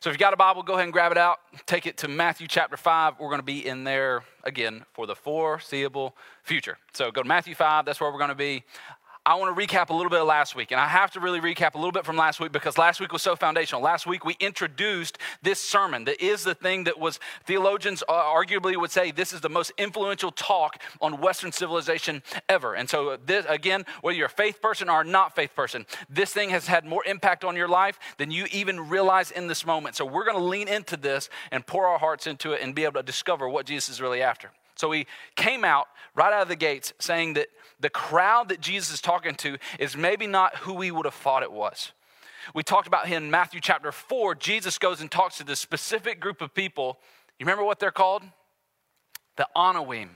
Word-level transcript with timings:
So 0.00 0.08
if 0.08 0.14
you 0.14 0.18
got 0.18 0.32
a 0.32 0.36
Bible, 0.38 0.62
go 0.62 0.72
ahead 0.72 0.84
and 0.84 0.94
grab 0.94 1.12
it 1.12 1.18
out. 1.18 1.40
Take 1.66 1.86
it 1.86 1.98
to 1.98 2.08
Matthew 2.08 2.48
chapter 2.48 2.78
5. 2.78 3.16
We're 3.20 3.28
going 3.28 3.40
to 3.40 3.44
be 3.44 3.66
in 3.66 3.84
there 3.84 4.22
again 4.44 4.86
for 4.94 5.06
the 5.06 5.14
foreseeable 5.14 6.16
future. 6.42 6.78
So 6.94 7.10
go 7.10 7.22
to 7.22 7.28
Matthew 7.28 7.54
5. 7.54 7.84
That's 7.84 8.00
where 8.00 8.10
we're 8.10 8.16
going 8.16 8.30
to 8.30 8.34
be. 8.34 8.64
I 9.26 9.34
want 9.34 9.54
to 9.54 9.66
recap 9.66 9.90
a 9.90 9.92
little 9.92 10.08
bit 10.08 10.20
of 10.20 10.26
last 10.26 10.56
week. 10.56 10.70
And 10.72 10.80
I 10.80 10.88
have 10.88 11.10
to 11.10 11.20
really 11.20 11.40
recap 11.40 11.74
a 11.74 11.78
little 11.78 11.92
bit 11.92 12.06
from 12.06 12.16
last 12.16 12.40
week 12.40 12.52
because 12.52 12.78
last 12.78 13.00
week 13.00 13.12
was 13.12 13.20
so 13.20 13.36
foundational. 13.36 13.82
Last 13.82 14.06
week 14.06 14.24
we 14.24 14.34
introduced 14.40 15.18
this 15.42 15.60
sermon 15.60 16.04
that 16.06 16.24
is 16.24 16.42
the 16.42 16.54
thing 16.54 16.84
that 16.84 16.98
was, 16.98 17.20
theologians 17.44 18.02
uh, 18.08 18.12
arguably 18.12 18.78
would 18.78 18.90
say, 18.90 19.10
this 19.10 19.34
is 19.34 19.42
the 19.42 19.50
most 19.50 19.72
influential 19.76 20.30
talk 20.30 20.82
on 21.02 21.20
Western 21.20 21.52
civilization 21.52 22.22
ever. 22.48 22.74
And 22.74 22.88
so, 22.88 23.18
this, 23.26 23.44
again, 23.46 23.84
whether 24.00 24.16
you're 24.16 24.26
a 24.26 24.30
faith 24.30 24.62
person 24.62 24.88
or 24.88 25.04
not 25.04 25.36
faith 25.36 25.54
person, 25.54 25.84
this 26.08 26.32
thing 26.32 26.48
has 26.48 26.66
had 26.66 26.86
more 26.86 27.04
impact 27.04 27.44
on 27.44 27.56
your 27.56 27.68
life 27.68 27.98
than 28.16 28.30
you 28.30 28.46
even 28.50 28.88
realize 28.88 29.30
in 29.30 29.48
this 29.48 29.66
moment. 29.66 29.96
So, 29.96 30.06
we're 30.06 30.24
going 30.24 30.38
to 30.38 30.44
lean 30.44 30.66
into 30.66 30.96
this 30.96 31.28
and 31.50 31.66
pour 31.66 31.86
our 31.86 31.98
hearts 31.98 32.26
into 32.26 32.52
it 32.52 32.62
and 32.62 32.74
be 32.74 32.84
able 32.84 32.94
to 32.94 33.02
discover 33.02 33.50
what 33.50 33.66
Jesus 33.66 33.90
is 33.90 34.00
really 34.00 34.22
after. 34.22 34.50
So, 34.76 34.90
he 34.92 35.06
came 35.36 35.62
out 35.62 35.88
right 36.14 36.32
out 36.32 36.42
of 36.42 36.48
the 36.48 36.56
gates 36.56 36.94
saying 36.98 37.34
that 37.34 37.48
the 37.80 37.90
crowd 37.90 38.50
that 38.50 38.60
Jesus 38.60 38.92
is 38.92 39.00
talking 39.00 39.34
to 39.36 39.58
is 39.78 39.96
maybe 39.96 40.26
not 40.26 40.56
who 40.56 40.74
we 40.74 40.90
would 40.90 41.06
have 41.06 41.14
thought 41.14 41.42
it 41.42 41.52
was. 41.52 41.92
We 42.54 42.62
talked 42.62 42.86
about 42.86 43.06
him 43.06 43.24
in 43.24 43.30
Matthew 43.30 43.60
chapter 43.60 43.92
4. 43.92 44.34
Jesus 44.34 44.78
goes 44.78 45.00
and 45.00 45.10
talks 45.10 45.38
to 45.38 45.44
this 45.44 45.60
specific 45.60 46.20
group 46.20 46.40
of 46.40 46.54
people. 46.54 46.98
You 47.38 47.46
remember 47.46 47.64
what 47.64 47.78
they're 47.78 47.90
called? 47.90 48.22
The 49.36 49.46
Anawim. 49.56 50.08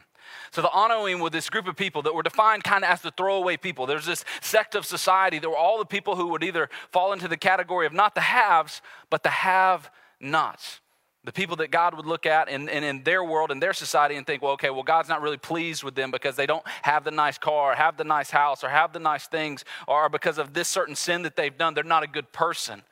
So 0.51 0.63
the 0.63 0.69
Anawim 0.69 1.21
were 1.21 1.31
this 1.31 1.51
group 1.51 1.67
of 1.67 1.77
people 1.77 2.03
that 2.03 2.15
were 2.15 2.23
defined 2.23 2.65
kind 2.65 2.85
of 2.85 2.91
as 2.91 3.03
the 3.03 3.11
throwaway 3.11 3.57
people. 3.57 3.87
There's 3.87 4.07
this 4.07 4.25
sect 4.41 4.75
of 4.75 4.87
society. 4.87 5.39
There 5.39 5.51
were 5.51 5.57
all 5.57 5.79
the 5.79 5.85
people 5.85 6.17
who 6.17 6.29
would 6.29 6.43
either 6.43 6.71
fall 6.93 7.13
into 7.13 7.29
the 7.29 7.37
category 7.37 7.87
of 7.87 7.93
not 7.93 8.15
the 8.15 8.23
haves, 8.23 8.81
but 9.11 9.23
the 9.23 9.31
have 9.31 9.91
nots 10.21 10.81
the 11.25 11.33
people 11.33 11.57
that 11.57 11.71
God 11.71 11.97
would 11.97 12.07
look 12.07 12.27
at 12.27 12.49
and, 12.49 12.69
in 12.69 13.03
their 13.03 13.25
world 13.25 13.51
and 13.51 13.63
their 13.63 13.73
society 13.73 14.17
and 14.17 14.27
think, 14.27 14.43
well, 14.43 14.53
okay, 14.53 14.71
well, 14.71 14.83
God's 14.83 15.09
not 15.09 15.23
really 15.23 15.39
pleased 15.39 15.83
with 15.83 15.95
them 15.95 16.11
because 16.11 16.37
they 16.37 16.47
don't 16.47 16.65
have 16.83 17.03
the 17.03 17.11
nice 17.11 17.39
car, 17.39 17.73
or 17.73 17.75
have 17.75 17.97
the 17.97 18.05
nice 18.05 18.31
house, 18.31 18.63
or 18.63 18.69
have 18.69 18.93
the 18.93 18.99
nice 18.99 19.27
things, 19.27 19.65
or 19.89 20.09
because 20.09 20.37
of 20.39 20.53
this 20.53 20.69
certain 20.69 20.95
sin 20.95 21.23
that 21.23 21.35
they've 21.35 21.57
done, 21.57 21.73
they're 21.73 21.83
not 21.83 22.03
a 22.03 22.07
good 22.07 22.31
person. 22.33 22.83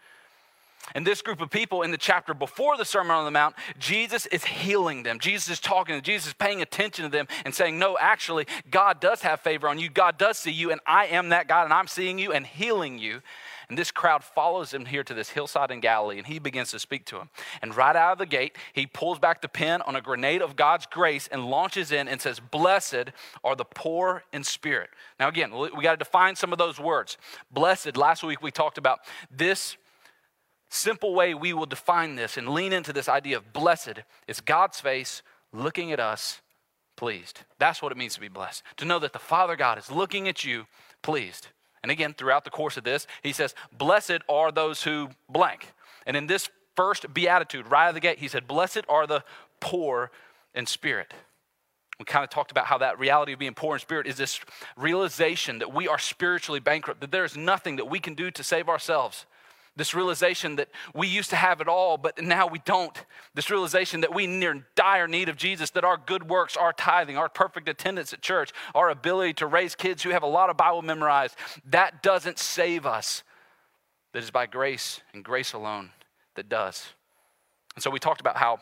And 0.94 1.06
this 1.06 1.22
group 1.22 1.40
of 1.40 1.50
people 1.50 1.82
in 1.82 1.90
the 1.90 1.98
chapter 1.98 2.34
before 2.34 2.76
the 2.76 2.84
Sermon 2.84 3.12
on 3.12 3.24
the 3.24 3.30
Mount, 3.30 3.54
Jesus 3.78 4.26
is 4.26 4.44
healing 4.44 5.04
them. 5.04 5.20
Jesus 5.20 5.48
is 5.48 5.60
talking 5.60 5.94
to 5.94 5.96
them. 5.98 6.04
Jesus 6.04 6.28
is 6.28 6.34
paying 6.34 6.60
attention 6.60 7.04
to 7.04 7.10
them 7.10 7.28
and 7.44 7.54
saying, 7.54 7.78
No, 7.78 7.96
actually, 7.98 8.46
God 8.70 9.00
does 9.00 9.22
have 9.22 9.40
favor 9.40 9.68
on 9.68 9.78
you. 9.78 9.88
God 9.88 10.18
does 10.18 10.38
see 10.38 10.50
you, 10.50 10.72
and 10.72 10.80
I 10.86 11.06
am 11.06 11.28
that 11.28 11.46
God, 11.46 11.64
and 11.64 11.72
I'm 11.72 11.86
seeing 11.86 12.18
you 12.18 12.32
and 12.32 12.46
healing 12.46 12.98
you. 12.98 13.22
And 13.72 13.78
this 13.78 13.90
crowd 13.90 14.22
follows 14.22 14.74
him 14.74 14.84
here 14.84 15.02
to 15.02 15.14
this 15.14 15.30
hillside 15.30 15.70
in 15.70 15.80
Galilee, 15.80 16.18
and 16.18 16.26
he 16.26 16.38
begins 16.38 16.72
to 16.72 16.78
speak 16.78 17.06
to 17.06 17.16
him. 17.16 17.30
And 17.62 17.74
right 17.74 17.96
out 17.96 18.12
of 18.12 18.18
the 18.18 18.26
gate, 18.26 18.58
he 18.74 18.84
pulls 18.84 19.18
back 19.18 19.40
the 19.40 19.48
pin 19.48 19.80
on 19.86 19.96
a 19.96 20.02
grenade 20.02 20.42
of 20.42 20.56
God's 20.56 20.84
grace 20.84 21.26
and 21.32 21.46
launches 21.46 21.90
in 21.90 22.06
and 22.06 22.20
says, 22.20 22.38
Blessed 22.38 23.12
are 23.42 23.56
the 23.56 23.64
poor 23.64 24.24
in 24.30 24.44
spirit. 24.44 24.90
Now, 25.18 25.28
again, 25.28 25.52
we 25.52 25.82
got 25.82 25.92
to 25.92 25.96
define 25.96 26.36
some 26.36 26.52
of 26.52 26.58
those 26.58 26.78
words. 26.78 27.16
Blessed, 27.50 27.96
last 27.96 28.22
week 28.22 28.42
we 28.42 28.50
talked 28.50 28.76
about 28.76 28.98
this 29.30 29.78
simple 30.68 31.14
way 31.14 31.32
we 31.32 31.54
will 31.54 31.64
define 31.64 32.16
this 32.16 32.36
and 32.36 32.50
lean 32.50 32.74
into 32.74 32.92
this 32.92 33.08
idea 33.08 33.38
of 33.38 33.54
blessed 33.54 34.00
is 34.28 34.42
God's 34.42 34.80
face 34.80 35.22
looking 35.50 35.92
at 35.92 35.98
us 35.98 36.42
pleased. 36.96 37.40
That's 37.58 37.80
what 37.80 37.90
it 37.90 37.96
means 37.96 38.12
to 38.16 38.20
be 38.20 38.28
blessed. 38.28 38.64
To 38.76 38.84
know 38.84 38.98
that 38.98 39.14
the 39.14 39.18
Father 39.18 39.56
God 39.56 39.78
is 39.78 39.90
looking 39.90 40.28
at 40.28 40.44
you 40.44 40.66
pleased. 41.00 41.48
And 41.82 41.90
again, 41.90 42.14
throughout 42.14 42.44
the 42.44 42.50
course 42.50 42.76
of 42.76 42.84
this, 42.84 43.06
he 43.22 43.32
says, 43.32 43.54
Blessed 43.76 44.20
are 44.28 44.52
those 44.52 44.82
who 44.82 45.10
blank. 45.28 45.72
And 46.06 46.16
in 46.16 46.26
this 46.26 46.48
first 46.76 47.12
beatitude, 47.12 47.70
right 47.70 47.84
out 47.84 47.88
of 47.90 47.94
the 47.94 48.00
gate, 48.00 48.18
he 48.18 48.28
said, 48.28 48.46
Blessed 48.46 48.82
are 48.88 49.06
the 49.06 49.24
poor 49.60 50.10
in 50.54 50.66
spirit. 50.66 51.12
We 51.98 52.04
kind 52.04 52.24
of 52.24 52.30
talked 52.30 52.50
about 52.50 52.66
how 52.66 52.78
that 52.78 52.98
reality 52.98 53.32
of 53.32 53.38
being 53.38 53.54
poor 53.54 53.76
in 53.76 53.80
spirit 53.80 54.06
is 54.06 54.16
this 54.16 54.40
realization 54.76 55.58
that 55.60 55.72
we 55.72 55.86
are 55.86 55.98
spiritually 55.98 56.60
bankrupt, 56.60 57.00
that 57.00 57.12
there 57.12 57.24
is 57.24 57.36
nothing 57.36 57.76
that 57.76 57.84
we 57.84 58.00
can 58.00 58.14
do 58.14 58.30
to 58.30 58.42
save 58.42 58.68
ourselves. 58.68 59.26
This 59.74 59.94
realization 59.94 60.56
that 60.56 60.68
we 60.94 61.06
used 61.06 61.30
to 61.30 61.36
have 61.36 61.62
it 61.62 61.68
all, 61.68 61.96
but 61.96 62.22
now 62.22 62.46
we 62.46 62.58
don't. 62.66 62.96
This 63.34 63.50
realization 63.50 64.02
that 64.02 64.14
we 64.14 64.26
near 64.26 64.66
dire 64.74 65.08
need 65.08 65.30
of 65.30 65.36
Jesus, 65.36 65.70
that 65.70 65.84
our 65.84 65.96
good 65.96 66.28
works, 66.28 66.56
our 66.56 66.74
tithing, 66.74 67.16
our 67.16 67.30
perfect 67.30 67.68
attendance 67.68 68.12
at 68.12 68.20
church, 68.20 68.50
our 68.74 68.90
ability 68.90 69.32
to 69.34 69.46
raise 69.46 69.74
kids 69.74 70.02
who 70.02 70.10
have 70.10 70.22
a 70.22 70.26
lot 70.26 70.50
of 70.50 70.58
Bible 70.58 70.82
memorized, 70.82 71.36
that 71.70 72.02
doesn't 72.02 72.38
save 72.38 72.84
us. 72.84 73.22
That 74.12 74.22
is 74.22 74.30
by 74.30 74.44
grace 74.44 75.00
and 75.14 75.24
grace 75.24 75.54
alone 75.54 75.90
that 76.34 76.50
does. 76.50 76.90
And 77.74 77.82
so 77.82 77.90
we 77.90 77.98
talked 77.98 78.20
about 78.20 78.36
how 78.36 78.58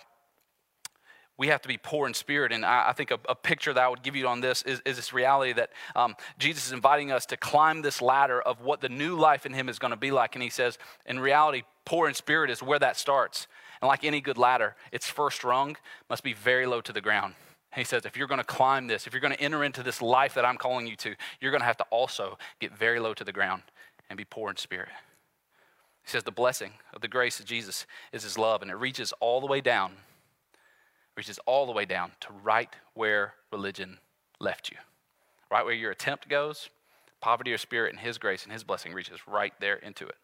we 1.41 1.47
have 1.47 1.63
to 1.63 1.69
be 1.69 1.79
poor 1.79 2.07
in 2.07 2.13
spirit. 2.13 2.53
And 2.53 2.67
I, 2.67 2.91
I 2.91 2.93
think 2.93 3.11
a, 3.11 3.19
a, 3.27 3.35
picture 3.35 3.73
that 3.73 3.83
I 3.83 3.89
would 3.89 4.03
give 4.03 4.15
you 4.15 4.29
on 4.29 4.43
this 4.43 4.61
is, 4.61 4.83
is 4.85 4.97
this 4.97 5.15
reality 5.15 5.55
that 5.55 5.71
um, 5.97 6.15
Jesus 6.39 6.67
is 6.67 6.73
inviting 6.73 7.11
us 7.11 7.25
to 7.27 7.37
climb 7.39 7.81
this 7.81 8.03
ladder 8.03 8.43
of 8.43 8.61
what 8.61 8.83
the 8.83 8.91
new 8.91 9.17
life 9.17 9.47
in 9.47 9.55
Him 9.55 9.71
is 9.71 9.79
going 9.79 9.91
to 9.91 9.97
be 9.97 10.11
like. 10.11 10.37
And 10.37 10.43
He 10.43 10.51
says, 10.51 10.77
in 11.07 11.19
reality, 11.19 11.63
poor 11.87 12.09
in 12.09 12.15
spirit 12.15 12.51
is 12.51 12.63
where 12.63 12.79
that 12.79 12.99
starts. 12.99 13.49
And 13.81 13.89
like 13.89 14.05
any 14.05 14.21
good 14.21 14.37
ladder, 14.37 14.77
its 14.93 15.09
first 15.09 15.43
rung 15.43 15.79
must 16.11 16.23
be 16.23 16.35
very 16.35 16.67
low 16.67 16.83
to 16.83 16.93
the 16.93 17.01
ground. 17.01 17.33
He 17.75 17.85
says, 17.85 18.05
if 18.05 18.19
you're 18.19 18.29
going 18.29 18.37
to 18.37 18.45
climb 18.45 18.87
this, 18.87 19.07
if 19.07 19.15
you're 19.15 19.23
going 19.23 19.33
to 19.33 19.41
enter 19.41 19.65
into 19.65 19.83
this 19.83 20.03
life 20.03 20.35
that 20.35 20.45
I'm 20.45 20.59
calling 20.59 20.87
you 20.87 20.97
to, 20.97 21.15
you're 21.41 21.53
going 21.53 21.63
to 21.63 21.67
have 21.67 21.79
to 21.79 21.87
also 21.89 22.37
get 22.61 22.77
very 22.77 23.01
low 23.01 23.15
to 23.15 23.25
the 23.25 23.33
ground 23.33 23.63
and 24.11 24.19
be 24.19 24.27
poor 24.27 24.51
in 24.51 24.57
spirit. 24.57 24.91
He 26.05 26.11
says, 26.11 26.23
the 26.23 26.33
blessing 26.33 26.73
of 26.93 27.01
the 27.01 27.09
grace 27.09 27.41
of 27.41 27.47
Jesus 27.47 27.87
is 28.13 28.25
his 28.25 28.37
love, 28.37 28.61
and 28.61 28.71
it 28.71 28.75
reaches 28.75 29.15
all 29.21 29.41
the 29.41 29.47
way 29.47 29.63
down 29.63 29.93
reaches 31.21 31.39
all 31.45 31.67
the 31.67 31.73
way 31.73 31.85
down 31.85 32.13
to 32.19 32.29
right 32.43 32.75
where 32.95 33.35
religion 33.53 33.99
left 34.39 34.71
you. 34.71 34.79
Right 35.51 35.63
where 35.63 35.75
your 35.75 35.91
attempt 35.91 36.31
goes, 36.31 36.71
poverty 37.21 37.53
of 37.53 37.61
spirit 37.61 37.93
and 37.93 38.01
his 38.01 38.17
grace 38.17 38.45
and 38.45 38.53
his 38.55 38.65
blessing 38.65 38.95
reaches 38.95 39.27
right 39.27 39.53
there 39.61 39.77
into 39.77 40.07
it. 40.07 40.15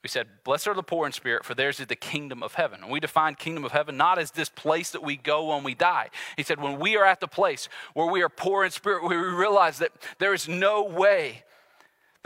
We 0.00 0.08
said, 0.08 0.28
Blessed 0.44 0.68
are 0.68 0.74
the 0.74 0.84
poor 0.84 1.06
in 1.06 1.12
spirit, 1.12 1.44
for 1.44 1.56
theirs 1.56 1.80
is 1.80 1.88
the 1.88 1.96
kingdom 1.96 2.44
of 2.44 2.54
heaven. 2.54 2.84
And 2.84 2.92
we 2.92 3.00
define 3.00 3.34
kingdom 3.34 3.64
of 3.64 3.72
heaven 3.72 3.96
not 3.96 4.20
as 4.20 4.30
this 4.30 4.48
place 4.48 4.90
that 4.90 5.02
we 5.02 5.16
go 5.16 5.46
when 5.46 5.64
we 5.64 5.74
die. 5.74 6.10
He 6.36 6.44
said, 6.44 6.60
When 6.60 6.78
we 6.78 6.96
are 6.96 7.04
at 7.04 7.18
the 7.18 7.26
place 7.26 7.68
where 7.94 8.06
we 8.06 8.22
are 8.22 8.28
poor 8.28 8.64
in 8.64 8.70
spirit, 8.70 9.08
we 9.08 9.16
realize 9.16 9.80
that 9.80 9.90
there 10.20 10.34
is 10.34 10.46
no 10.46 10.84
way 10.84 11.42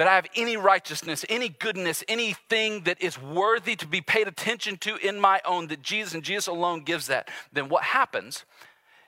that 0.02 0.08
I 0.08 0.16
have 0.16 0.26
any 0.34 0.56
righteousness, 0.56 1.24
any 1.28 1.48
goodness, 1.48 2.02
anything 2.08 2.80
that 2.80 3.00
is 3.00 3.22
worthy 3.22 3.76
to 3.76 3.86
be 3.86 4.00
paid 4.00 4.26
attention 4.26 4.76
to 4.78 4.96
in 4.96 5.20
my 5.20 5.40
own, 5.44 5.68
that 5.68 5.80
Jesus 5.80 6.12
and 6.12 6.24
Jesus 6.24 6.48
alone 6.48 6.82
gives 6.82 7.06
that, 7.06 7.30
then 7.52 7.68
what 7.68 7.84
happens, 7.84 8.44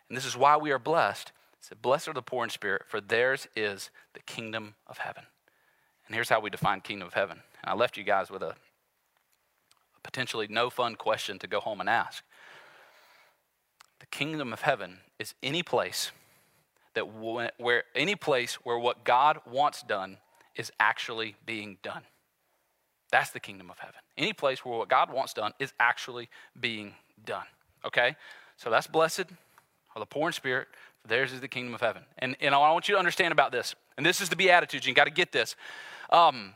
and 0.08 0.16
this 0.16 0.24
is 0.24 0.36
why 0.36 0.56
we 0.56 0.70
are 0.70 0.78
blessed, 0.78 1.32
is 1.60 1.68
that 1.68 1.82
blessed 1.82 2.06
are 2.06 2.12
the 2.12 2.22
poor 2.22 2.44
in 2.44 2.50
spirit, 2.50 2.82
for 2.86 3.00
theirs 3.00 3.48
is 3.56 3.90
the 4.12 4.20
kingdom 4.20 4.76
of 4.86 4.98
heaven. 4.98 5.24
And 6.06 6.14
here's 6.14 6.28
how 6.28 6.38
we 6.38 6.48
define 6.48 6.80
kingdom 6.80 7.08
of 7.08 7.14
heaven. 7.14 7.40
And 7.64 7.72
I 7.72 7.74
left 7.74 7.96
you 7.96 8.04
guys 8.04 8.30
with 8.30 8.44
a, 8.44 8.50
a 8.50 10.00
potentially 10.04 10.46
no 10.48 10.70
fun 10.70 10.94
question 10.94 11.40
to 11.40 11.48
go 11.48 11.58
home 11.58 11.80
and 11.80 11.90
ask. 11.90 12.22
The 13.98 14.06
kingdom 14.06 14.52
of 14.52 14.60
heaven 14.60 14.98
is 15.18 15.34
any 15.42 15.64
place 15.64 16.12
that 16.94 17.08
where 17.58 17.82
any 17.96 18.14
place 18.14 18.54
where 18.62 18.78
what 18.78 19.02
God 19.02 19.40
wants 19.44 19.82
done 19.82 20.18
is 20.56 20.72
actually 20.78 21.36
being 21.46 21.78
done. 21.82 22.02
That's 23.10 23.30
the 23.30 23.40
kingdom 23.40 23.70
of 23.70 23.78
heaven. 23.78 24.00
Any 24.16 24.32
place 24.32 24.64
where 24.64 24.78
what 24.78 24.88
God 24.88 25.12
wants 25.12 25.34
done 25.34 25.52
is 25.58 25.72
actually 25.78 26.28
being 26.58 26.94
done. 27.24 27.46
Okay? 27.84 28.16
So 28.56 28.70
that's 28.70 28.86
blessed 28.86 29.26
are 29.94 30.00
the 30.00 30.06
poor 30.06 30.28
in 30.28 30.32
spirit, 30.32 30.68
theirs 31.06 31.32
is 31.32 31.40
the 31.40 31.48
kingdom 31.48 31.74
of 31.74 31.80
heaven. 31.80 32.02
And, 32.18 32.36
and 32.40 32.54
I 32.54 32.58
want 32.58 32.88
you 32.88 32.94
to 32.94 32.98
understand 32.98 33.32
about 33.32 33.52
this. 33.52 33.74
And 33.96 34.04
this 34.04 34.20
is 34.20 34.28
the 34.28 34.36
Beatitudes. 34.36 34.86
You 34.86 34.94
got 34.94 35.04
to 35.04 35.10
get 35.10 35.32
this. 35.32 35.54
Um, 36.10 36.54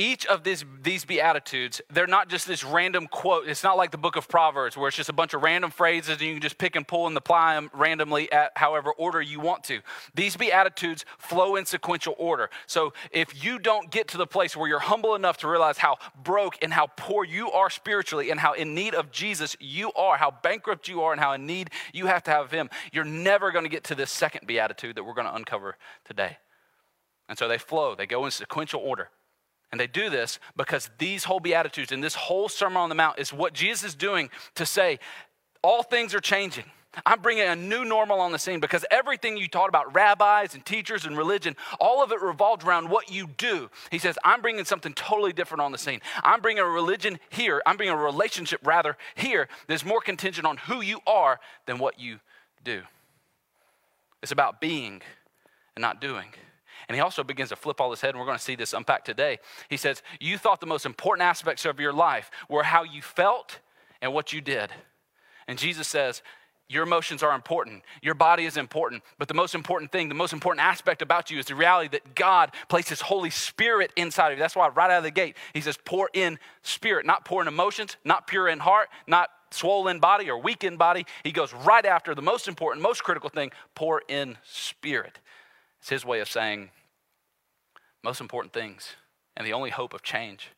each 0.00 0.24
of 0.24 0.44
these, 0.44 0.64
these 0.82 1.04
Beatitudes, 1.04 1.82
they're 1.92 2.06
not 2.06 2.30
just 2.30 2.46
this 2.46 2.64
random 2.64 3.06
quote. 3.06 3.46
It's 3.46 3.62
not 3.62 3.76
like 3.76 3.90
the 3.90 3.98
book 3.98 4.16
of 4.16 4.28
Proverbs 4.28 4.74
where 4.74 4.88
it's 4.88 4.96
just 4.96 5.10
a 5.10 5.12
bunch 5.12 5.34
of 5.34 5.42
random 5.42 5.70
phrases 5.70 6.12
and 6.12 6.22
you 6.22 6.32
can 6.32 6.40
just 6.40 6.56
pick 6.56 6.74
and 6.74 6.88
pull 6.88 7.06
and 7.06 7.14
apply 7.14 7.54
them 7.54 7.70
randomly 7.74 8.32
at 8.32 8.52
however 8.56 8.92
order 8.92 9.20
you 9.20 9.40
want 9.40 9.62
to. 9.64 9.80
These 10.14 10.38
Beatitudes 10.38 11.04
flow 11.18 11.56
in 11.56 11.66
sequential 11.66 12.14
order. 12.16 12.48
So 12.66 12.94
if 13.10 13.44
you 13.44 13.58
don't 13.58 13.90
get 13.90 14.08
to 14.08 14.16
the 14.16 14.26
place 14.26 14.56
where 14.56 14.66
you're 14.66 14.78
humble 14.78 15.14
enough 15.14 15.36
to 15.38 15.48
realize 15.48 15.76
how 15.76 15.98
broke 16.24 16.56
and 16.62 16.72
how 16.72 16.86
poor 16.96 17.22
you 17.22 17.50
are 17.50 17.68
spiritually 17.68 18.30
and 18.30 18.40
how 18.40 18.54
in 18.54 18.74
need 18.74 18.94
of 18.94 19.12
Jesus 19.12 19.54
you 19.60 19.92
are, 19.92 20.16
how 20.16 20.30
bankrupt 20.42 20.88
you 20.88 21.02
are, 21.02 21.12
and 21.12 21.20
how 21.20 21.34
in 21.34 21.44
need 21.44 21.68
you 21.92 22.06
have 22.06 22.22
to 22.22 22.30
have 22.30 22.50
Him, 22.50 22.70
you're 22.90 23.04
never 23.04 23.52
going 23.52 23.66
to 23.66 23.70
get 23.70 23.84
to 23.84 23.94
this 23.94 24.10
second 24.10 24.46
Beatitude 24.46 24.96
that 24.96 25.04
we're 25.04 25.12
going 25.12 25.26
to 25.26 25.34
uncover 25.34 25.76
today. 26.06 26.38
And 27.28 27.36
so 27.36 27.48
they 27.48 27.58
flow, 27.58 27.94
they 27.94 28.06
go 28.06 28.24
in 28.24 28.30
sequential 28.30 28.80
order. 28.80 29.10
And 29.72 29.80
they 29.80 29.86
do 29.86 30.10
this 30.10 30.38
because 30.56 30.90
these 30.98 31.24
whole 31.24 31.40
Beatitudes 31.40 31.92
and 31.92 32.02
this 32.02 32.14
whole 32.14 32.48
Sermon 32.48 32.78
on 32.78 32.88
the 32.88 32.94
Mount 32.94 33.18
is 33.18 33.32
what 33.32 33.52
Jesus 33.52 33.84
is 33.84 33.94
doing 33.94 34.30
to 34.56 34.66
say, 34.66 34.98
all 35.62 35.82
things 35.82 36.14
are 36.14 36.20
changing. 36.20 36.64
I'm 37.06 37.20
bringing 37.20 37.44
a 37.44 37.54
new 37.54 37.84
normal 37.84 38.18
on 38.18 38.32
the 38.32 38.38
scene 38.38 38.58
because 38.58 38.84
everything 38.90 39.36
you 39.36 39.46
taught 39.46 39.68
about 39.68 39.94
rabbis 39.94 40.54
and 40.54 40.66
teachers 40.66 41.04
and 41.04 41.16
religion, 41.16 41.54
all 41.78 42.02
of 42.02 42.10
it 42.10 42.20
revolved 42.20 42.64
around 42.64 42.90
what 42.90 43.12
you 43.12 43.28
do. 43.38 43.70
He 43.92 43.98
says, 43.98 44.18
I'm 44.24 44.42
bringing 44.42 44.64
something 44.64 44.92
totally 44.94 45.32
different 45.32 45.60
on 45.60 45.70
the 45.70 45.78
scene. 45.78 46.00
I'm 46.24 46.40
bringing 46.40 46.64
a 46.64 46.66
religion 46.66 47.20
here, 47.28 47.62
I'm 47.64 47.76
bringing 47.76 47.94
a 47.94 47.96
relationship 47.96 48.60
rather 48.66 48.96
here 49.14 49.48
that's 49.68 49.84
more 49.84 50.00
contingent 50.00 50.46
on 50.46 50.56
who 50.56 50.80
you 50.80 50.98
are 51.06 51.38
than 51.66 51.78
what 51.78 52.00
you 52.00 52.18
do. 52.64 52.82
It's 54.20 54.32
about 54.32 54.60
being 54.60 55.00
and 55.76 55.82
not 55.82 56.00
doing. 56.00 56.26
And 56.90 56.96
he 56.96 57.00
also 57.00 57.22
begins 57.22 57.50
to 57.50 57.56
flip 57.56 57.80
all 57.80 57.92
his 57.92 58.00
head, 58.00 58.10
and 58.10 58.18
we're 58.18 58.26
going 58.26 58.36
to 58.36 58.42
see 58.42 58.56
this 58.56 58.72
unpack 58.72 59.04
today. 59.04 59.38
He 59.68 59.76
says, 59.76 60.02
You 60.18 60.36
thought 60.36 60.58
the 60.58 60.66
most 60.66 60.84
important 60.84 61.22
aspects 61.22 61.64
of 61.64 61.78
your 61.78 61.92
life 61.92 62.32
were 62.48 62.64
how 62.64 62.82
you 62.82 63.00
felt 63.00 63.60
and 64.02 64.12
what 64.12 64.32
you 64.32 64.40
did. 64.40 64.70
And 65.46 65.56
Jesus 65.56 65.86
says, 65.86 66.20
your 66.68 66.82
emotions 66.82 67.22
are 67.22 67.32
important. 67.32 67.84
Your 68.02 68.14
body 68.14 68.44
is 68.44 68.56
important. 68.56 69.04
But 69.18 69.28
the 69.28 69.34
most 69.34 69.54
important 69.54 69.92
thing, 69.92 70.08
the 70.08 70.16
most 70.16 70.32
important 70.32 70.66
aspect 70.66 71.00
about 71.00 71.30
you 71.30 71.38
is 71.38 71.46
the 71.46 71.54
reality 71.54 71.90
that 71.90 72.16
God 72.16 72.52
placed 72.68 72.88
His 72.88 73.00
Holy 73.00 73.30
Spirit 73.30 73.92
inside 73.94 74.32
of 74.32 74.38
you. 74.38 74.42
That's 74.42 74.56
why, 74.56 74.66
right 74.68 74.90
out 74.90 74.98
of 74.98 75.04
the 75.04 75.12
gate, 75.12 75.36
He 75.54 75.60
says, 75.60 75.78
poor 75.84 76.10
in 76.12 76.40
spirit, 76.62 77.06
not 77.06 77.24
poor 77.24 77.40
in 77.40 77.46
emotions, 77.46 77.98
not 78.04 78.26
pure 78.26 78.48
in 78.48 78.58
heart, 78.58 78.88
not 79.06 79.30
swollen 79.52 80.00
body 80.00 80.28
or 80.28 80.40
weakened 80.40 80.78
body. 80.78 81.06
He 81.22 81.30
goes 81.30 81.54
right 81.54 81.86
after 81.86 82.16
the 82.16 82.22
most 82.22 82.48
important, 82.48 82.82
most 82.82 83.04
critical 83.04 83.30
thing 83.30 83.52
poor 83.76 84.02
in 84.08 84.38
spirit. 84.44 85.20
It's 85.80 85.90
His 85.90 86.04
way 86.04 86.18
of 86.18 86.28
saying, 86.28 86.70
most 88.02 88.20
important 88.20 88.52
things 88.52 88.96
and 89.36 89.46
the 89.46 89.52
only 89.52 89.70
hope 89.70 89.94
of 89.94 90.02
change 90.02 90.50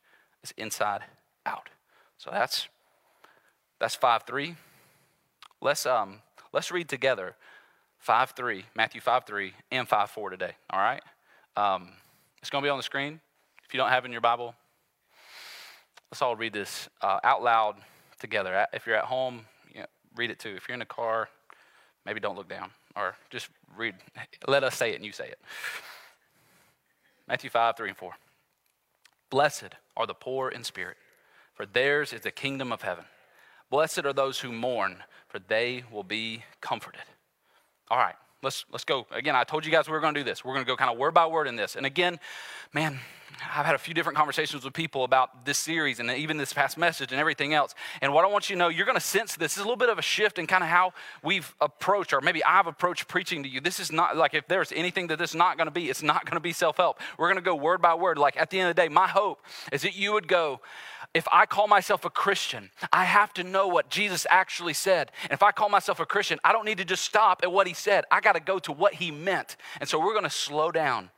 is 0.43 0.53
inside 0.57 1.01
out. 1.45 1.69
So 2.17 2.29
that's 2.31 2.67
that's 3.83 3.95
5 3.95 4.23
3. 4.23 4.55
Let's, 5.59 5.85
um, 5.85 6.21
let's 6.53 6.71
read 6.71 6.87
together 6.87 7.35
5 7.99 8.31
3, 8.31 8.65
Matthew 8.75 9.01
5 9.01 9.25
3, 9.25 9.53
and 9.71 9.87
5 9.87 10.09
4 10.09 10.29
today, 10.29 10.51
all 10.69 10.79
right? 10.79 11.01
Um, 11.57 11.89
it's 12.39 12.49
going 12.49 12.61
to 12.61 12.65
be 12.65 12.69
on 12.69 12.77
the 12.77 12.83
screen. 12.83 13.19
If 13.65 13.73
you 13.73 13.77
don't 13.77 13.89
have 13.89 14.05
it 14.05 14.07
in 14.07 14.11
your 14.13 14.21
Bible, 14.21 14.55
let's 16.11 16.21
all 16.21 16.35
read 16.35 16.53
this 16.53 16.87
uh, 17.01 17.19
out 17.25 17.43
loud 17.43 17.75
together. 18.19 18.67
If 18.71 18.87
you're 18.87 18.95
at 18.95 19.03
home, 19.03 19.45
you 19.73 19.81
know, 19.81 19.85
read 20.15 20.31
it 20.31 20.39
too. 20.39 20.53
If 20.55 20.67
you're 20.67 20.75
in 20.75 20.81
a 20.81 20.85
car, 20.85 21.27
maybe 22.05 22.21
don't 22.21 22.37
look 22.37 22.47
down 22.47 22.71
or 22.95 23.15
just 23.29 23.49
read. 23.75 23.95
Let 24.47 24.63
us 24.63 24.75
say 24.75 24.91
it 24.91 24.95
and 24.95 25.05
you 25.05 25.11
say 25.11 25.27
it. 25.27 25.39
Matthew 27.33 27.49
5 27.49 27.75
3 27.75 27.89
and 27.89 27.97
4. 27.97 28.11
Blessed 29.31 29.69
are 29.97 30.05
the 30.05 30.13
poor 30.13 30.49
in 30.49 30.63
spirit, 30.63 30.97
for 31.55 31.65
theirs 31.65 32.13
is 32.13 32.21
the 32.21 32.29
kingdom 32.29 32.71
of 32.71 32.83
heaven. 32.83 33.05
Blessed 33.71 34.05
are 34.05 34.13
those 34.13 34.39
who 34.41 34.51
mourn, 34.51 34.97
for 35.29 35.39
they 35.39 35.83
will 35.91 36.03
be 36.03 36.43
comforted. 36.61 37.01
All 37.89 37.97
right, 37.97 38.13
let's, 38.43 38.65
let's 38.71 38.83
go. 38.83 39.07
Again, 39.09 39.35
I 39.35 39.45
told 39.45 39.65
you 39.65 39.71
guys 39.71 39.87
we 39.87 39.93
were 39.93 39.99
going 39.99 40.13
to 40.13 40.19
do 40.19 40.23
this. 40.23 40.45
We're 40.45 40.53
going 40.53 40.63
to 40.63 40.71
go 40.71 40.77
kind 40.77 40.91
of 40.91 40.99
word 40.99 41.15
by 41.15 41.25
word 41.25 41.47
in 41.47 41.55
this. 41.55 41.75
And 41.75 41.87
again, 41.87 42.19
man, 42.71 42.99
I've 43.41 43.65
had 43.65 43.75
a 43.75 43.79
few 43.79 43.93
different 43.93 44.17
conversations 44.17 44.63
with 44.63 44.73
people 44.73 45.03
about 45.03 45.45
this 45.45 45.57
series 45.57 45.99
and 45.99 46.09
even 46.11 46.37
this 46.37 46.53
past 46.53 46.77
message 46.77 47.11
and 47.11 47.19
everything 47.19 47.53
else. 47.53 47.75
And 48.01 48.13
what 48.13 48.25
I 48.25 48.27
want 48.27 48.49
you 48.49 48.55
to 48.55 48.59
know, 48.59 48.69
you're 48.69 48.85
going 48.85 48.97
to 48.97 49.01
sense 49.01 49.35
this. 49.35 49.53
this 49.53 49.57
is 49.57 49.59
a 49.59 49.63
little 49.63 49.77
bit 49.77 49.89
of 49.89 49.97
a 49.97 50.01
shift 50.01 50.39
in 50.39 50.47
kind 50.47 50.63
of 50.63 50.69
how 50.69 50.93
we've 51.23 51.53
approached, 51.61 52.13
or 52.13 52.21
maybe 52.21 52.43
I've 52.43 52.67
approached 52.67 53.07
preaching 53.07 53.43
to 53.43 53.49
you. 53.49 53.61
This 53.61 53.79
is 53.79 53.91
not 53.91 54.17
like 54.17 54.33
if 54.33 54.47
there's 54.47 54.71
anything 54.71 55.07
that 55.07 55.19
this 55.19 55.31
is 55.31 55.35
not 55.35 55.57
going 55.57 55.67
to 55.67 55.71
be, 55.71 55.89
it's 55.89 56.03
not 56.03 56.25
going 56.25 56.35
to 56.35 56.41
be 56.41 56.53
self 56.53 56.77
help. 56.77 56.99
We're 57.17 57.27
going 57.27 57.37
to 57.37 57.41
go 57.41 57.55
word 57.55 57.81
by 57.81 57.95
word. 57.95 58.17
Like 58.17 58.37
at 58.37 58.49
the 58.49 58.59
end 58.59 58.69
of 58.69 58.75
the 58.75 58.81
day, 58.81 58.89
my 58.89 59.07
hope 59.07 59.41
is 59.71 59.81
that 59.83 59.95
you 59.95 60.13
would 60.13 60.27
go, 60.27 60.61
if 61.13 61.27
I 61.31 61.45
call 61.45 61.67
myself 61.67 62.05
a 62.05 62.09
Christian, 62.09 62.71
I 62.91 63.05
have 63.05 63.33
to 63.33 63.43
know 63.43 63.67
what 63.67 63.89
Jesus 63.89 64.25
actually 64.29 64.73
said. 64.73 65.11
And 65.23 65.31
if 65.31 65.43
I 65.43 65.51
call 65.51 65.69
myself 65.69 65.99
a 65.99 66.05
Christian, 66.05 66.39
I 66.43 66.51
don't 66.51 66.65
need 66.65 66.79
to 66.79 66.85
just 66.85 67.03
stop 67.03 67.41
at 67.43 67.51
what 67.51 67.67
he 67.67 67.73
said. 67.73 68.05
I 68.09 68.19
got 68.19 68.33
to 68.33 68.39
go 68.39 68.57
to 68.59 68.71
what 68.71 68.95
he 68.95 69.11
meant. 69.11 69.55
And 69.79 69.87
so 69.87 69.99
we're 69.99 70.13
going 70.13 70.23
to 70.23 70.29
slow 70.29 70.71
down 70.71 71.11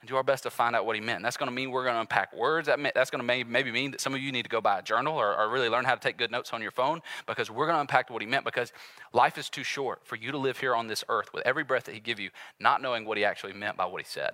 and 0.00 0.08
do 0.08 0.16
our 0.16 0.22
best 0.22 0.44
to 0.44 0.50
find 0.50 0.76
out 0.76 0.86
what 0.86 0.94
he 0.94 1.02
meant. 1.02 1.22
That's 1.22 1.36
going 1.36 1.48
to 1.48 1.54
mean 1.54 1.70
we're 1.70 1.82
going 1.82 1.96
to 1.96 2.00
unpack 2.00 2.34
words. 2.34 2.68
That's 2.68 3.10
going 3.10 3.26
to 3.26 3.44
maybe 3.44 3.72
mean 3.72 3.90
that 3.90 4.00
some 4.00 4.14
of 4.14 4.20
you 4.20 4.30
need 4.30 4.44
to 4.44 4.48
go 4.48 4.60
buy 4.60 4.78
a 4.78 4.82
journal 4.82 5.16
or, 5.16 5.36
or 5.36 5.50
really 5.50 5.68
learn 5.68 5.84
how 5.84 5.94
to 5.94 6.00
take 6.00 6.16
good 6.16 6.30
notes 6.30 6.52
on 6.52 6.62
your 6.62 6.70
phone 6.70 7.00
because 7.26 7.50
we're 7.50 7.66
going 7.66 7.76
to 7.76 7.80
unpack 7.80 8.08
what 8.10 8.22
he 8.22 8.26
meant 8.26 8.44
because 8.44 8.72
life 9.12 9.38
is 9.38 9.48
too 9.50 9.64
short 9.64 10.00
for 10.04 10.16
you 10.16 10.30
to 10.30 10.38
live 10.38 10.58
here 10.58 10.74
on 10.74 10.86
this 10.86 11.02
earth 11.08 11.32
with 11.32 11.44
every 11.44 11.64
breath 11.64 11.84
that 11.84 11.94
he 11.94 12.00
give 12.00 12.20
you, 12.20 12.30
not 12.60 12.80
knowing 12.80 13.04
what 13.04 13.18
he 13.18 13.24
actually 13.24 13.52
meant 13.52 13.76
by 13.76 13.86
what 13.86 14.00
he 14.00 14.06
said. 14.06 14.32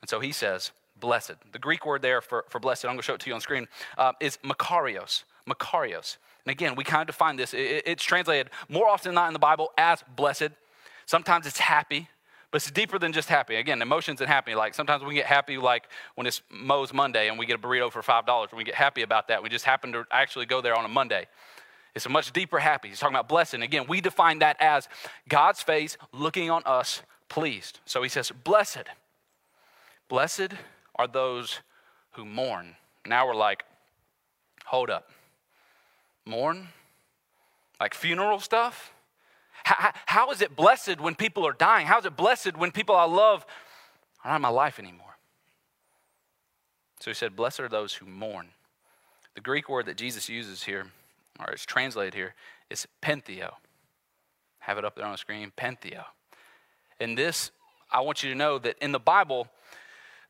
And 0.00 0.08
so 0.08 0.20
he 0.20 0.32
says, 0.32 0.70
blessed. 0.98 1.34
The 1.52 1.58
Greek 1.58 1.84
word 1.84 2.02
there 2.02 2.20
for, 2.20 2.44
for 2.48 2.58
blessed, 2.58 2.84
I'm 2.84 2.90
going 2.90 2.98
to 2.98 3.02
show 3.02 3.14
it 3.14 3.20
to 3.20 3.30
you 3.30 3.34
on 3.34 3.40
screen, 3.40 3.68
uh, 3.98 4.12
is 4.20 4.38
makarios. 4.44 5.24
Makarios. 5.48 6.16
And 6.46 6.52
again, 6.52 6.74
we 6.74 6.84
kind 6.84 7.02
of 7.02 7.06
define 7.06 7.36
this. 7.36 7.52
It, 7.52 7.82
it's 7.86 8.02
translated 8.02 8.50
more 8.68 8.88
often 8.88 9.10
than 9.10 9.14
not 9.14 9.26
in 9.28 9.32
the 9.34 9.38
Bible 9.38 9.72
as 9.76 10.02
blessed. 10.16 10.50
Sometimes 11.06 11.46
it's 11.46 11.58
happy, 11.58 12.08
but 12.54 12.62
it's 12.62 12.70
deeper 12.70 13.00
than 13.00 13.12
just 13.12 13.28
happy. 13.28 13.56
Again, 13.56 13.82
emotions 13.82 14.20
and 14.20 14.30
happy. 14.30 14.54
Like 14.54 14.74
sometimes 14.74 15.02
we 15.02 15.12
get 15.16 15.26
happy, 15.26 15.58
like 15.58 15.88
when 16.14 16.24
it's 16.24 16.40
Moe's 16.52 16.94
Monday 16.94 17.26
and 17.26 17.36
we 17.36 17.46
get 17.46 17.56
a 17.56 17.58
burrito 17.58 17.90
for 17.90 18.00
$5, 18.00 18.48
and 18.48 18.56
we 18.56 18.62
get 18.62 18.76
happy 18.76 19.02
about 19.02 19.26
that. 19.26 19.42
We 19.42 19.48
just 19.48 19.64
happen 19.64 19.90
to 19.90 20.04
actually 20.12 20.46
go 20.46 20.60
there 20.60 20.76
on 20.76 20.84
a 20.84 20.88
Monday. 20.88 21.26
It's 21.96 22.06
a 22.06 22.08
much 22.08 22.32
deeper 22.32 22.60
happy. 22.60 22.90
He's 22.90 23.00
talking 23.00 23.16
about 23.16 23.28
blessing. 23.28 23.62
Again, 23.62 23.86
we 23.88 24.00
define 24.00 24.38
that 24.38 24.56
as 24.60 24.88
God's 25.28 25.62
face 25.62 25.96
looking 26.12 26.48
on 26.48 26.62
us 26.64 27.02
pleased. 27.28 27.80
So 27.86 28.04
he 28.04 28.08
says, 28.08 28.30
Blessed. 28.30 28.84
Blessed 30.08 30.52
are 30.94 31.08
those 31.08 31.58
who 32.12 32.24
mourn. 32.24 32.76
Now 33.04 33.26
we're 33.26 33.34
like, 33.34 33.64
hold 34.64 34.90
up. 34.90 35.10
Mourn? 36.24 36.68
Like 37.80 37.94
funeral 37.94 38.38
stuff? 38.38 38.93
How, 39.64 39.92
how 40.06 40.30
is 40.30 40.42
it 40.42 40.54
blessed 40.54 41.00
when 41.00 41.14
people 41.14 41.46
are 41.46 41.52
dying? 41.52 41.86
How 41.86 41.98
is 41.98 42.04
it 42.04 42.16
blessed 42.16 42.56
when 42.56 42.70
people 42.70 42.94
I 42.94 43.04
love 43.04 43.44
are 44.22 44.30
not 44.30 44.36
in 44.36 44.42
my 44.42 44.48
life 44.48 44.78
anymore? 44.78 45.16
So 47.00 47.10
he 47.10 47.14
said, 47.14 47.34
Blessed 47.34 47.60
are 47.60 47.68
those 47.68 47.94
who 47.94 48.06
mourn. 48.06 48.48
The 49.34 49.40
Greek 49.40 49.68
word 49.68 49.86
that 49.86 49.96
Jesus 49.96 50.28
uses 50.28 50.62
here, 50.62 50.86
or 51.40 51.50
it's 51.50 51.66
translated 51.66 52.14
here, 52.14 52.34
is 52.70 52.86
pentheo. 53.02 53.54
Have 54.60 54.78
it 54.78 54.84
up 54.84 54.94
there 54.96 55.04
on 55.04 55.12
the 55.12 55.18
screen, 55.18 55.50
pentheo. 55.56 56.04
And 57.00 57.18
this, 57.18 57.50
I 57.90 58.00
want 58.00 58.22
you 58.22 58.30
to 58.30 58.36
know 58.36 58.58
that 58.58 58.76
in 58.80 58.92
the 58.92 59.00
Bible, 59.00 59.48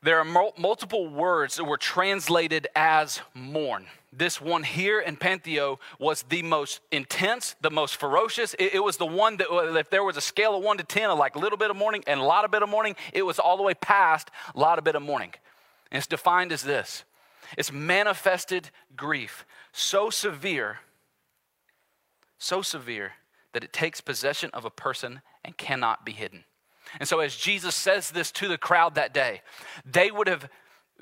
there 0.03 0.19
are 0.19 0.53
multiple 0.59 1.09
words 1.09 1.57
that 1.57 1.65
were 1.65 1.77
translated 1.77 2.67
as 2.75 3.21
mourn. 3.35 3.87
This 4.17 4.41
one 4.41 4.63
here 4.63 5.01
in 5.01 5.17
Pentheo 5.17 5.79
was 5.99 6.23
the 6.29 6.43
most 6.43 6.81
intense, 6.93 7.57
the 7.61 7.71
most 7.71 7.97
ferocious. 7.97 8.55
It, 8.55 8.75
it, 8.75 8.85
was 8.85 8.97
the 8.97 9.07
one 9.07 9.39
that, 9.39 9.49
if 9.77 9.91
there 9.91 10.05
was 10.05 10.17
a 10.17 10.21
scale 10.21 10.57
of 10.57 10.63
one 10.63 10.79
to 10.79 10.85
10, 10.85 11.11
of 11.11 11.19
like 11.19 11.35
a 11.35 11.39
little 11.39 11.59
bit 11.59 11.71
of 11.71 11.77
mourning 11.77 12.05
and 12.07 12.21
a 12.21 12.23
lot 12.23 12.45
of 12.45 12.51
bit 12.51 12.63
of 12.63 12.69
mourning, 12.69 12.95
it 13.13 13.23
was 13.23 13.39
all 13.39 13.57
the 13.57 13.63
way 13.63 13.75
past 13.75 14.31
a 14.55 14.59
lot 14.59 14.79
of 14.79 14.85
bit 14.85 14.95
of 14.95 15.03
mourning. 15.03 15.33
And 15.91 15.99
it's 15.99 16.07
defined 16.07 16.53
as 16.53 16.63
this 16.63 17.05
it's 17.59 17.73
manifested 17.73 18.71
grief, 18.97 19.45
so 19.73 20.11
severe, 20.11 20.79
so 22.39 22.63
severe 22.63 23.13
that 23.53 23.65
it 23.65 23.73
takes 23.73 24.01
possession 24.01 24.51
of 24.53 24.65
a 24.65 24.71
person 24.71 25.23
and 25.45 25.57
cannot 25.57 26.05
be 26.05 26.13
hidden. 26.13 26.45
And 27.01 27.09
so, 27.09 27.21
as 27.21 27.37
Jesus 27.37 27.75
says 27.75 28.11
this 28.11 28.31
to 28.33 28.49
the 28.49 28.59
crowd 28.59 28.95
that 28.95 29.15
day, 29.15 29.43
they 29.85 30.11
would 30.11 30.29
have 30.29 30.49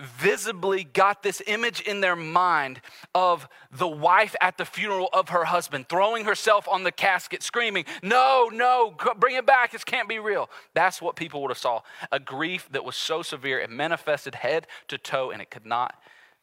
visibly 0.03 0.85
got 0.85 1.23
this 1.23 1.43
image 1.47 1.81
in 1.81 2.01
their 2.01 2.17
mind 2.17 2.81
of 3.15 3.49
the 3.71 3.89
wife 3.89 4.35
at 4.41 4.59
the 4.59 4.65
funeral 4.65 5.09
of 5.13 5.31
her 5.31 5.45
husband 5.45 5.89
throwing 5.89 6.25
herself 6.25 6.69
on 6.69 6.83
the 6.83 6.93
casket 6.93 7.43
screaming 7.43 7.85
no 8.03 8.51
no 8.53 8.95
bring 9.19 9.37
it 9.37 9.47
back 9.47 9.73
this 9.73 9.85
can't 9.85 10.09
be 10.09 10.19
real. 10.19 10.51
That's 10.75 11.01
what 11.01 11.17
people 11.17 11.43
would 11.43 11.51
have 11.51 11.59
saw 11.59 11.83
a 12.11 12.19
grief 12.19 12.69
that 12.73 12.85
was 12.85 12.97
so 12.97 13.23
severe 13.23 13.59
it 13.61 13.71
manifested 13.71 14.35
head 14.37 14.67
to 14.89 14.99
toe 14.99 15.31
and 15.31 15.41
it 15.41 15.51
could 15.51 15.67
not 15.67 15.95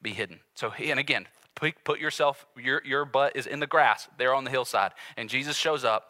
be 0.02 0.12
hidden. 0.12 0.40
So 0.56 0.72
and 0.72 1.00
again 1.00 1.28
put 1.84 2.00
yourself 2.00 2.46
your, 2.58 2.82
your 2.86 3.06
butt 3.06 3.36
is 3.36 3.46
in 3.46 3.60
the 3.60 3.68
grass 3.68 4.08
there 4.18 4.34
on 4.34 4.46
the 4.46 4.50
hillside 4.50 4.94
and 5.18 5.30
jesus 5.30 5.58
shows 5.58 5.84
up 5.84 6.09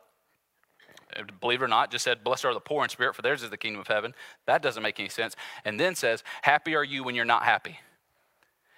believe 1.40 1.62
it 1.62 1.66
or 1.66 1.68
not, 1.68 1.92
just 1.92 2.04
said, 2.04 2.24
Blessed 2.24 2.46
are 2.46 2.54
the 2.54 2.60
poor 2.60 2.84
in 2.84 2.90
spirit, 2.90 3.16
for 3.16 3.22
theirs 3.22 3.44
is 3.44 3.50
the 3.50 3.58
kingdom 3.58 3.82
of 3.82 3.88
heaven. 3.88 4.14
That 4.46 4.62
doesn't 4.62 4.84
make 4.84 5.00
any 5.00 5.10
sense. 5.10 5.36
And 5.66 5.80
then 5.80 5.96
says, 5.96 6.24
Happy 6.42 6.76
are 6.76 6.84
you 6.84 7.04
when 7.04 7.16
you're 7.16 7.26
not 7.26 7.44
happy. 7.44 7.80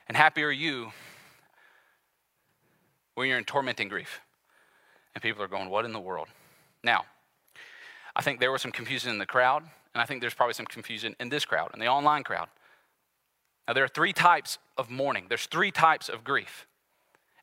And 0.08 0.18
happy 0.18 0.44
are 0.44 0.52
you 0.52 0.92
when 3.16 3.28
you're 3.28 3.38
in 3.38 3.44
tormenting 3.44 3.88
grief. 3.88 4.22
And 5.14 5.22
people 5.22 5.44
are 5.44 5.48
going, 5.48 5.70
What 5.70 5.86
in 5.86 5.94
the 5.94 6.00
world? 6.00 6.28
Now, 6.84 7.06
I 8.16 8.22
think 8.22 8.40
there 8.40 8.52
was 8.52 8.62
some 8.62 8.72
confusion 8.72 9.12
in 9.12 9.18
the 9.18 9.26
crowd, 9.26 9.64
and 9.94 10.02
I 10.02 10.06
think 10.06 10.22
there's 10.22 10.34
probably 10.34 10.54
some 10.54 10.66
confusion 10.66 11.16
in 11.20 11.30
this 11.30 11.46
crowd, 11.46 11.72
in 11.74 11.80
the 11.80 11.88
online 11.88 12.24
crowd. 12.24 12.48
Now, 13.68 13.74
there 13.74 13.84
are 13.84 13.90
three 13.90 14.14
types 14.14 14.58
of 14.78 14.90
mourning, 14.90 15.26
there's 15.30 15.46
three 15.46 15.72
types 15.72 16.10
of 16.10 16.24
grief. 16.24 16.68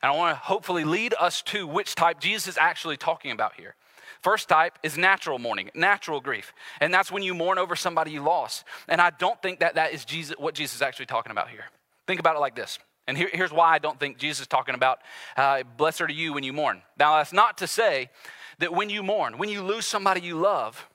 And 0.02 0.12
I 0.12 0.16
want 0.16 0.36
to 0.36 0.40
hopefully 0.40 0.84
lead 0.84 1.14
us 1.18 1.42
to 1.42 1.66
which 1.66 1.96
type 1.96 2.20
Jesus 2.20 2.46
is 2.46 2.58
actually 2.58 2.96
talking 2.96 3.32
about 3.32 3.54
here. 3.54 3.74
First 4.22 4.48
type 4.48 4.78
is 4.82 4.96
natural 4.96 5.38
mourning, 5.38 5.70
natural 5.74 6.20
grief. 6.20 6.52
And 6.80 6.92
that's 6.92 7.12
when 7.12 7.22
you 7.22 7.34
mourn 7.34 7.58
over 7.58 7.76
somebody 7.76 8.10
you 8.10 8.22
lost. 8.22 8.64
And 8.88 9.00
I 9.00 9.10
don't 9.10 9.40
think 9.42 9.60
that 9.60 9.74
that 9.76 9.92
is 9.92 10.04
Jesus, 10.04 10.36
what 10.38 10.54
Jesus 10.54 10.76
is 10.76 10.82
actually 10.82 11.06
talking 11.06 11.32
about 11.32 11.48
here. 11.48 11.64
Think 12.06 12.20
about 12.20 12.36
it 12.36 12.40
like 12.40 12.54
this. 12.54 12.78
And 13.06 13.16
here, 13.16 13.30
here's 13.32 13.52
why 13.52 13.74
I 13.74 13.78
don't 13.78 13.98
think 13.98 14.18
Jesus 14.18 14.42
is 14.42 14.46
talking 14.46 14.74
about 14.74 15.00
uh, 15.36 15.62
blessed 15.76 16.02
are 16.02 16.12
you 16.12 16.34
when 16.34 16.44
you 16.44 16.52
mourn. 16.52 16.82
Now, 16.98 17.16
that's 17.18 17.32
not 17.32 17.58
to 17.58 17.66
say 17.66 18.10
that 18.58 18.72
when 18.72 18.90
you 18.90 19.02
mourn, 19.02 19.38
when 19.38 19.48
you 19.48 19.62
lose 19.62 19.86
somebody 19.86 20.20
you 20.20 20.38
love, 20.38 20.88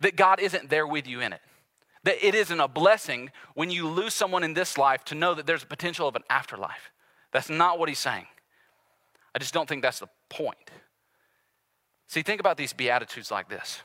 that 0.00 0.16
God 0.16 0.40
isn't 0.40 0.68
there 0.68 0.86
with 0.86 1.06
you 1.06 1.20
in 1.20 1.32
it. 1.32 1.40
That 2.04 2.24
it 2.26 2.34
isn't 2.34 2.60
a 2.60 2.68
blessing 2.68 3.30
when 3.54 3.70
you 3.70 3.88
lose 3.88 4.14
someone 4.14 4.42
in 4.42 4.54
this 4.54 4.78
life 4.78 5.04
to 5.06 5.14
know 5.14 5.34
that 5.34 5.46
there's 5.46 5.62
a 5.62 5.66
potential 5.66 6.08
of 6.08 6.16
an 6.16 6.22
afterlife. 6.30 6.90
That's 7.32 7.50
not 7.50 7.78
what 7.78 7.88
he's 7.88 7.98
saying. 7.98 8.26
I 9.34 9.38
just 9.38 9.54
don't 9.54 9.68
think 9.68 9.82
that's 9.82 10.00
the 10.00 10.08
point. 10.28 10.70
See, 12.08 12.22
think 12.22 12.40
about 12.40 12.56
these 12.56 12.72
Beatitudes 12.72 13.30
like 13.30 13.48
this. 13.48 13.82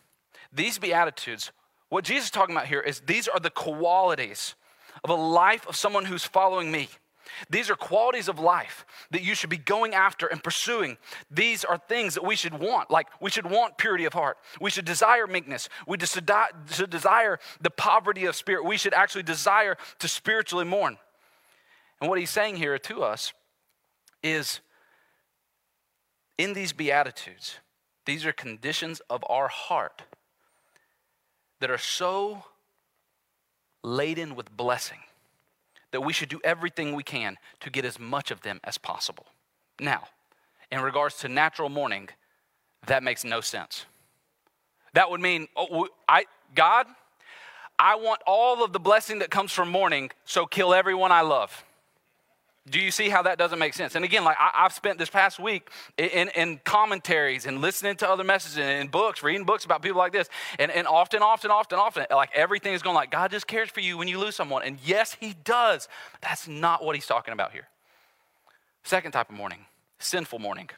These 0.51 0.79
Beatitudes, 0.79 1.51
what 1.89 2.03
Jesus 2.03 2.25
is 2.25 2.31
talking 2.31 2.55
about 2.55 2.67
here 2.67 2.81
is 2.81 3.01
these 3.01 3.27
are 3.27 3.39
the 3.39 3.49
qualities 3.49 4.55
of 5.03 5.09
a 5.09 5.15
life 5.15 5.67
of 5.67 5.75
someone 5.75 6.05
who's 6.05 6.23
following 6.23 6.71
me. 6.71 6.87
These 7.49 7.69
are 7.69 7.75
qualities 7.75 8.27
of 8.27 8.37
life 8.39 8.85
that 9.11 9.23
you 9.23 9.33
should 9.33 9.49
be 9.49 9.57
going 9.57 9.95
after 9.95 10.27
and 10.27 10.43
pursuing. 10.43 10.97
These 11.31 11.65
are 11.65 11.77
things 11.77 12.13
that 12.13 12.23
we 12.23 12.35
should 12.35 12.53
want. 12.53 12.91
Like 12.91 13.07
we 13.19 13.29
should 13.29 13.49
want 13.49 13.77
purity 13.77 14.05
of 14.05 14.13
heart. 14.13 14.37
We 14.61 14.69
should 14.69 14.85
desire 14.85 15.25
meekness. 15.25 15.67
We 15.87 15.97
should 15.99 16.89
desire 16.89 17.39
the 17.59 17.71
poverty 17.71 18.25
of 18.25 18.35
spirit. 18.35 18.65
We 18.65 18.77
should 18.77 18.93
actually 18.93 19.23
desire 19.23 19.77
to 19.99 20.07
spiritually 20.07 20.65
mourn. 20.65 20.97
And 21.99 22.09
what 22.09 22.19
he's 22.19 22.29
saying 22.29 22.57
here 22.57 22.77
to 22.77 23.03
us 23.03 23.33
is 24.21 24.59
in 26.37 26.53
these 26.53 26.71
Beatitudes, 26.73 27.59
these 28.05 28.25
are 28.25 28.33
conditions 28.33 29.01
of 29.09 29.23
our 29.29 29.47
heart 29.47 30.03
that 31.59 31.71
are 31.71 31.77
so 31.77 32.43
laden 33.83 34.35
with 34.35 34.55
blessing 34.55 34.99
that 35.91 36.01
we 36.01 36.11
should 36.11 36.29
do 36.29 36.41
everything 36.43 36.93
we 36.93 37.03
can 37.03 37.37
to 37.59 37.69
get 37.69 37.85
as 37.85 37.99
much 37.99 38.31
of 38.31 38.41
them 38.41 38.59
as 38.63 38.77
possible. 38.77 39.27
Now, 39.79 40.07
in 40.71 40.81
regards 40.81 41.17
to 41.19 41.29
natural 41.29 41.69
mourning, 41.69 42.09
that 42.87 43.03
makes 43.03 43.23
no 43.23 43.41
sense. 43.41 43.85
That 44.93 45.09
would 45.09 45.21
mean, 45.21 45.47
oh, 45.55 45.87
I, 46.07 46.25
God, 46.55 46.87
I 47.77 47.95
want 47.95 48.21
all 48.25 48.63
of 48.63 48.73
the 48.73 48.79
blessing 48.79 49.19
that 49.19 49.29
comes 49.29 49.51
from 49.51 49.69
mourning, 49.69 50.11
so 50.25 50.45
kill 50.45 50.73
everyone 50.73 51.11
I 51.11 51.21
love. 51.21 51.63
Do 52.69 52.79
you 52.79 52.91
see 52.91 53.09
how 53.09 53.23
that 53.23 53.37
doesn't 53.37 53.59
make 53.59 53.73
sense? 53.73 53.95
And 53.95 54.05
again, 54.05 54.23
like 54.23 54.37
I, 54.39 54.63
have 54.63 54.71
spent 54.71 54.97
this 54.97 55.09
past 55.09 55.37
week 55.37 55.69
in, 55.97 56.29
in, 56.29 56.61
commentaries 56.63 57.45
and 57.45 57.59
listening 57.59 57.97
to 57.97 58.09
other 58.09 58.23
messages 58.23 58.57
and 58.57 58.89
books, 58.89 59.21
reading 59.21 59.43
books 59.43 59.65
about 59.65 59.81
people 59.81 59.97
like 59.97 60.13
this. 60.13 60.29
And, 60.57 60.71
and 60.71 60.87
often, 60.87 61.21
often, 61.21 61.51
often, 61.51 61.77
often, 61.77 62.05
like 62.09 62.29
everything 62.33 62.73
is 62.73 62.81
going 62.81 62.95
like, 62.95 63.11
God 63.11 63.31
just 63.31 63.47
cares 63.47 63.69
for 63.69 63.81
you 63.81 63.97
when 63.97 64.07
you 64.07 64.17
lose 64.17 64.37
someone. 64.37 64.63
And 64.63 64.77
yes, 64.85 65.17
He 65.19 65.35
does. 65.43 65.89
That's 66.21 66.47
not 66.47 66.83
what 66.85 66.95
He's 66.95 67.05
talking 67.05 67.33
about 67.33 67.51
here. 67.51 67.67
Second 68.83 69.11
type 69.11 69.29
of 69.29 69.35
mourning, 69.35 69.65
sinful 69.99 70.39
mourning. 70.39 70.69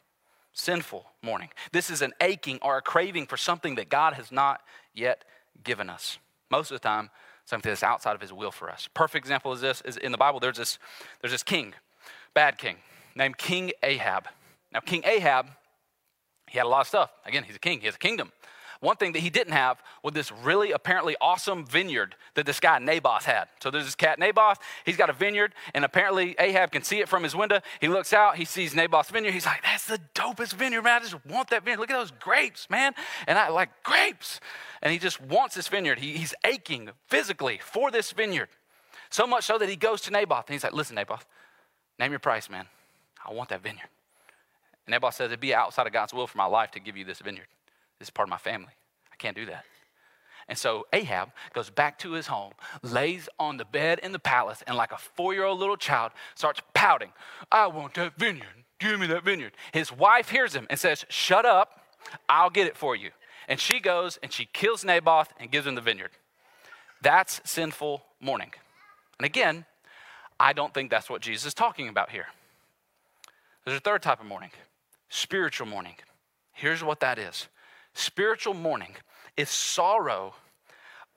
Sinful 0.58 1.06
mourning. 1.22 1.50
This 1.74 1.90
is 1.90 2.02
an 2.02 2.14
aching 2.22 2.60
or 2.62 2.78
a 2.78 2.82
craving 2.82 3.26
for 3.28 3.36
something 3.36 3.76
that 3.76 3.90
God 3.90 4.14
has 4.14 4.32
not 4.32 4.62
yet 4.94 5.26
given 5.64 5.90
us. 5.90 6.18
Most 6.50 6.72
of 6.72 6.76
the 6.76 6.88
time, 6.88 7.10
something 7.46 7.70
that's 7.70 7.84
outside 7.84 8.16
of 8.16 8.22
his 8.22 8.34
will 8.34 8.52
for 8.52 8.70
us. 8.70 8.90
Perfect 8.94 9.24
example 9.24 9.54
is 9.54 9.62
this 9.62 9.82
is 9.82 9.98
in 9.98 10.12
the 10.12 10.18
Bible, 10.18 10.40
there's 10.40 10.58
this, 10.58 10.78
there's 11.22 11.32
this 11.32 11.44
king, 11.44 11.74
bad 12.34 12.58
king, 12.58 12.78
named 13.16 13.38
King 13.38 13.72
Ahab. 13.84 14.28
Now, 14.72 14.80
King 14.82 15.04
Ahab, 15.06 15.48
he 16.50 16.58
had 16.58 16.66
a 16.66 16.70
lot 16.70 16.82
of 16.82 16.88
stuff. 16.88 17.12
Again, 17.26 17.44
he's 17.44 17.56
a 17.56 17.60
king, 17.60 17.80
he 17.80 17.86
has 17.86 17.96
a 17.96 18.00
kingdom. 18.00 18.32
One 18.80 18.98
thing 18.98 19.14
that 19.14 19.20
he 19.20 19.30
didn't 19.30 19.54
have 19.54 19.82
was 20.04 20.14
this 20.14 20.32
really 20.32 20.72
apparently 20.72 21.16
awesome 21.22 21.66
vineyard 21.66 22.16
that 22.36 22.46
this 22.46 22.60
guy 22.60 22.78
Naboth 22.80 23.26
had. 23.26 23.48
So 23.62 23.72
there's 23.72 23.86
this 23.86 23.96
cat 23.96 24.20
Naboth, 24.20 24.60
he's 24.86 24.98
got 24.98 25.10
a 25.10 25.14
vineyard, 25.14 25.54
and 25.74 25.86
apparently 25.86 26.36
Ahab 26.40 26.72
can 26.72 26.84
see 26.84 27.00
it 27.00 27.10
from 27.10 27.24
his 27.24 27.36
window. 27.36 27.62
He 27.80 27.88
looks 27.88 28.14
out, 28.14 28.38
he 28.38 28.46
sees 28.46 28.76
Naboth's 28.76 29.10
vineyard. 29.10 29.32
He's 29.32 29.46
like, 29.46 29.64
that's 29.64 29.86
the 29.86 30.00
dopest 30.14 30.54
vineyard, 30.54 30.84
man. 30.84 31.02
I 31.02 31.04
just 31.04 31.26
want 31.26 31.50
that 31.50 31.64
vineyard. 31.64 31.80
Look 31.80 31.92
at 31.92 31.98
those 31.98 32.12
grapes, 32.12 32.70
man. 32.70 32.94
And 33.28 33.38
I 33.38 33.50
like 33.50 33.70
grapes. 33.84 34.40
And 34.82 34.92
he 34.92 35.00
just 35.00 35.22
wants 35.22 35.56
this 35.56 35.68
vineyard. 35.68 36.00
He, 36.00 36.14
he's 36.14 36.34
aching 36.44 36.90
physically 37.08 37.60
for 37.64 37.92
this 37.92 38.12
vineyard. 38.12 38.50
So 39.10 39.26
much 39.26 39.46
so 39.46 39.58
that 39.58 39.70
he 39.70 39.76
goes 39.76 40.02
to 40.02 40.12
Naboth 40.12 40.48
and 40.48 40.54
he's 40.54 40.64
like, 40.64 40.74
listen, 40.74 40.96
Naboth, 40.96 41.26
name 42.00 42.12
your 42.12 42.20
price, 42.20 42.50
man. 42.50 42.66
I 43.26 43.34
want 43.34 43.50
that 43.50 43.64
vineyard. 43.64 43.90
And 44.86 44.92
Naboth 44.92 45.16
says, 45.16 45.28
it'd 45.28 45.40
be 45.40 45.56
outside 45.56 45.88
of 45.88 45.94
God's 45.94 46.14
will 46.14 46.28
for 46.28 46.38
my 46.38 46.46
life 46.46 46.72
to 46.72 46.80
give 46.80 46.98
you 46.98 47.06
this 47.06 47.20
vineyard. 47.20 47.48
This 48.00 48.08
is 48.08 48.12
part 48.12 48.28
of 48.28 48.32
my 48.32 48.38
family. 48.38 48.74
I 49.12 49.16
can't 49.16 49.36
do 49.36 49.46
that. 49.46 49.66
And 50.48 50.58
so 50.58 50.86
Ahab 50.94 51.30
goes 51.54 51.70
back 51.70 51.98
to 52.00 52.12
his 52.12 52.28
home, 52.28 52.54
lays 52.84 53.28
on 53.40 53.58
the 53.58 53.66
bed 53.66 54.00
in 54.04 54.12
the 54.12 54.20
palace, 54.20 54.64
and 54.68 54.78
like 54.78 54.92
a 54.92 54.98
four 54.98 55.34
year 55.34 55.44
old 55.44 55.60
little 55.60 55.78
child 55.78 56.12
starts 56.36 56.62
pouting, 56.74 57.12
I 57.52 57.68
want 57.68 57.96
that 57.96 58.18
vineyard. 58.18 58.66
Give 58.80 59.00
me 59.00 59.08
that 59.08 59.24
vineyard. 59.24 59.54
His 59.74 59.92
wife 59.92 60.30
hears 60.30 60.54
him 60.54 60.68
and 60.70 60.80
says, 60.80 61.06
Shut 61.10 61.46
up. 61.46 61.82
I'll 62.30 62.52
get 62.52 62.68
it 62.68 62.78
for 62.78 62.96
you. 62.96 63.10
And 63.48 63.60
she 63.60 63.80
goes 63.80 64.20
and 64.22 64.32
she 64.32 64.46
kills 64.46 64.86
Naboth 64.86 65.30
and 65.40 65.50
gives 65.50 65.66
him 65.66 65.76
the 65.76 65.82
vineyard. 65.82 66.12
That's 67.02 67.42
sinful 67.44 68.04
mourning. 68.20 68.52
And 69.20 69.26
again, 69.26 69.66
I 70.40 70.54
don't 70.54 70.74
think 70.74 70.92
that's 70.92 71.10
what 71.10 71.22
Jesus 71.22 71.46
is 71.48 71.54
talking 71.54 71.88
about 71.88 72.10
here. 72.10 72.28
There's 73.64 73.78
a 73.78 73.82
third 73.82 74.04
type 74.04 74.20
of 74.20 74.28
mourning 74.28 74.52
spiritual 75.10 75.68
mourning. 75.68 75.96
Here's 76.52 76.84
what 76.84 77.00
that 77.00 77.18
is 77.18 77.48
Spiritual 77.96 78.54
mourning 78.54 78.96
is 79.38 79.50
sorrow 79.50 80.36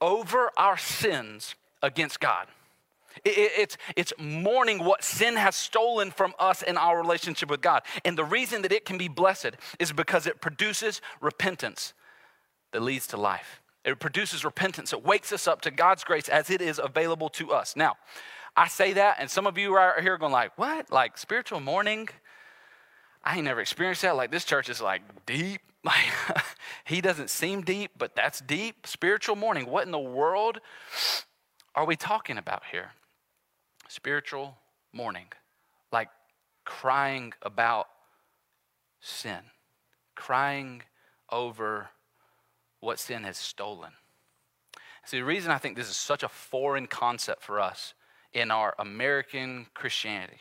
over 0.01 0.51
our 0.57 0.79
sins 0.79 1.55
against 1.83 2.21
God. 2.21 2.47
It's, 3.25 3.77
it's 3.97 4.13
mourning 4.17 4.85
what 4.85 5.03
sin 5.03 5.35
has 5.37 5.57
stolen 5.57 6.13
from 6.13 6.35
us 6.39 6.63
in 6.63 6.77
our 6.77 7.01
relationship 7.01 7.51
with 7.51 7.61
God. 7.61 7.83
And 8.05 8.17
the 8.17 8.25
reason 8.25 8.63
that 8.63 8.71
it 8.71 8.85
can 8.85 8.97
be 8.97 9.09
blessed 9.09 9.51
is 9.81 9.93
because 9.93 10.27
it 10.27 10.41
produces 10.41 11.01
repentance 11.21 11.95
that 12.73 12.81
leads 12.81 13.09
to 13.09 13.17
life. 13.17 13.61
It 13.85 13.99
produces 13.99 14.45
repentance. 14.45 14.93
It 14.93 15.05
wakes 15.05 15.33
us 15.33 15.49
up 15.49 15.63
to 15.63 15.73
God's 15.73 16.05
grace 16.05 16.29
as 16.29 16.49
it 16.49 16.61
is 16.61 16.79
available 16.79 17.29
to 17.31 17.53
us. 17.53 17.75
Now, 17.75 17.97
I 18.57 18.69
say 18.69 18.93
that, 18.93 19.17
and 19.19 19.29
some 19.29 19.47
of 19.47 19.59
you 19.59 19.75
are 19.75 20.01
here 20.01 20.17
going 20.17 20.33
like, 20.33 20.57
what? 20.57 20.93
Like 20.93 21.19
spiritual 21.19 21.59
mourning? 21.61 22.09
I 23.23 23.37
ain't 23.37 23.45
never 23.45 23.61
experienced 23.61 24.03
that. 24.03 24.17
Like 24.17 24.31
this 24.31 24.45
church 24.45 24.69
is 24.69 24.81
like 24.81 25.03
deep. 25.27 25.61
Like 25.85 26.43
he 26.85 27.01
doesn't 27.01 27.31
seem 27.31 27.63
deep, 27.63 27.93
but 27.97 28.17
that's 28.17 28.41
deep. 28.41 28.85
Spiritual 28.85 29.37
mourning. 29.37 29.71
What 29.71 29.87
in 29.87 29.93
the 29.93 29.99
world 29.99 30.59
are 31.77 31.87
we 31.87 31.95
talking 31.95 32.37
about 32.37 32.65
here? 32.73 32.91
Spiritual 33.87 34.59
mourning. 34.93 35.27
Like 35.93 36.09
crying 36.65 37.33
about 37.43 37.87
sin, 39.01 39.39
crying 40.17 40.83
over 41.31 41.91
what 42.81 42.99
sin 42.99 43.23
has 43.23 43.39
stolen. 43.39 43.93
See, 45.05 45.19
the 45.19 45.25
reason 45.25 45.53
I 45.53 45.59
think 45.59 45.77
this 45.77 45.89
is 45.89 45.97
such 45.97 46.25
a 46.25 46.29
foreign 46.29 46.89
concept 46.89 47.43
for 47.43 47.61
us 47.61 47.95
in 48.33 48.51
our 48.51 48.75
American 48.79 49.69
Christianity 49.75 50.41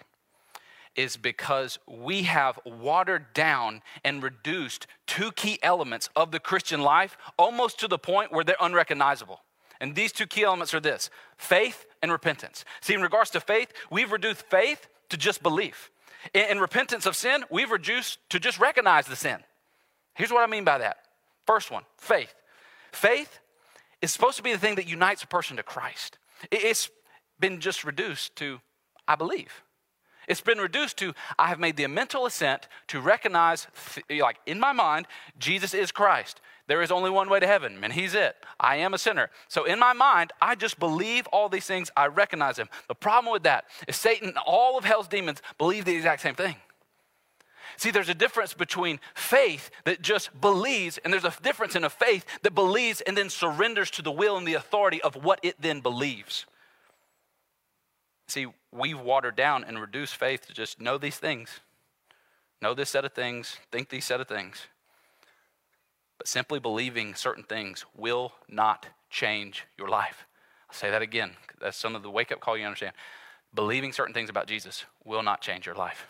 is 0.97 1.15
because 1.15 1.79
we 1.87 2.23
have 2.23 2.59
watered 2.65 3.33
down 3.33 3.81
and 4.03 4.21
reduced 4.23 4.87
two 5.05 5.31
key 5.31 5.59
elements 5.61 6.09
of 6.15 6.31
the 6.31 6.39
Christian 6.39 6.81
life 6.81 7.17
almost 7.37 7.79
to 7.79 7.87
the 7.87 7.99
point 7.99 8.31
where 8.31 8.43
they're 8.43 8.55
unrecognizable. 8.59 9.41
And 9.79 9.95
these 9.95 10.11
two 10.11 10.25
key 10.25 10.43
elements 10.43 10.73
are 10.73 10.79
this 10.79 11.09
faith 11.37 11.85
and 12.01 12.11
repentance. 12.11 12.65
See, 12.81 12.95
in 12.95 13.01
regards 13.01 13.29
to 13.31 13.39
faith, 13.39 13.71
we've 13.91 14.11
reduced 14.11 14.41
faith 14.41 14.87
to 15.09 15.17
just 15.17 15.43
belief. 15.43 15.91
In, 16.33 16.45
in 16.45 16.59
repentance 16.59 17.05
of 17.05 17.15
sin, 17.15 17.45
we've 17.49 17.71
reduced 17.71 18.17
to 18.31 18.39
just 18.39 18.59
recognize 18.59 19.05
the 19.05 19.15
sin. 19.15 19.37
Here's 20.15 20.31
what 20.31 20.43
I 20.43 20.51
mean 20.51 20.63
by 20.63 20.79
that. 20.79 20.97
First 21.45 21.71
one 21.71 21.83
faith. 21.97 22.33
Faith 22.91 23.39
is 24.01 24.11
supposed 24.11 24.37
to 24.37 24.43
be 24.43 24.51
the 24.51 24.57
thing 24.57 24.75
that 24.75 24.87
unites 24.87 25.23
a 25.23 25.27
person 25.27 25.57
to 25.57 25.63
Christ. 25.63 26.17
It's 26.51 26.89
been 27.39 27.59
just 27.59 27.83
reduced 27.83 28.35
to, 28.37 28.59
I 29.07 29.15
believe. 29.15 29.63
It's 30.27 30.41
been 30.41 30.60
reduced 30.60 30.98
to 30.98 31.13
I 31.39 31.48
have 31.48 31.60
made 31.60 31.77
the 31.77 31.88
mental 31.88 32.25
assent 32.25 32.67
to 32.88 33.00
recognize, 33.00 33.67
like 34.10 34.38
in 34.46 34.60
my 34.60 34.74
mind, 34.74 35.07
Jesus 35.39 35.74
is 35.74 35.91
Christ. 35.91 36.41
There 36.67 36.81
is 36.81 36.91
only 36.91 37.10
one 37.10 37.29
way 37.29 37.39
to 37.39 37.48
heaven, 37.48 37.79
and 37.81 37.93
He's 37.93 38.13
it. 38.13 38.36
I 38.60 38.75
am 38.77 38.93
a 38.93 38.98
sinner. 38.98 39.29
So 39.48 39.63
in 39.63 39.79
my 39.79 39.93
mind, 39.93 40.34
I 40.41 40.55
just 40.55 40.79
believe 40.79 41.25
all 41.27 41.48
these 41.48 41.65
things. 41.65 41.89
I 41.96 42.07
recognize 42.07 42.57
Him. 42.60 42.67
The 42.89 42.96
problem 42.96 43.31
with 43.31 43.43
that 43.43 43.65
is 43.88 43.96
Satan 43.96 44.27
and 44.27 44.38
all 44.46 44.77
of 44.77 44.84
hell's 44.84 45.07
demons 45.07 45.41
believe 45.57 45.86
the 45.86 45.96
exact 45.96 46.22
same 46.22 46.36
thing. 46.36 46.57
See, 47.77 47.91
there's 47.91 48.10
a 48.10 48.15
difference 48.15 48.53
between 48.53 49.00
faith 49.13 49.69
that 49.86 50.01
just 50.01 50.41
believes, 50.41 50.98
and 50.98 51.13
there's 51.13 51.24
a 51.24 51.34
difference 51.41 51.75
in 51.75 51.84
a 51.84 51.89
faith 51.89 52.25
that 52.41 52.55
believes 52.55 53.01
and 53.01 53.15
then 53.15 53.29
surrenders 53.29 53.91
to 53.91 54.01
the 54.01 54.12
will 54.12 54.36
and 54.36 54.48
the 54.48 54.55
authority 54.55 55.01
of 55.01 55.15
what 55.15 55.39
it 55.43 55.55
then 55.62 55.79
believes. 55.79 56.46
See, 58.27 58.48
we've 58.72 59.00
watered 59.00 59.36
down 59.36 59.63
and 59.63 59.79
reduced 59.79 60.15
faith 60.15 60.46
to 60.48 60.53
just 60.53 60.81
know 60.81 60.98
these 60.98 61.17
things, 61.17 61.62
know 62.62 62.74
this 62.74 62.89
set 62.89 63.05
of 63.05 63.13
things, 63.13 63.57
think 63.72 63.89
these 63.89 64.05
set 64.05 64.19
of 64.19 64.27
things. 64.27 64.67
But 66.17 66.27
simply 66.27 66.60
believing 66.60 67.15
certain 67.15 67.43
things 67.43 67.86
will 67.96 68.34
not 68.50 68.88
change 69.10 69.65
your 69.77 69.88
life. 69.88 70.25
I'll 70.69 70.75
say 70.75 70.89
that 70.89 71.01
again. 71.01 71.31
That's 71.62 71.77
some 71.77 71.96
of 71.96 72.03
the 72.03 72.10
wake 72.10 72.31
up 72.31 72.39
call 72.39 72.57
you 72.57 72.65
understand. 72.65 72.93
Believing 73.53 73.93
certain 73.93 74.13
things 74.13 74.29
about 74.29 74.48
Jesus 74.48 74.86
will 75.05 75.24
not 75.24 75.41
change 75.41 75.65
your 75.65 75.75
life. 75.75 76.07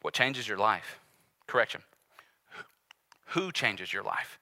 What 0.00 0.14
changes 0.14 0.48
your 0.48 0.58
life? 0.58 0.98
Correction. 1.46 1.82
who 3.28 3.52
changes 3.52 3.92
your 3.92 4.02
life? 4.02 4.38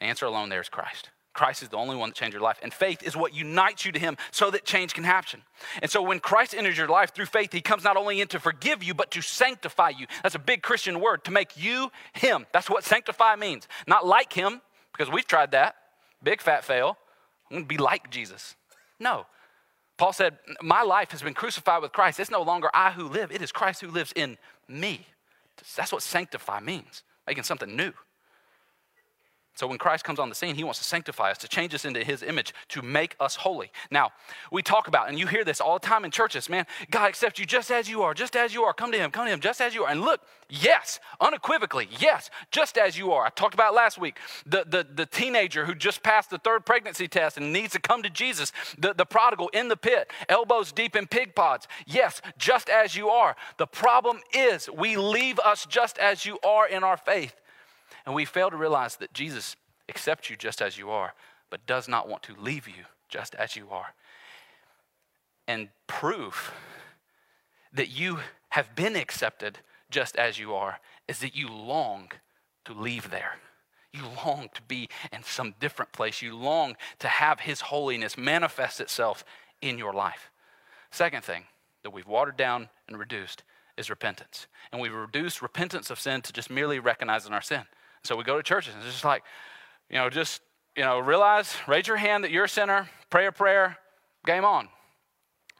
The 0.00 0.06
answer 0.06 0.26
alone 0.26 0.48
there 0.48 0.60
is 0.60 0.68
Christ. 0.68 1.10
Christ 1.36 1.62
is 1.62 1.68
the 1.68 1.76
only 1.76 1.94
one 1.94 2.08
that 2.08 2.14
changed 2.16 2.32
your 2.32 2.42
life. 2.42 2.58
And 2.62 2.72
faith 2.72 3.02
is 3.02 3.16
what 3.16 3.34
unites 3.34 3.84
you 3.84 3.92
to 3.92 3.98
Him 3.98 4.16
so 4.32 4.50
that 4.50 4.64
change 4.64 4.94
can 4.94 5.04
happen. 5.04 5.42
And 5.82 5.90
so 5.90 6.02
when 6.02 6.18
Christ 6.18 6.54
enters 6.54 6.76
your 6.76 6.88
life 6.88 7.14
through 7.14 7.26
faith, 7.26 7.52
He 7.52 7.60
comes 7.60 7.84
not 7.84 7.96
only 7.96 8.20
in 8.20 8.28
to 8.28 8.40
forgive 8.40 8.82
you, 8.82 8.94
but 8.94 9.10
to 9.12 9.22
sanctify 9.22 9.90
you. 9.90 10.06
That's 10.22 10.34
a 10.34 10.40
big 10.40 10.62
Christian 10.62 11.00
word, 11.00 11.24
to 11.24 11.30
make 11.30 11.56
you 11.56 11.92
Him. 12.14 12.46
That's 12.52 12.70
what 12.70 12.82
sanctify 12.82 13.36
means. 13.36 13.68
Not 13.86 14.06
like 14.06 14.32
Him, 14.32 14.62
because 14.92 15.12
we've 15.12 15.26
tried 15.26 15.52
that. 15.52 15.76
Big 16.22 16.40
fat 16.40 16.64
fail. 16.64 16.96
I'm 17.50 17.58
to 17.58 17.64
be 17.64 17.76
like 17.76 18.10
Jesus. 18.10 18.56
No. 18.98 19.26
Paul 19.98 20.12
said, 20.12 20.38
My 20.62 20.82
life 20.82 21.10
has 21.12 21.22
been 21.22 21.34
crucified 21.34 21.82
with 21.82 21.92
Christ. 21.92 22.18
It's 22.18 22.30
no 22.30 22.42
longer 22.42 22.68
I 22.74 22.90
who 22.90 23.08
live, 23.08 23.30
it 23.30 23.42
is 23.42 23.52
Christ 23.52 23.80
who 23.80 23.90
lives 23.90 24.12
in 24.16 24.38
me. 24.68 25.06
That's 25.76 25.92
what 25.92 26.02
sanctify 26.02 26.60
means, 26.60 27.02
making 27.26 27.44
something 27.44 27.74
new. 27.76 27.92
So 29.56 29.66
when 29.66 29.78
Christ 29.78 30.04
comes 30.04 30.18
on 30.18 30.28
the 30.28 30.34
scene, 30.34 30.54
he 30.54 30.64
wants 30.64 30.78
to 30.80 30.84
sanctify 30.84 31.30
us, 31.30 31.38
to 31.38 31.48
change 31.48 31.74
us 31.74 31.86
into 31.86 32.04
his 32.04 32.22
image, 32.22 32.52
to 32.68 32.82
make 32.82 33.16
us 33.18 33.36
holy. 33.36 33.72
Now, 33.90 34.12
we 34.52 34.62
talk 34.62 34.86
about, 34.86 35.08
and 35.08 35.18
you 35.18 35.26
hear 35.26 35.44
this 35.44 35.62
all 35.62 35.78
the 35.78 35.86
time 35.86 36.04
in 36.04 36.10
churches, 36.10 36.50
man, 36.50 36.66
God 36.90 37.08
accepts 37.08 37.40
you 37.40 37.46
just 37.46 37.70
as 37.70 37.88
you 37.88 38.02
are, 38.02 38.12
just 38.12 38.36
as 38.36 38.52
you 38.52 38.64
are. 38.64 38.74
Come 38.74 38.92
to 38.92 38.98
him, 38.98 39.10
come 39.10 39.24
to 39.24 39.32
him, 39.32 39.40
just 39.40 39.62
as 39.62 39.74
you 39.74 39.84
are. 39.84 39.90
And 39.90 40.02
look, 40.02 40.20
yes, 40.50 41.00
unequivocally, 41.22 41.88
yes, 41.98 42.28
just 42.50 42.76
as 42.76 42.98
you 42.98 43.12
are. 43.12 43.24
I 43.24 43.30
talked 43.30 43.54
about 43.54 43.72
last 43.72 43.96
week 43.96 44.18
the, 44.44 44.66
the, 44.68 44.86
the 44.94 45.06
teenager 45.06 45.64
who 45.64 45.74
just 45.74 46.02
passed 46.02 46.28
the 46.28 46.38
third 46.38 46.66
pregnancy 46.66 47.08
test 47.08 47.38
and 47.38 47.50
needs 47.50 47.72
to 47.72 47.80
come 47.80 48.02
to 48.02 48.10
Jesus, 48.10 48.52
the, 48.76 48.92
the 48.92 49.06
prodigal 49.06 49.48
in 49.54 49.68
the 49.68 49.76
pit, 49.78 50.10
elbows 50.28 50.70
deep 50.70 50.94
in 50.94 51.06
pig 51.06 51.34
pods. 51.34 51.66
Yes, 51.86 52.20
just 52.36 52.68
as 52.68 52.94
you 52.94 53.08
are. 53.08 53.34
The 53.56 53.66
problem 53.66 54.20
is 54.34 54.68
we 54.68 54.98
leave 54.98 55.38
us 55.38 55.64
just 55.64 55.96
as 55.96 56.26
you 56.26 56.38
are 56.44 56.68
in 56.68 56.84
our 56.84 56.98
faith 56.98 57.34
and 58.06 58.14
we 58.14 58.24
fail 58.24 58.50
to 58.50 58.56
realize 58.56 58.96
that 58.96 59.12
Jesus 59.12 59.56
accepts 59.88 60.30
you 60.30 60.36
just 60.36 60.62
as 60.62 60.78
you 60.78 60.90
are, 60.90 61.12
but 61.50 61.66
does 61.66 61.88
not 61.88 62.08
want 62.08 62.22
to 62.24 62.36
leave 62.40 62.68
you 62.68 62.84
just 63.08 63.34
as 63.34 63.56
you 63.56 63.68
are. 63.70 63.94
And 65.48 65.68
proof 65.86 66.52
that 67.72 67.90
you 67.90 68.20
have 68.50 68.74
been 68.74 68.96
accepted 68.96 69.58
just 69.90 70.16
as 70.16 70.38
you 70.38 70.54
are 70.54 70.80
is 71.08 71.18
that 71.20 71.34
you 71.34 71.48
long 71.48 72.10
to 72.64 72.72
leave 72.72 73.10
there. 73.10 73.38
You 73.92 74.02
long 74.24 74.48
to 74.54 74.62
be 74.62 74.88
in 75.12 75.22
some 75.22 75.54
different 75.60 75.92
place. 75.92 76.20
You 76.20 76.36
long 76.36 76.76
to 76.98 77.08
have 77.08 77.40
His 77.40 77.62
holiness 77.62 78.18
manifest 78.18 78.80
itself 78.80 79.24
in 79.62 79.78
your 79.78 79.92
life. 79.92 80.30
Second 80.90 81.24
thing 81.24 81.44
that 81.82 81.90
we've 81.90 82.06
watered 82.06 82.36
down 82.36 82.68
and 82.88 82.98
reduced 82.98 83.42
is 83.76 83.90
repentance. 83.90 84.46
And 84.72 84.80
we've 84.80 84.92
reduced 84.92 85.42
repentance 85.42 85.90
of 85.90 86.00
sin 86.00 86.22
to 86.22 86.32
just 86.32 86.50
merely 86.50 86.78
recognizing 86.78 87.32
our 87.32 87.42
sin. 87.42 87.64
So 88.06 88.16
we 88.16 88.24
go 88.24 88.36
to 88.36 88.42
churches 88.42 88.74
and 88.74 88.82
it's 88.82 88.92
just 88.92 89.04
like, 89.04 89.22
you 89.90 89.96
know, 89.96 90.08
just, 90.08 90.40
you 90.76 90.82
know, 90.82 90.98
realize, 90.98 91.54
raise 91.66 91.86
your 91.86 91.96
hand 91.96 92.24
that 92.24 92.30
you're 92.30 92.44
a 92.44 92.48
sinner, 92.48 92.88
pray 93.10 93.26
a 93.26 93.32
prayer, 93.32 93.78
game 94.24 94.44
on. 94.44 94.68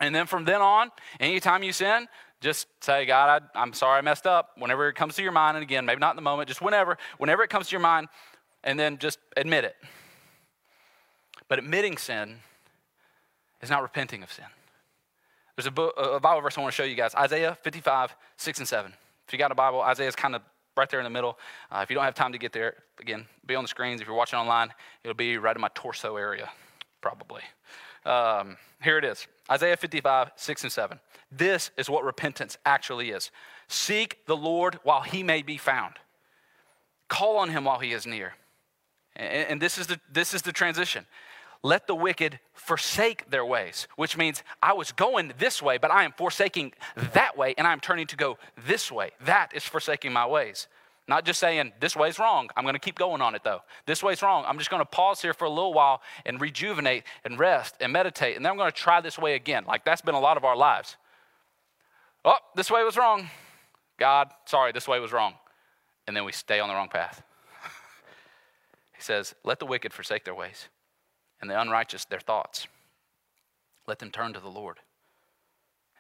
And 0.01 0.15
then 0.15 0.27
from 0.27 0.45
then 0.45 0.61
on, 0.61 0.91
anytime 1.21 1.63
you 1.63 1.73
sin, 1.73 2.07
just 2.41 2.67
say, 2.81 3.07
God, 3.07 3.43
I, 3.55 3.63
am 3.63 3.73
sorry 3.73 3.99
I 3.99 4.01
messed 4.03 4.27
up. 4.27 4.51
Whenever 4.59 4.89
it 4.89 4.95
comes 4.95 5.17
to 5.17 5.23
your 5.23 5.33
mind, 5.33 5.57
and 5.57 5.63
again, 5.63 5.87
maybe 5.87 6.01
not 6.01 6.11
in 6.11 6.17
the 6.17 6.23
moment, 6.23 6.49
just 6.49 6.61
whenever, 6.61 6.99
whenever 7.19 7.43
it 7.43 7.49
comes 7.49 7.69
to 7.69 7.73
your 7.73 7.81
mind, 7.81 8.09
and 8.63 8.79
then 8.79 8.99
just 8.99 9.19
admit 9.37 9.65
it. 9.65 9.77
But 11.49 11.59
admitting 11.59 11.97
sin 11.97 12.37
is 13.63 13.71
not 13.71 13.83
repenting 13.83 14.23
of 14.23 14.31
sin. 14.31 14.45
There's 15.57 15.67
a, 15.67 15.71
book, 15.71 15.95
a 15.97 16.21
Bible 16.21 16.43
verse 16.43 16.59
I 16.59 16.61
want 16.61 16.73
to 16.73 16.77
show 16.77 16.85
you 16.85 16.95
guys 16.95 17.15
Isaiah 17.15 17.57
55, 17.63 18.15
6 18.37 18.59
and 18.59 18.69
7. 18.69 18.93
If 19.27 19.33
you 19.33 19.39
got 19.39 19.51
a 19.51 19.55
Bible, 19.55 19.81
Isaiah 19.81 20.09
is 20.09 20.15
kind 20.15 20.35
of 20.35 20.43
right 20.77 20.89
there 20.91 21.01
in 21.01 21.05
the 21.05 21.11
middle. 21.11 21.39
Uh, 21.71 21.81
if 21.83 21.91
you 21.91 21.95
don't 21.95 22.05
have 22.05 22.15
time 22.15 22.33
to 22.33 22.39
get 22.39 22.53
there, 22.53 22.75
again, 23.01 23.27
be 23.47 23.55
on 23.55 23.65
the 23.65 23.69
screens. 23.69 24.01
If 24.01 24.07
you're 24.07 24.17
watching 24.17 24.39
online, 24.39 24.73
it'll 25.03 25.15
be 25.15 25.39
right 25.39 25.57
in 25.57 25.61
my 25.61 25.71
torso 25.75 26.17
area, 26.17 26.51
probably. 27.01 27.43
Um, 28.05 28.57
here 28.83 28.99
it 28.99 29.05
is 29.05 29.27
Isaiah 29.51 29.77
55, 29.77 30.33
6 30.37 30.63
and 30.63 30.73
7. 30.73 31.01
This 31.33 31.71
is 31.77 31.91
what 31.91 32.05
repentance 32.05 32.57
actually 32.65 33.11
is 33.11 33.31
seek 33.69 34.25
the 34.27 34.37
Lord 34.37 34.79
while 34.85 35.01
he 35.03 35.23
may 35.23 35.43
be 35.43 35.57
found, 35.57 35.95
call 37.09 37.37
on 37.39 37.51
him 37.51 37.65
while 37.65 37.81
he 37.81 37.93
is 37.93 38.07
near. 38.07 38.35
And, 39.17 39.49
and 39.51 39.63
this, 39.63 39.79
is 39.79 39.89
the, 39.89 39.99
this 40.13 40.35
is 40.35 40.43
the 40.43 40.53
transition. 40.53 41.07
Let 41.67 41.89
the 41.89 41.97
wicked 41.97 42.39
forsake 42.55 43.29
their 43.29 43.45
ways, 43.45 43.89
which 43.97 44.17
means 44.17 44.45
I 44.63 44.73
was 44.73 44.93
going 44.93 45.33
this 45.37 45.61
way, 45.61 45.79
but 45.79 45.91
I 45.91 46.05
am 46.05 46.13
forsaking 46.17 46.75
that 47.13 47.37
way 47.37 47.57
and 47.59 47.67
I'm 47.67 47.81
turning 47.81 48.07
to 48.07 48.17
go 48.17 48.39
this 48.69 48.93
way. 48.93 49.11
That 49.23 49.51
is 49.53 49.65
forsaking 49.65 50.13
my 50.13 50.27
ways. 50.29 50.69
Not 51.09 51.25
just 51.25 51.41
saying, 51.41 51.73
this 51.81 51.97
way's 51.97 52.21
wrong. 52.21 52.51
I'm 52.57 52.63
going 52.63 52.77
to 52.77 52.81
keep 52.81 52.97
going 52.97 53.21
on 53.21 53.35
it 53.35 53.43
though. 53.43 53.63
This 53.85 54.01
way's 54.01 54.23
wrong. 54.23 54.45
I'm 54.47 54.59
just 54.59 54.71
going 54.71 54.81
to 54.81 54.87
pause 54.87 55.21
here 55.21 55.35
for 55.35 55.45
a 55.45 55.51
little 55.51 55.75
while 55.75 56.03
and 56.25 56.41
rejuvenate 56.41 57.03
and 57.25 57.37
rest 57.37 57.75
and 57.81 57.93
meditate. 57.93 58.37
And 58.37 58.45
then 58.45 58.53
I'm 58.53 58.59
going 58.59 58.71
to 58.71 58.77
try 58.77 59.01
this 59.01 59.19
way 59.19 59.35
again. 59.35 59.65
Like 59.67 59.85
that's 59.85 60.03
been 60.03 60.15
a 60.15 60.21
lot 60.21 60.37
of 60.37 60.45
our 60.45 60.57
lives. 60.57 60.97
Oh, 62.25 62.39
this 62.55 62.71
way 62.71 62.85
was 62.85 62.97
wrong. 62.97 63.29
God, 63.99 64.29
sorry, 64.45 64.71
this 64.71 64.87
way 64.87 65.01
was 65.01 65.11
wrong. 65.11 65.35
And 66.07 66.17
then 66.17 66.25
we 66.25 66.31
stay 66.31 66.61
on 66.61 66.69
the 66.69 66.75
wrong 66.77 66.91
path. 66.91 67.25
he 68.97 69.03
says, 69.03 69.35
let 69.43 69.59
the 69.59 69.67
wicked 69.67 69.93
forsake 69.93 70.25
their 70.25 70.37
ways 70.37 70.69
and 71.41 71.51
the 71.51 71.61
unrighteous 71.61 72.05
their 72.05 72.21
thoughts. 72.21 72.67
Let 73.87 73.99
them 73.99 74.11
turn 74.11 74.33
to 74.33 74.41
the 74.41 74.49
Lord, 74.49 74.79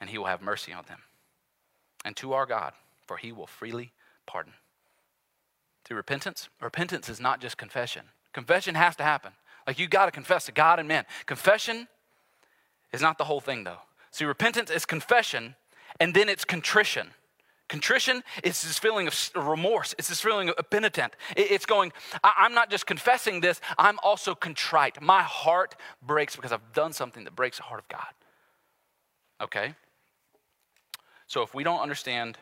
and 0.01 0.11
he 0.11 0.19
will 0.19 0.27
have 0.27 0.43
mercy 0.43 0.73
on 0.73 0.85
them. 0.89 1.01
And 2.05 2.17
to 2.17 2.33
our 2.33 2.47
God, 2.47 2.73
for 3.07 3.17
he 3.17 3.33
will 3.33 3.47
freely 3.47 3.93
pardon. 4.27 4.55
Through 5.85 5.99
repentance, 5.99 6.49
repentance 6.61 7.09
is 7.09 7.21
not 7.21 7.41
just 7.41 7.57
confession. 7.57 8.07
Confession 8.33 8.75
has 8.75 8.97
to 8.97 9.03
happen. 9.03 9.33
Like 9.67 9.79
you 9.79 9.89
got 9.89 10.07
to 10.07 10.13
confess 10.13 10.47
to 10.47 10.53
God 10.53 10.79
and 10.79 10.89
man. 10.89 11.05
Confession 11.27 11.89
is 12.93 13.01
not 13.01 13.19
the 13.19 13.25
whole 13.25 13.41
thing, 13.41 13.65
though. 13.65 13.79
See, 14.11 14.25
repentance 14.25 14.71
is 14.71 14.85
confession, 14.85 15.55
and 16.01 16.15
then 16.15 16.29
it's 16.29 16.45
contrition. 16.45 17.09
Contrition 17.69 18.23
is 18.45 18.63
this 18.63 18.79
feeling 18.79 19.09
of 19.09 19.31
remorse. 19.35 19.95
It's 19.99 20.09
this 20.09 20.21
feeling 20.21 20.51
of 20.51 20.71
penitent. 20.71 21.15
It's 21.37 21.67
going, 21.67 21.93
I'm 22.23 22.55
not 22.55 22.71
just 22.71 22.87
confessing 22.87 23.41
this, 23.41 23.61
I'm 23.77 23.99
also 24.03 24.35
contrite. 24.35 25.03
My 25.03 25.23
heart 25.23 25.75
breaks 26.01 26.37
because 26.37 26.53
I've 26.53 26.73
done 26.73 26.93
something 26.93 27.25
that 27.25 27.35
breaks 27.35 27.57
the 27.57 27.65
heart 27.65 27.81
of 27.81 27.89
God. 27.89 28.07
Okay? 29.41 29.75
So 31.27 31.43
if 31.43 31.55
we 31.55 31.65
don't 31.65 31.81
understand 31.81 32.39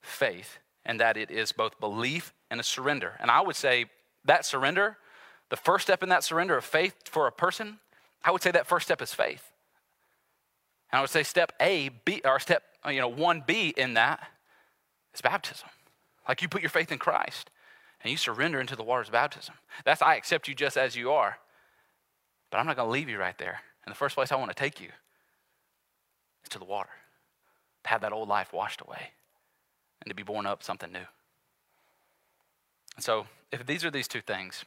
faith 0.00 0.58
and 0.86 0.98
that 1.00 1.18
it 1.18 1.30
is 1.30 1.52
both 1.52 1.78
belief 1.78 2.32
and 2.50 2.58
a 2.58 2.64
surrender, 2.64 3.16
and 3.20 3.30
I 3.30 3.42
would 3.42 3.56
say 3.56 3.86
that 4.24 4.46
surrender, 4.46 4.96
the 5.50 5.56
first 5.56 5.84
step 5.84 6.02
in 6.02 6.08
that 6.08 6.24
surrender 6.24 6.56
of 6.56 6.64
faith 6.64 6.94
for 7.04 7.26
a 7.26 7.32
person, 7.32 7.78
I 8.24 8.30
would 8.30 8.42
say 8.42 8.50
that 8.52 8.66
first 8.66 8.86
step 8.86 9.02
is 9.02 9.12
faith. 9.12 9.52
And 10.90 10.98
I 10.98 11.00
would 11.00 11.10
say 11.10 11.22
step 11.22 11.52
A, 11.60 11.90
B, 12.04 12.20
or 12.24 12.38
step 12.40 12.62
uh, 12.84 12.90
you 12.90 13.00
know, 13.00 13.10
1B 13.10 13.76
in 13.76 13.94
that 13.94 14.28
is 15.14 15.20
baptism. 15.20 15.68
Like 16.28 16.42
you 16.42 16.48
put 16.48 16.62
your 16.62 16.70
faith 16.70 16.92
in 16.92 16.98
Christ 16.98 17.50
and 18.02 18.10
you 18.10 18.16
surrender 18.16 18.60
into 18.60 18.76
the 18.76 18.82
waters 18.82 19.08
of 19.08 19.12
baptism. 19.12 19.54
That's 19.84 20.02
I 20.02 20.16
accept 20.16 20.48
you 20.48 20.54
just 20.54 20.76
as 20.76 20.96
you 20.96 21.10
are. 21.12 21.38
But 22.50 22.58
I'm 22.58 22.66
not 22.66 22.76
going 22.76 22.88
to 22.88 22.92
leave 22.92 23.08
you 23.08 23.18
right 23.18 23.36
there. 23.38 23.60
In 23.86 23.90
the 23.90 23.96
first 23.96 24.14
place 24.14 24.32
I 24.32 24.36
want 24.36 24.50
to 24.50 24.54
take 24.54 24.80
you 24.80 24.88
is 26.42 26.48
to 26.50 26.58
the 26.58 26.64
water. 26.64 26.90
To 27.84 27.90
have 27.90 28.00
that 28.02 28.12
old 28.12 28.28
life 28.28 28.52
washed 28.52 28.80
away 28.80 29.10
and 30.02 30.10
to 30.10 30.14
be 30.14 30.22
born 30.22 30.46
up 30.46 30.62
something 30.62 30.92
new. 30.92 31.06
And 32.96 33.04
so, 33.04 33.26
if 33.52 33.64
these 33.66 33.84
are 33.84 33.90
these 33.90 34.08
two 34.08 34.20
things, 34.20 34.64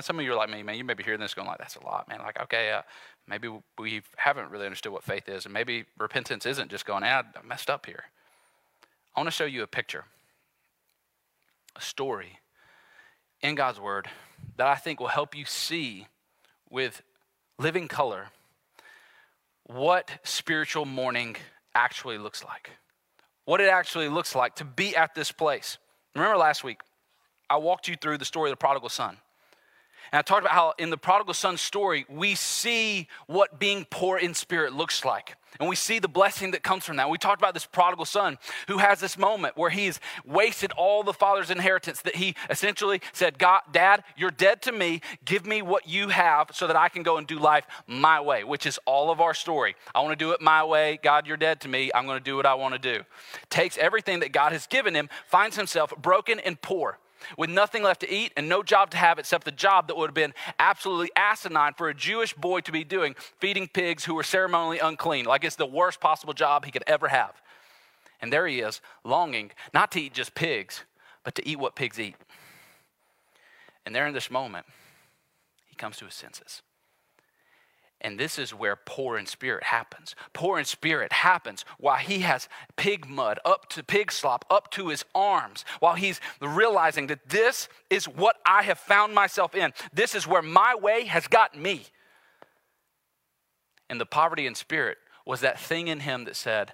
some 0.00 0.18
of 0.18 0.24
you 0.24 0.32
are 0.32 0.36
like 0.36 0.50
me, 0.50 0.62
man. 0.62 0.76
You 0.76 0.84
may 0.84 0.94
be 0.94 1.02
hearing 1.02 1.20
this 1.20 1.34
going 1.34 1.48
like, 1.48 1.58
"That's 1.58 1.76
a 1.76 1.84
lot, 1.84 2.08
man." 2.08 2.20
Like, 2.20 2.40
okay, 2.42 2.72
uh, 2.72 2.82
maybe 3.26 3.48
we 3.78 4.02
haven't 4.16 4.50
really 4.50 4.66
understood 4.66 4.92
what 4.92 5.04
faith 5.04 5.28
is, 5.28 5.44
and 5.44 5.54
maybe 5.54 5.84
repentance 5.98 6.46
isn't 6.46 6.70
just 6.70 6.86
going, 6.86 7.04
"Ah, 7.04 7.22
I 7.36 7.42
messed 7.46 7.70
up 7.70 7.86
here." 7.86 8.04
I 9.14 9.20
want 9.20 9.26
to 9.26 9.32
show 9.32 9.44
you 9.44 9.62
a 9.62 9.66
picture, 9.66 10.04
a 11.76 11.80
story 11.80 12.38
in 13.40 13.54
God's 13.54 13.80
Word 13.80 14.08
that 14.56 14.66
I 14.66 14.76
think 14.76 15.00
will 15.00 15.08
help 15.08 15.36
you 15.36 15.44
see 15.44 16.06
with 16.70 17.02
living 17.58 17.88
color 17.88 18.30
what 19.64 20.10
spiritual 20.22 20.84
mourning 20.84 21.36
actually 21.74 22.18
looks 22.18 22.44
like. 22.44 22.70
What 23.44 23.60
it 23.60 23.68
actually 23.68 24.08
looks 24.08 24.34
like 24.34 24.54
to 24.56 24.64
be 24.64 24.96
at 24.96 25.14
this 25.14 25.32
place. 25.32 25.78
Remember 26.14 26.36
last 26.36 26.64
week, 26.64 26.80
I 27.50 27.56
walked 27.56 27.88
you 27.88 27.96
through 27.96 28.18
the 28.18 28.24
story 28.24 28.50
of 28.50 28.52
the 28.52 28.60
prodigal 28.60 28.88
son. 28.88 29.18
And 30.12 30.18
I 30.18 30.22
talked 30.22 30.42
about 30.42 30.52
how 30.52 30.74
in 30.76 30.90
the 30.90 30.98
prodigal 30.98 31.32
son 31.32 31.56
story, 31.56 32.04
we 32.08 32.34
see 32.34 33.08
what 33.26 33.58
being 33.58 33.86
poor 33.88 34.18
in 34.18 34.34
spirit 34.34 34.74
looks 34.74 35.06
like. 35.06 35.36
And 35.58 35.68
we 35.68 35.76
see 35.76 35.98
the 35.98 36.08
blessing 36.08 36.50
that 36.50 36.62
comes 36.62 36.84
from 36.84 36.96
that. 36.96 37.08
We 37.08 37.18
talked 37.18 37.40
about 37.40 37.54
this 37.54 37.66
prodigal 37.66 38.04
son 38.04 38.38
who 38.68 38.78
has 38.78 39.00
this 39.00 39.16
moment 39.16 39.56
where 39.56 39.70
he's 39.70 40.00
wasted 40.24 40.72
all 40.72 41.02
the 41.02 41.12
father's 41.12 41.50
inheritance, 41.50 42.02
that 42.02 42.16
he 42.16 42.34
essentially 42.50 43.00
said, 43.12 43.38
God, 43.38 43.62
Dad, 43.70 44.04
you're 44.16 44.30
dead 44.30 44.62
to 44.62 44.72
me. 44.72 45.00
Give 45.24 45.46
me 45.46 45.62
what 45.62 45.88
you 45.88 46.08
have 46.08 46.50
so 46.52 46.66
that 46.66 46.76
I 46.76 46.88
can 46.88 47.02
go 47.02 47.16
and 47.16 47.26
do 47.26 47.38
life 47.38 47.66
my 47.86 48.20
way, 48.20 48.44
which 48.44 48.66
is 48.66 48.78
all 48.86 49.10
of 49.10 49.20
our 49.20 49.34
story. 49.34 49.76
I 49.94 50.00
want 50.00 50.18
to 50.18 50.24
do 50.24 50.32
it 50.32 50.40
my 50.40 50.64
way. 50.64 50.98
God, 51.02 51.26
you're 51.26 51.36
dead 51.36 51.60
to 51.62 51.68
me. 51.68 51.90
I'm 51.94 52.06
going 52.06 52.18
to 52.18 52.24
do 52.24 52.36
what 52.36 52.46
I 52.46 52.54
want 52.54 52.74
to 52.74 52.78
do. 52.78 53.04
Takes 53.48 53.78
everything 53.78 54.20
that 54.20 54.32
God 54.32 54.52
has 54.52 54.66
given 54.66 54.94
him, 54.94 55.08
finds 55.26 55.56
himself 55.56 55.92
broken 56.00 56.38
and 56.40 56.60
poor 56.60 56.98
with 57.36 57.50
nothing 57.50 57.82
left 57.82 58.00
to 58.00 58.12
eat 58.12 58.32
and 58.36 58.48
no 58.48 58.62
job 58.62 58.90
to 58.90 58.96
have 58.96 59.18
except 59.18 59.44
the 59.44 59.52
job 59.52 59.88
that 59.88 59.96
would 59.96 60.08
have 60.08 60.14
been 60.14 60.34
absolutely 60.58 61.10
asinine 61.16 61.74
for 61.74 61.88
a 61.88 61.94
Jewish 61.94 62.34
boy 62.34 62.60
to 62.60 62.72
be 62.72 62.84
doing, 62.84 63.14
feeding 63.38 63.68
pigs 63.68 64.04
who 64.04 64.14
were 64.14 64.22
ceremonially 64.22 64.78
unclean. 64.78 65.24
Like 65.24 65.44
it's 65.44 65.56
the 65.56 65.66
worst 65.66 66.00
possible 66.00 66.34
job 66.34 66.64
he 66.64 66.70
could 66.70 66.84
ever 66.86 67.08
have. 67.08 67.40
And 68.20 68.32
there 68.32 68.46
he 68.46 68.60
is, 68.60 68.80
longing 69.04 69.50
not 69.74 69.90
to 69.92 70.00
eat 70.00 70.14
just 70.14 70.34
pigs, 70.34 70.84
but 71.24 71.34
to 71.34 71.48
eat 71.48 71.58
what 71.58 71.74
pigs 71.74 71.98
eat. 71.98 72.16
And 73.84 73.94
there 73.94 74.06
in 74.06 74.14
this 74.14 74.30
moment, 74.30 74.66
he 75.66 75.74
comes 75.74 75.96
to 75.98 76.04
his 76.04 76.14
senses. 76.14 76.62
And 78.02 78.18
this 78.18 78.36
is 78.36 78.52
where 78.52 78.74
poor 78.74 79.16
in 79.16 79.26
spirit 79.26 79.62
happens. 79.62 80.16
Poor 80.32 80.58
in 80.58 80.64
spirit 80.64 81.12
happens 81.12 81.64
while 81.78 81.96
he 81.96 82.18
has 82.20 82.48
pig 82.76 83.08
mud 83.08 83.38
up 83.44 83.68
to 83.70 83.84
pig 83.84 84.10
slop 84.10 84.44
up 84.50 84.72
to 84.72 84.88
his 84.88 85.04
arms, 85.14 85.64
while 85.78 85.94
he's 85.94 86.20
realizing 86.40 87.06
that 87.06 87.28
this 87.28 87.68
is 87.88 88.06
what 88.06 88.36
I 88.44 88.64
have 88.64 88.80
found 88.80 89.14
myself 89.14 89.54
in. 89.54 89.72
This 89.94 90.16
is 90.16 90.26
where 90.26 90.42
my 90.42 90.74
way 90.74 91.04
has 91.04 91.28
gotten 91.28 91.62
me. 91.62 91.84
And 93.88 94.00
the 94.00 94.06
poverty 94.06 94.46
in 94.46 94.56
spirit 94.56 94.98
was 95.24 95.40
that 95.40 95.60
thing 95.60 95.86
in 95.86 96.00
him 96.00 96.24
that 96.24 96.34
said, 96.34 96.72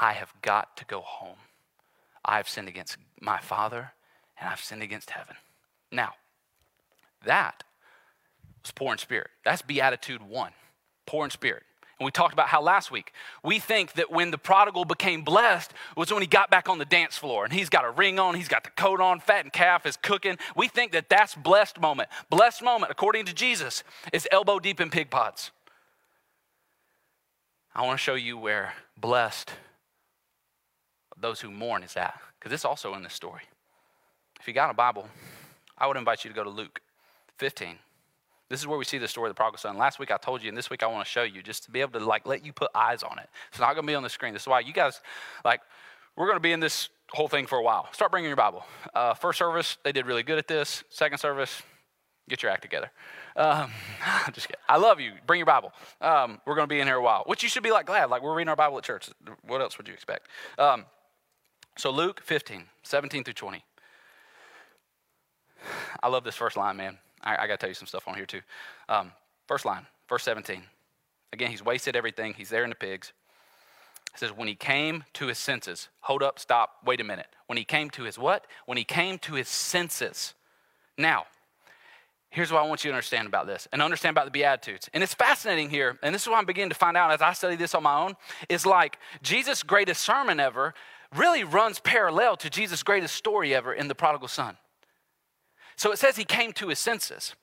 I 0.00 0.14
have 0.14 0.34
got 0.42 0.76
to 0.78 0.84
go 0.84 1.00
home. 1.00 1.38
I 2.24 2.38
have 2.38 2.48
sinned 2.48 2.68
against 2.68 2.96
my 3.20 3.38
Father 3.38 3.92
and 4.38 4.48
I've 4.48 4.60
sinned 4.60 4.82
against 4.82 5.10
heaven. 5.10 5.36
Now, 5.92 6.14
that 7.24 7.62
poor 8.70 8.92
in 8.92 8.98
spirit. 8.98 9.28
That's 9.44 9.62
beatitude 9.62 10.22
one, 10.22 10.52
poor 11.06 11.24
in 11.24 11.30
spirit. 11.30 11.62
And 11.98 12.04
we 12.04 12.10
talked 12.10 12.34
about 12.34 12.48
how 12.48 12.60
last 12.60 12.90
week 12.90 13.12
we 13.42 13.58
think 13.58 13.94
that 13.94 14.10
when 14.10 14.30
the 14.30 14.36
prodigal 14.36 14.84
became 14.84 15.22
blessed 15.22 15.72
was 15.96 16.12
when 16.12 16.20
he 16.20 16.26
got 16.26 16.50
back 16.50 16.68
on 16.68 16.78
the 16.78 16.84
dance 16.84 17.16
floor 17.16 17.44
and 17.44 17.52
he's 17.52 17.70
got 17.70 17.86
a 17.86 17.90
ring 17.90 18.18
on, 18.18 18.34
he's 18.34 18.48
got 18.48 18.64
the 18.64 18.70
coat 18.70 19.00
on, 19.00 19.18
fat 19.18 19.44
and 19.44 19.52
calf 19.52 19.86
is 19.86 19.96
cooking. 19.96 20.36
We 20.54 20.68
think 20.68 20.92
that 20.92 21.08
that's 21.08 21.34
blessed 21.34 21.80
moment. 21.80 22.10
Blessed 22.28 22.62
moment, 22.62 22.92
according 22.92 23.24
to 23.26 23.34
Jesus, 23.34 23.82
is 24.12 24.28
elbow 24.30 24.58
deep 24.58 24.78
in 24.78 24.90
pig 24.90 25.10
pots. 25.10 25.52
I 27.74 27.82
want 27.82 27.98
to 27.98 28.02
show 28.02 28.14
you 28.14 28.36
where 28.36 28.74
blessed 28.98 29.50
those 31.18 31.40
who 31.40 31.50
mourn 31.50 31.82
is 31.82 31.96
at, 31.96 32.20
because 32.38 32.52
it's 32.52 32.64
also 32.66 32.94
in 32.94 33.02
this 33.02 33.14
story. 33.14 33.42
If 34.38 34.46
you 34.46 34.52
got 34.52 34.70
a 34.70 34.74
Bible, 34.74 35.08
I 35.78 35.86
would 35.86 35.96
invite 35.96 36.24
you 36.24 36.30
to 36.30 36.36
go 36.36 36.44
to 36.44 36.50
Luke 36.50 36.80
15. 37.38 37.78
This 38.48 38.60
is 38.60 38.66
where 38.66 38.78
we 38.78 38.84
see 38.84 38.98
the 38.98 39.08
story 39.08 39.28
of 39.28 39.34
the 39.34 39.38
prodigal 39.38 39.58
son. 39.58 39.76
Last 39.76 39.98
week 39.98 40.10
I 40.10 40.18
told 40.18 40.42
you, 40.42 40.48
and 40.48 40.56
this 40.56 40.70
week 40.70 40.82
I 40.82 40.86
want 40.86 41.04
to 41.04 41.10
show 41.10 41.24
you, 41.24 41.42
just 41.42 41.64
to 41.64 41.70
be 41.70 41.80
able 41.80 41.98
to 41.98 42.04
like 42.04 42.26
let 42.26 42.44
you 42.44 42.52
put 42.52 42.70
eyes 42.74 43.02
on 43.02 43.18
it. 43.18 43.28
It's 43.50 43.58
not 43.58 43.74
going 43.74 43.86
to 43.86 43.90
be 43.90 43.94
on 43.94 44.02
the 44.02 44.08
screen. 44.08 44.32
This 44.32 44.42
is 44.42 44.48
why 44.48 44.60
you 44.60 44.72
guys, 44.72 45.00
like, 45.44 45.60
we're 46.14 46.26
going 46.26 46.36
to 46.36 46.40
be 46.40 46.52
in 46.52 46.60
this 46.60 46.88
whole 47.10 47.28
thing 47.28 47.46
for 47.46 47.58
a 47.58 47.62
while. 47.62 47.88
Start 47.92 48.10
bringing 48.10 48.28
your 48.28 48.36
Bible. 48.36 48.64
Uh, 48.94 49.14
first 49.14 49.38
service, 49.38 49.78
they 49.84 49.92
did 49.92 50.06
really 50.06 50.22
good 50.22 50.38
at 50.38 50.48
this. 50.48 50.84
Second 50.90 51.18
service, 51.18 51.62
get 52.28 52.42
your 52.42 52.52
act 52.52 52.62
together. 52.62 52.90
Um, 53.34 53.70
just 54.32 54.48
kidding. 54.48 54.62
I 54.68 54.76
love 54.76 55.00
you. 55.00 55.12
Bring 55.26 55.38
your 55.38 55.46
Bible. 55.46 55.72
Um, 56.00 56.40
we're 56.46 56.54
going 56.54 56.68
to 56.68 56.72
be 56.72 56.80
in 56.80 56.86
here 56.86 56.96
a 56.96 57.02
while, 57.02 57.24
which 57.26 57.42
you 57.42 57.48
should 57.48 57.64
be 57.64 57.72
like 57.72 57.86
glad. 57.86 58.10
Like 58.10 58.22
we're 58.22 58.34
reading 58.34 58.48
our 58.48 58.56
Bible 58.56 58.78
at 58.78 58.84
church. 58.84 59.10
What 59.46 59.60
else 59.60 59.76
would 59.76 59.88
you 59.88 59.94
expect? 59.94 60.28
Um, 60.58 60.86
so 61.76 61.90
Luke 61.90 62.20
15, 62.24 62.64
17 62.82 63.24
through 63.24 63.34
20. 63.34 63.64
I 66.02 66.08
love 66.08 66.24
this 66.24 66.36
first 66.36 66.56
line, 66.56 66.76
man. 66.76 66.98
I, 67.26 67.36
I 67.42 67.46
got 67.46 67.54
to 67.54 67.56
tell 67.58 67.68
you 67.68 67.74
some 67.74 67.88
stuff 67.88 68.08
on 68.08 68.14
here 68.14 68.24
too. 68.24 68.40
Um, 68.88 69.12
first 69.46 69.66
line, 69.66 69.84
verse 70.08 70.22
17. 70.22 70.62
Again, 71.32 71.50
he's 71.50 71.64
wasted 71.64 71.96
everything. 71.96 72.32
He's 72.34 72.48
there 72.48 72.64
in 72.64 72.70
the 72.70 72.76
pigs. 72.76 73.12
It 74.14 74.20
says, 74.20 74.30
when 74.30 74.48
he 74.48 74.54
came 74.54 75.04
to 75.14 75.26
his 75.26 75.36
senses, 75.36 75.88
hold 76.00 76.22
up, 76.22 76.38
stop, 76.38 76.76
wait 76.86 77.00
a 77.00 77.04
minute. 77.04 77.26
When 77.48 77.58
he 77.58 77.64
came 77.64 77.90
to 77.90 78.04
his 78.04 78.18
what? 78.18 78.46
When 78.64 78.78
he 78.78 78.84
came 78.84 79.18
to 79.18 79.34
his 79.34 79.48
senses. 79.48 80.32
Now, 80.96 81.26
here's 82.30 82.50
what 82.50 82.62
I 82.62 82.66
want 82.66 82.84
you 82.84 82.90
to 82.90 82.94
understand 82.94 83.26
about 83.26 83.46
this 83.46 83.68
and 83.72 83.82
understand 83.82 84.14
about 84.14 84.24
the 84.24 84.30
Beatitudes. 84.30 84.88
And 84.94 85.02
it's 85.02 85.12
fascinating 85.12 85.68
here, 85.68 85.98
and 86.02 86.14
this 86.14 86.22
is 86.22 86.28
what 86.28 86.38
I'm 86.38 86.46
beginning 86.46 86.70
to 86.70 86.76
find 86.76 86.96
out 86.96 87.10
as 87.10 87.20
I 87.20 87.34
study 87.34 87.56
this 87.56 87.74
on 87.74 87.82
my 87.82 87.98
own, 87.98 88.14
is 88.48 88.64
like 88.64 88.98
Jesus' 89.22 89.62
greatest 89.62 90.02
sermon 90.02 90.40
ever 90.40 90.72
really 91.14 91.44
runs 91.44 91.78
parallel 91.80 92.36
to 92.38 92.48
Jesus' 92.48 92.82
greatest 92.82 93.14
story 93.14 93.54
ever 93.54 93.74
in 93.74 93.88
the 93.88 93.94
prodigal 93.94 94.28
son. 94.28 94.56
So 95.76 95.92
it 95.92 95.98
says 95.98 96.16
he 96.16 96.24
came 96.24 96.52
to 96.54 96.68
his 96.68 96.78
senses. 96.78 97.34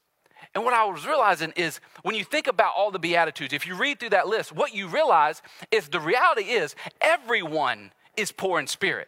And 0.56 0.64
what 0.64 0.74
I 0.74 0.86
was 0.86 1.06
realizing 1.06 1.54
is 1.56 1.80
when 2.04 2.16
you 2.16 2.24
think 2.24 2.48
about 2.48 2.74
all 2.76 2.92
the 2.92 3.00
Beatitudes, 3.00 3.54
if 3.54 3.66
you 3.66 3.76
read 3.76 4.00
through 4.00 4.12
that 4.12 4.28
list, 4.28 4.52
what 4.52 4.74
you 4.74 4.88
realize 4.88 5.42
is 5.72 5.88
the 5.88 6.00
reality 6.00 6.44
is 6.44 6.76
everyone 7.02 7.92
is 8.18 8.32
poor 8.32 8.60
in 8.60 8.68
spirit. 8.68 9.08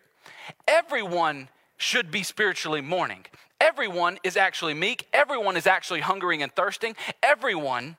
Everyone 0.67 1.49
should 1.77 2.09
be 2.09 2.23
spiritually 2.23 2.81
mourning. 2.81 3.25
Everyone 3.61 4.17
is 4.23 4.37
actually 4.37 4.73
meek. 4.73 5.07
Everyone 5.13 5.57
is 5.57 5.67
actually 5.67 6.01
hungering 6.01 6.41
and 6.41 6.53
thirsting. 6.53 6.95
Everyone 7.21 7.97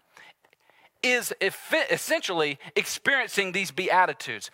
is 1.03 1.33
essentially 1.41 2.59
experiencing 2.75 3.53
these 3.53 3.71
Beatitudes. 3.71 4.51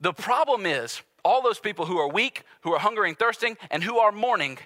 The 0.00 0.12
problem 0.12 0.66
is 0.66 1.02
all 1.24 1.42
those 1.42 1.60
people 1.60 1.86
who 1.86 1.98
are 1.98 2.08
weak, 2.08 2.42
who 2.62 2.72
are 2.72 2.78
hungering, 2.80 3.14
thirsting, 3.14 3.56
and 3.70 3.82
who 3.82 3.98
are 3.98 4.10
mourning 4.10 4.58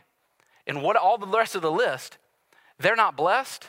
and 0.66 0.82
what 0.82 0.96
all 0.96 1.18
the 1.18 1.26
rest 1.26 1.54
of 1.54 1.62
the 1.62 1.72
list, 1.72 2.18
they're 2.78 2.96
not 2.96 3.16
blessed 3.16 3.66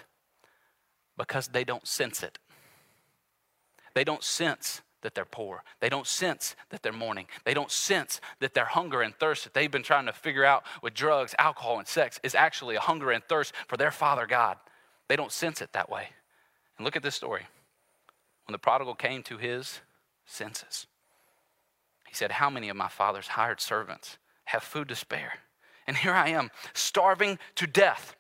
because 1.18 1.48
they 1.48 1.64
don't 1.64 1.88
sense 1.88 2.24
it. 2.24 2.40
They 3.94 4.04
don't 4.04 4.24
sense 4.24 4.82
that 5.02 5.14
they're 5.14 5.26
poor. 5.26 5.64
They 5.80 5.90
don't 5.90 6.08
sense 6.08 6.56
that 6.70 6.82
they're 6.82 6.92
mourning. 6.92 7.28
They 7.44 7.54
don't 7.54 7.70
sense 7.70 8.22
that 8.40 8.54
their 8.54 8.66
hunger 8.66 9.02
and 9.02 9.14
thirst 9.16 9.44
that 9.44 9.54
they've 9.54 9.70
been 9.70 9.84
trying 9.84 10.06
to 10.06 10.14
figure 10.14 10.46
out 10.46 10.64
with 10.82 10.94
drugs, 10.94 11.36
alcohol, 11.38 11.78
and 11.78 11.88
sex 11.88 12.20
is 12.24 12.36
actually 12.36 12.76
a 12.76 12.80
hunger 12.80 13.12
and 13.12 13.24
thirst 13.26 13.54
for 13.68 13.78
their 13.78 13.92
Father 13.92 14.26
God. 14.26 14.58
They 15.08 15.16
don't 15.16 15.32
sense 15.32 15.62
it 15.62 15.74
that 15.74 15.90
way. 15.90 16.08
And 16.78 16.86
look 16.86 16.96
at 16.96 17.04
this 17.04 17.16
story. 17.16 17.46
When 18.46 18.54
the 18.54 18.60
prodigal 18.60 18.96
came 18.96 19.24
to 19.24 19.38
his 19.38 19.82
senses, 20.26 20.88
he 22.08 22.16
said, 22.16 22.34
How 22.34 22.50
many 22.50 22.70
of 22.70 22.76
my 22.76 22.90
father's 22.90 23.30
hired 23.30 23.62
servants 23.62 24.18
have 24.46 24.64
food 24.64 24.88
to 24.90 24.96
spare? 24.96 25.34
And 25.88 25.98
here 25.98 26.14
I 26.14 26.30
am, 26.30 26.52
starving 26.74 27.40
to 27.56 27.68
death. 27.68 28.16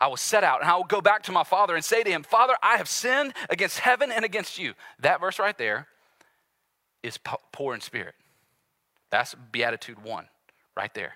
I 0.00 0.06
will 0.06 0.16
set 0.16 0.44
out 0.44 0.60
and 0.60 0.70
I 0.70 0.76
will 0.76 0.84
go 0.84 1.00
back 1.00 1.24
to 1.24 1.32
my 1.32 1.44
father 1.44 1.74
and 1.74 1.84
say 1.84 2.02
to 2.02 2.10
him, 2.10 2.22
Father, 2.22 2.54
I 2.62 2.76
have 2.76 2.88
sinned 2.88 3.34
against 3.50 3.80
heaven 3.80 4.12
and 4.12 4.24
against 4.24 4.58
you. 4.58 4.74
That 5.00 5.20
verse 5.20 5.38
right 5.38 5.56
there 5.58 5.88
is 7.02 7.18
poor 7.52 7.74
in 7.74 7.80
spirit. 7.80 8.14
That's 9.10 9.34
Beatitude 9.52 10.02
1 10.02 10.28
right 10.76 10.92
there. 10.94 11.14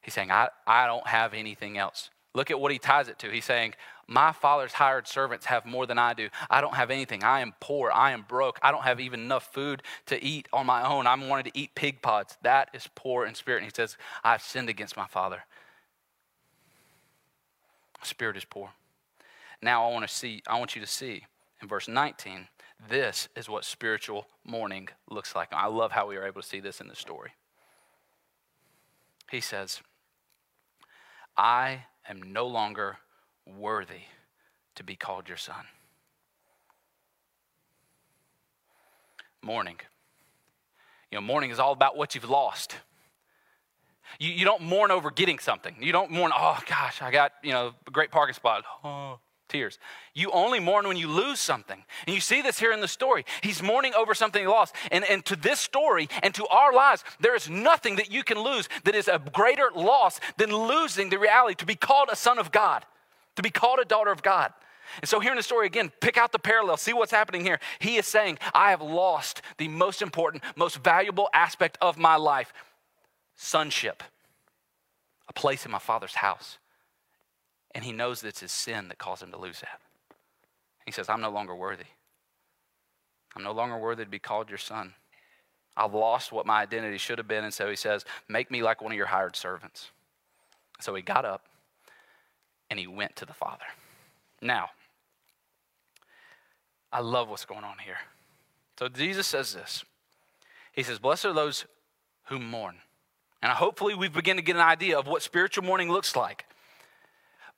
He's 0.00 0.14
saying, 0.14 0.30
I, 0.30 0.48
I 0.66 0.86
don't 0.86 1.06
have 1.06 1.34
anything 1.34 1.76
else. 1.76 2.10
Look 2.34 2.50
at 2.50 2.60
what 2.60 2.70
he 2.70 2.78
ties 2.78 3.08
it 3.08 3.18
to. 3.20 3.30
He's 3.30 3.44
saying, 3.44 3.74
My 4.10 4.32
father's 4.32 4.72
hired 4.72 5.06
servants 5.06 5.44
have 5.46 5.66
more 5.66 5.86
than 5.86 5.98
I 5.98 6.14
do. 6.14 6.30
I 6.48 6.62
don't 6.62 6.74
have 6.74 6.90
anything. 6.90 7.22
I 7.22 7.40
am 7.40 7.52
poor. 7.60 7.90
I 7.92 8.12
am 8.12 8.24
broke. 8.26 8.58
I 8.62 8.72
don't 8.72 8.84
have 8.84 9.00
even 9.00 9.20
enough 9.20 9.52
food 9.52 9.82
to 10.06 10.22
eat 10.24 10.48
on 10.50 10.64
my 10.64 10.88
own. 10.88 11.06
I'm 11.06 11.28
wanting 11.28 11.52
to 11.52 11.58
eat 11.58 11.74
pig 11.74 12.00
pods. 12.00 12.38
That 12.42 12.70
is 12.72 12.88
poor 12.94 13.26
in 13.26 13.34
spirit. 13.34 13.58
And 13.58 13.66
he 13.66 13.74
says, 13.74 13.98
I've 14.24 14.40
sinned 14.40 14.70
against 14.70 14.96
my 14.96 15.06
father. 15.06 15.44
Spirit 18.02 18.38
is 18.38 18.46
poor. 18.46 18.70
Now 19.60 19.86
I 19.86 19.92
want 19.92 20.08
to 20.08 20.14
see, 20.14 20.42
I 20.46 20.58
want 20.58 20.74
you 20.74 20.80
to 20.80 20.86
see 20.86 21.26
in 21.60 21.68
verse 21.68 21.86
19, 21.86 22.48
this 22.88 23.28
is 23.36 23.46
what 23.46 23.66
spiritual 23.66 24.26
mourning 24.42 24.88
looks 25.10 25.34
like. 25.34 25.48
I 25.52 25.66
love 25.66 25.92
how 25.92 26.06
we 26.06 26.16
are 26.16 26.26
able 26.26 26.40
to 26.40 26.48
see 26.48 26.60
this 26.60 26.80
in 26.80 26.88
the 26.88 26.96
story. 26.96 27.32
He 29.30 29.42
says, 29.42 29.82
I 31.36 31.84
am 32.08 32.32
no 32.32 32.46
longer 32.46 32.98
worthy 33.56 34.02
to 34.74 34.84
be 34.84 34.96
called 34.96 35.28
your 35.28 35.36
son. 35.36 35.64
Mourning. 39.42 39.78
You 41.10 41.16
know, 41.16 41.22
mourning 41.22 41.50
is 41.50 41.58
all 41.58 41.72
about 41.72 41.96
what 41.96 42.14
you've 42.14 42.28
lost. 42.28 42.74
You, 44.18 44.30
you 44.30 44.44
don't 44.44 44.62
mourn 44.62 44.90
over 44.90 45.10
getting 45.10 45.38
something. 45.38 45.76
You 45.80 45.92
don't 45.92 46.10
mourn, 46.10 46.32
oh 46.34 46.58
gosh, 46.68 47.02
I 47.02 47.10
got, 47.10 47.32
you 47.42 47.52
know, 47.52 47.74
a 47.86 47.90
great 47.90 48.10
parking 48.10 48.34
spot. 48.34 48.64
Oh, 48.84 49.18
tears. 49.48 49.78
You 50.14 50.30
only 50.32 50.60
mourn 50.60 50.86
when 50.86 50.96
you 50.96 51.08
lose 51.08 51.40
something. 51.40 51.82
And 52.06 52.14
you 52.14 52.20
see 52.20 52.42
this 52.42 52.58
here 52.58 52.72
in 52.72 52.80
the 52.80 52.88
story. 52.88 53.24
He's 53.42 53.62
mourning 53.62 53.94
over 53.94 54.14
something 54.14 54.42
he 54.42 54.46
lost. 54.46 54.74
And, 54.90 55.04
and 55.04 55.24
to 55.26 55.36
this 55.36 55.58
story 55.58 56.08
and 56.22 56.34
to 56.34 56.46
our 56.48 56.72
lives, 56.72 57.04
there 57.20 57.34
is 57.34 57.48
nothing 57.48 57.96
that 57.96 58.12
you 58.12 58.22
can 58.22 58.38
lose 58.38 58.68
that 58.84 58.94
is 58.94 59.08
a 59.08 59.20
greater 59.32 59.70
loss 59.74 60.20
than 60.36 60.50
losing 60.50 61.08
the 61.08 61.18
reality 61.18 61.54
to 61.56 61.66
be 61.66 61.74
called 61.74 62.08
a 62.12 62.16
son 62.16 62.38
of 62.38 62.52
God, 62.52 62.84
to 63.38 63.42
be 63.42 63.50
called 63.50 63.78
a 63.78 63.84
daughter 63.84 64.10
of 64.10 64.20
God. 64.20 64.52
And 65.00 65.08
so, 65.08 65.20
here 65.20 65.30
in 65.30 65.36
the 65.36 65.44
story 65.44 65.66
again, 65.66 65.92
pick 66.00 66.18
out 66.18 66.32
the 66.32 66.40
parallel, 66.40 66.76
see 66.76 66.92
what's 66.92 67.12
happening 67.12 67.42
here. 67.42 67.60
He 67.78 67.96
is 67.96 68.06
saying, 68.06 68.38
I 68.52 68.70
have 68.70 68.82
lost 68.82 69.42
the 69.58 69.68
most 69.68 70.02
important, 70.02 70.42
most 70.56 70.78
valuable 70.78 71.28
aspect 71.32 71.78
of 71.80 71.98
my 71.98 72.16
life 72.16 72.52
sonship, 73.36 74.02
a 75.28 75.32
place 75.32 75.64
in 75.64 75.70
my 75.70 75.78
father's 75.78 76.16
house. 76.16 76.58
And 77.76 77.84
he 77.84 77.92
knows 77.92 78.22
that 78.22 78.28
it's 78.28 78.40
his 78.40 78.50
sin 78.50 78.88
that 78.88 78.98
caused 78.98 79.22
him 79.22 79.30
to 79.30 79.38
lose 79.38 79.60
that. 79.60 79.80
He 80.84 80.90
says, 80.90 81.08
I'm 81.08 81.20
no 81.20 81.30
longer 81.30 81.54
worthy. 81.54 81.84
I'm 83.36 83.44
no 83.44 83.52
longer 83.52 83.78
worthy 83.78 84.02
to 84.02 84.10
be 84.10 84.18
called 84.18 84.48
your 84.48 84.58
son. 84.58 84.94
I've 85.76 85.94
lost 85.94 86.32
what 86.32 86.44
my 86.44 86.60
identity 86.62 86.98
should 86.98 87.18
have 87.18 87.28
been. 87.28 87.44
And 87.44 87.54
so 87.54 87.70
he 87.70 87.76
says, 87.76 88.04
Make 88.26 88.50
me 88.50 88.64
like 88.64 88.82
one 88.82 88.90
of 88.90 88.98
your 88.98 89.06
hired 89.06 89.36
servants. 89.36 89.92
So 90.80 90.92
he 90.96 91.02
got 91.02 91.24
up 91.24 91.44
and 92.70 92.78
he 92.78 92.86
went 92.86 93.16
to 93.16 93.26
the 93.26 93.32
Father. 93.32 93.64
Now, 94.40 94.70
I 96.92 97.00
love 97.00 97.28
what's 97.28 97.44
going 97.44 97.64
on 97.64 97.78
here. 97.84 97.98
So 98.78 98.88
Jesus 98.88 99.26
says 99.26 99.52
this 99.54 99.84
He 100.72 100.82
says, 100.82 100.98
Blessed 100.98 101.26
are 101.26 101.32
those 101.32 101.66
who 102.24 102.38
mourn. 102.38 102.76
And 103.42 103.52
hopefully 103.52 103.94
we 103.94 104.08
begin 104.08 104.36
to 104.36 104.42
get 104.42 104.56
an 104.56 104.62
idea 104.62 104.98
of 104.98 105.06
what 105.06 105.22
spiritual 105.22 105.64
mourning 105.64 105.90
looks 105.90 106.16
like. 106.16 106.44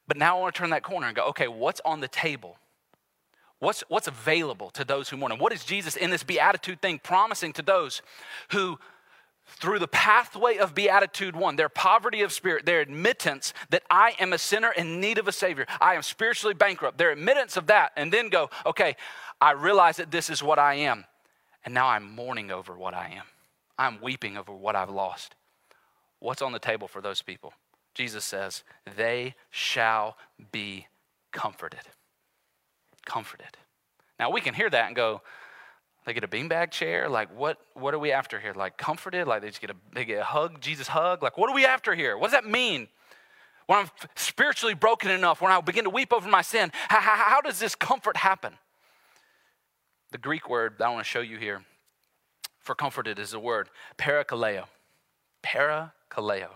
But 0.07 0.17
now 0.17 0.37
I 0.37 0.41
want 0.41 0.55
to 0.55 0.59
turn 0.59 0.71
that 0.71 0.83
corner 0.83 1.07
and 1.07 1.17
go, 1.17 1.27
okay, 1.29 1.49
what's 1.49 1.81
on 1.85 2.01
the 2.01 2.09
table? 2.09 2.59
What's, 3.61 3.85
what's 3.89 4.09
available 4.09 4.71
to 4.71 4.85
those 4.85 5.09
who 5.09 5.17
mourn? 5.17 5.33
And 5.33 5.41
what 5.41 5.53
is 5.53 5.65
Jesus 5.65 5.97
in 5.97 6.11
this 6.11 6.23
beatitude 6.23 6.83
thing 6.83 6.99
promising 7.03 7.53
to 7.55 7.63
those 7.63 8.03
who, 8.51 8.79
through 9.59 9.79
the 9.79 9.89
pathway 9.89 10.57
of 10.57 10.75
beatitude 10.75 11.37
one, 11.37 11.57
their 11.57 11.69
poverty 11.69 12.23
of 12.23 12.33
spirit, 12.33 12.67
their 12.67 12.81
admittance 12.81 13.53
that 13.71 13.83
I 13.91 14.15
am 14.19 14.33
a 14.33 14.39
sinner 14.39 14.71
in 14.73 15.01
need 15.01 15.19
of 15.19 15.29
a 15.29 15.33
Savior, 15.33 15.67
I 15.81 15.95
am 15.95 16.03
spiritually 16.03 16.55
bankrupt, 16.55 16.99
their 16.99 17.11
admittance 17.11 17.57
of 17.57 17.67
that, 17.67 17.93
and 17.97 18.13
then 18.13 18.29
go, 18.29 18.51
okay, 18.65 18.97
I 19.41 19.53
realize 19.53 19.97
that 19.97 20.11
this 20.11 20.31
is 20.31 20.43
what 20.43 20.59
I 20.59 20.75
am, 20.75 21.05
and 21.65 21.75
now 21.75 21.89
I'm 21.89 22.15
mourning 22.15 22.51
over 22.51 22.77
what 22.77 22.95
I 22.95 23.15
am. 23.17 23.25
I'm 23.79 24.01
weeping 24.01 24.37
over 24.37 24.53
what 24.53 24.77
I've 24.77 24.91
lost. 24.91 25.35
What's 26.19 26.43
on 26.43 26.53
the 26.53 26.59
table 26.59 26.87
for 26.87 27.01
those 27.01 27.23
people? 27.23 27.55
Jesus 27.95 28.25
says, 28.25 28.63
they 28.97 29.35
shall 29.51 30.17
be 30.53 30.87
comforted. 31.33 31.81
Comforted. 33.07 33.57
Now 34.19 34.31
we 34.31 34.43
can 34.43 34.53
hear 34.55 34.69
that 34.69 34.87
and 34.87 34.95
go, 34.95 35.23
they 36.07 36.15
get 36.15 36.25
a 36.25 36.29
beanbag 36.29 36.71
chair. 36.71 37.09
Like, 37.09 37.37
what, 37.37 37.59
what 37.75 37.95
are 37.95 37.99
we 37.99 38.13
after 38.13 38.41
here? 38.41 38.55
Like, 38.55 38.77
comforted? 38.79 39.27
Like, 39.27 39.43
they 39.43 39.49
just 39.49 39.61
get 39.61 39.71
a, 39.71 39.77
they 39.95 40.05
get 40.05 40.21
a 40.21 40.25
hug, 40.25 40.61
Jesus 40.61 40.89
hug? 40.89 41.23
Like, 41.23 41.37
what 41.37 41.51
are 41.51 41.55
we 41.55 41.67
after 41.67 41.95
here? 41.95 42.17
What 42.17 42.31
does 42.31 42.41
that 42.41 42.49
mean? 42.49 42.89
When 43.67 43.79
I'm 43.79 43.91
spiritually 44.17 44.75
broken 44.75 45.11
enough, 45.11 45.41
when 45.41 45.53
I 45.53 45.61
begin 45.61 45.85
to 45.85 45.91
weep 45.91 46.13
over 46.13 46.29
my 46.29 46.43
sin, 46.43 46.73
how, 46.89 46.99
how, 46.99 47.41
does 47.41 47.61
this 47.61 47.75
comfort 47.75 48.17
happen? 48.17 48.55
The 50.11 50.19
Greek 50.19 50.49
word 50.49 50.75
that 50.79 50.87
I 50.87 50.91
want 50.91 51.05
to 51.05 51.09
show 51.09 51.21
you 51.21 51.39
here 51.39 51.63
for 52.59 52.75
comforted 52.75 53.19
is 53.19 53.31
the 53.31 53.39
word 53.39 53.69
parakaleo. 53.97 54.65
Parakaleo. 55.43 56.49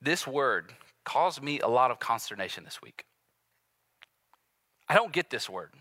This 0.00 0.26
word 0.26 0.72
caused 1.04 1.42
me 1.42 1.60
a 1.60 1.68
lot 1.68 1.90
of 1.90 1.98
consternation 1.98 2.64
this 2.64 2.80
week. 2.80 3.04
I 4.88 4.94
don't 4.94 5.12
get 5.12 5.30
this 5.30 5.48
word. 5.50 5.72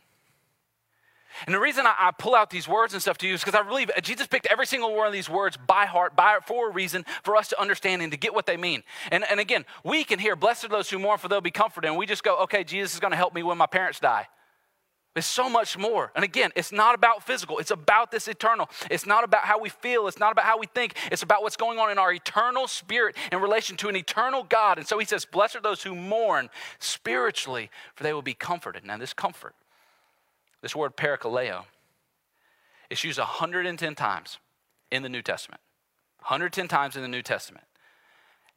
And 1.45 1.53
the 1.53 1.59
reason 1.59 1.85
I, 1.85 1.95
I, 1.97 2.11
pull 2.11 2.35
out 2.35 2.49
these 2.49 2.67
words 2.67 2.93
and 2.93 3.01
stuff 3.01 3.17
to 3.19 3.27
you 3.27 3.33
is 3.33 3.41
because 3.43 3.59
I 3.59 3.63
believe 3.63 3.91
uh, 3.95 4.01
Jesus 4.01 4.27
picked 4.27 4.47
every 4.47 4.65
single 4.65 4.95
one 4.95 5.07
of 5.07 5.13
these 5.13 5.29
words 5.29 5.57
by 5.57 5.85
heart, 5.85 6.15
by 6.15 6.39
for 6.45 6.69
a 6.69 6.71
reason, 6.71 7.05
for 7.23 7.35
us 7.35 7.49
to 7.49 7.61
understand 7.61 8.01
and 8.01 8.11
to 8.11 8.17
get 8.17 8.33
what 8.33 8.45
they 8.45 8.57
mean. 8.57 8.83
And, 9.11 9.23
and 9.29 9.39
again, 9.39 9.65
we 9.83 10.03
can 10.03 10.19
hear, 10.19 10.35
blessed 10.35 10.65
are 10.65 10.69
those 10.69 10.89
who 10.89 10.99
mourn, 10.99 11.17
for 11.17 11.27
they'll 11.27 11.41
be 11.41 11.51
comforted. 11.51 11.89
And 11.89 11.97
we 11.97 12.05
just 12.05 12.23
go, 12.23 12.37
okay, 12.43 12.63
Jesus 12.63 12.93
is 12.93 12.99
going 12.99 13.11
to 13.11 13.17
help 13.17 13.33
me 13.33 13.43
when 13.43 13.57
my 13.57 13.67
parents 13.67 13.99
die. 13.99 14.27
There's 15.15 15.25
so 15.25 15.49
much 15.49 15.77
more. 15.77 16.11
And 16.13 16.25
again, 16.25 16.51
it's 16.57 16.73
not 16.73 16.93
about 16.93 17.23
physical, 17.23 17.57
it's 17.59 17.71
about 17.71 18.11
this 18.11 18.27
eternal. 18.27 18.69
It's 18.91 19.05
not 19.05 19.23
about 19.23 19.45
how 19.45 19.59
we 19.59 19.69
feel, 19.69 20.09
it's 20.09 20.19
not 20.19 20.33
about 20.33 20.43
how 20.43 20.59
we 20.59 20.67
think, 20.67 20.95
it's 21.09 21.23
about 21.23 21.41
what's 21.41 21.55
going 21.55 21.79
on 21.79 21.89
in 21.89 21.97
our 21.97 22.11
eternal 22.11 22.67
spirit 22.67 23.15
in 23.31 23.39
relation 23.39 23.77
to 23.77 23.87
an 23.87 23.95
eternal 23.95 24.43
God. 24.43 24.77
And 24.77 24.85
so 24.85 24.99
he 24.99 25.05
says, 25.05 25.23
Blessed 25.23 25.55
are 25.55 25.61
those 25.61 25.83
who 25.83 25.95
mourn 25.95 26.49
spiritually, 26.79 27.71
for 27.95 28.03
they 28.03 28.11
will 28.11 28.21
be 28.21 28.33
comforted. 28.33 28.83
Now, 28.83 28.97
this 28.97 29.13
comfort, 29.13 29.55
this 30.65 30.75
word 30.75 30.97
parakaleo, 30.97 31.63
is 32.89 33.03
used 33.03 33.19
110 33.19 33.93
times 33.93 34.39
in 34.89 35.03
the 35.03 35.09
New 35.09 35.21
Testament. 35.21 35.61
110 36.21 36.67
times 36.67 36.95
in 36.95 37.03
the 37.03 37.07
New 37.07 37.21
Testament. 37.21 37.65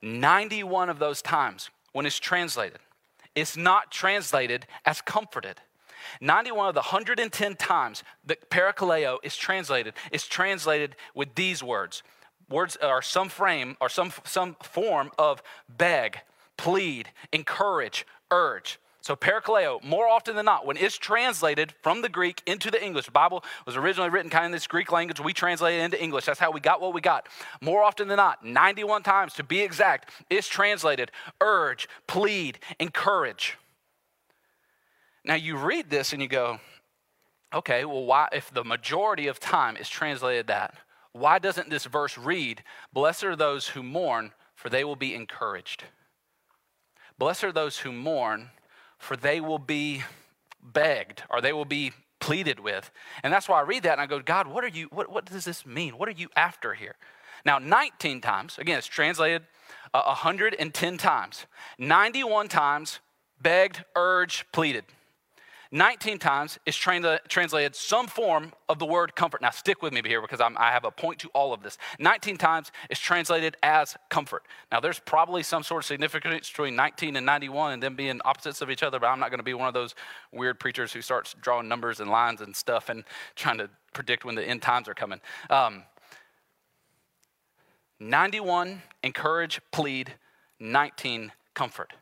91 0.00 0.88
of 0.88 1.00
those 1.00 1.20
times, 1.20 1.68
when 1.92 2.06
it's 2.06 2.18
translated, 2.18 2.78
it's 3.34 3.58
not 3.58 3.90
translated 3.90 4.66
as 4.86 5.02
comforted 5.02 5.60
91 6.22 6.68
of 6.68 6.74
the 6.74 6.80
110 6.80 7.56
times 7.56 8.02
that 8.24 8.48
parakaleo 8.48 9.18
is 9.22 9.36
translated 9.36 9.92
is 10.10 10.26
translated 10.26 10.96
with 11.14 11.34
these 11.34 11.62
words. 11.62 12.02
Words 12.48 12.76
are 12.76 13.02
some 13.02 13.28
frame 13.28 13.76
or 13.82 13.90
some, 13.90 14.14
some 14.24 14.56
form 14.62 15.10
of 15.18 15.42
beg, 15.68 16.20
plead, 16.56 17.10
encourage, 17.34 18.06
urge. 18.30 18.78
So 19.08 19.16
parakaleo, 19.16 19.82
more 19.82 20.06
often 20.06 20.36
than 20.36 20.44
not, 20.44 20.66
when 20.66 20.76
it's 20.76 20.98
translated 20.98 21.72
from 21.80 22.02
the 22.02 22.10
Greek 22.10 22.42
into 22.44 22.70
the 22.70 22.84
English, 22.84 23.06
the 23.06 23.10
Bible 23.10 23.42
was 23.64 23.74
originally 23.74 24.10
written 24.10 24.28
kind 24.28 24.44
of 24.44 24.48
in 24.48 24.52
this 24.52 24.66
Greek 24.66 24.92
language. 24.92 25.18
We 25.18 25.32
translate 25.32 25.80
it 25.80 25.82
into 25.82 25.98
English. 25.98 26.26
That's 26.26 26.38
how 26.38 26.50
we 26.50 26.60
got 26.60 26.82
what 26.82 26.92
we 26.92 27.00
got. 27.00 27.26
More 27.62 27.82
often 27.82 28.08
than 28.08 28.18
not, 28.18 28.44
91 28.44 29.04
times 29.04 29.32
to 29.36 29.42
be 29.42 29.60
exact, 29.62 30.10
it's 30.28 30.46
translated 30.46 31.10
urge, 31.40 31.88
plead, 32.06 32.58
encourage. 32.78 33.56
Now 35.24 35.36
you 35.36 35.56
read 35.56 35.88
this 35.88 36.12
and 36.12 36.20
you 36.20 36.28
go, 36.28 36.60
okay, 37.54 37.86
well, 37.86 38.04
why, 38.04 38.28
if 38.30 38.52
the 38.52 38.62
majority 38.62 39.26
of 39.26 39.40
time 39.40 39.78
is 39.78 39.88
translated 39.88 40.48
that, 40.48 40.74
why 41.12 41.38
doesn't 41.38 41.70
this 41.70 41.86
verse 41.86 42.18
read, 42.18 42.62
Blessed 42.92 43.24
are 43.24 43.36
those 43.36 43.68
who 43.68 43.82
mourn, 43.82 44.32
for 44.54 44.68
they 44.68 44.84
will 44.84 44.96
be 44.96 45.14
encouraged? 45.14 45.84
Blessed 47.16 47.44
are 47.44 47.52
those 47.52 47.78
who 47.78 47.90
mourn, 47.90 48.50
for 48.98 49.16
they 49.16 49.40
will 49.40 49.58
be 49.58 50.02
begged 50.62 51.22
or 51.30 51.40
they 51.40 51.52
will 51.52 51.64
be 51.64 51.92
pleaded 52.20 52.60
with. 52.60 52.90
And 53.22 53.32
that's 53.32 53.48
why 53.48 53.58
I 53.60 53.62
read 53.62 53.84
that 53.84 53.92
and 53.92 54.00
I 54.00 54.06
go, 54.06 54.20
God, 54.20 54.46
what 54.46 54.64
are 54.64 54.68
you, 54.68 54.88
what, 54.90 55.10
what 55.10 55.24
does 55.26 55.44
this 55.44 55.64
mean? 55.64 55.96
What 55.96 56.08
are 56.08 56.12
you 56.12 56.28
after 56.36 56.74
here? 56.74 56.96
Now, 57.44 57.58
19 57.58 58.20
times, 58.20 58.58
again, 58.58 58.78
it's 58.78 58.86
translated 58.86 59.42
uh, 59.94 60.02
110 60.02 60.98
times. 60.98 61.46
91 61.78 62.48
times 62.48 63.00
begged, 63.40 63.84
urged, 63.94 64.44
pleaded. 64.52 64.84
19 65.70 66.18
times 66.18 66.58
is 66.64 66.76
translated 66.76 67.74
some 67.74 68.06
form 68.06 68.52
of 68.68 68.78
the 68.78 68.86
word 68.86 69.14
comfort. 69.14 69.42
Now, 69.42 69.50
stick 69.50 69.82
with 69.82 69.92
me 69.92 70.00
here 70.04 70.22
because 70.22 70.40
I'm, 70.40 70.56
i 70.56 70.70
have 70.70 70.84
a 70.84 70.90
point 70.90 71.18
to 71.20 71.28
all 71.34 71.52
of 71.52 71.62
this. 71.62 71.76
19 71.98 72.38
times 72.38 72.72
is 72.88 72.98
translated 72.98 73.56
as 73.62 73.96
comfort. 74.08 74.44
Now, 74.72 74.80
there's 74.80 74.98
probably 74.98 75.42
some 75.42 75.62
sort 75.62 75.82
of 75.82 75.86
significance 75.86 76.48
between 76.48 76.74
19 76.74 77.16
and 77.16 77.26
91 77.26 77.72
and 77.72 77.82
them 77.82 77.96
being 77.96 78.20
opposites 78.24 78.62
of 78.62 78.70
each 78.70 78.82
other, 78.82 78.98
but 78.98 79.08
I'm 79.08 79.20
not 79.20 79.30
going 79.30 79.40
to 79.40 79.44
be 79.44 79.54
one 79.54 79.68
of 79.68 79.74
those 79.74 79.94
weird 80.32 80.58
preachers 80.58 80.92
who 80.92 81.02
starts 81.02 81.34
drawing 81.40 81.68
numbers 81.68 82.00
and 82.00 82.10
lines 82.10 82.40
and 82.40 82.56
stuff 82.56 82.88
and 82.88 83.04
trying 83.36 83.58
to 83.58 83.68
predict 83.92 84.24
when 84.24 84.34
the 84.34 84.44
end 84.44 84.62
times 84.62 84.88
are 84.88 84.94
coming. 84.94 85.20
Um, 85.50 85.82
91, 88.00 88.82
encourage, 89.02 89.60
plead, 89.70 90.14
19, 90.60 91.32
comfort. 91.54 91.92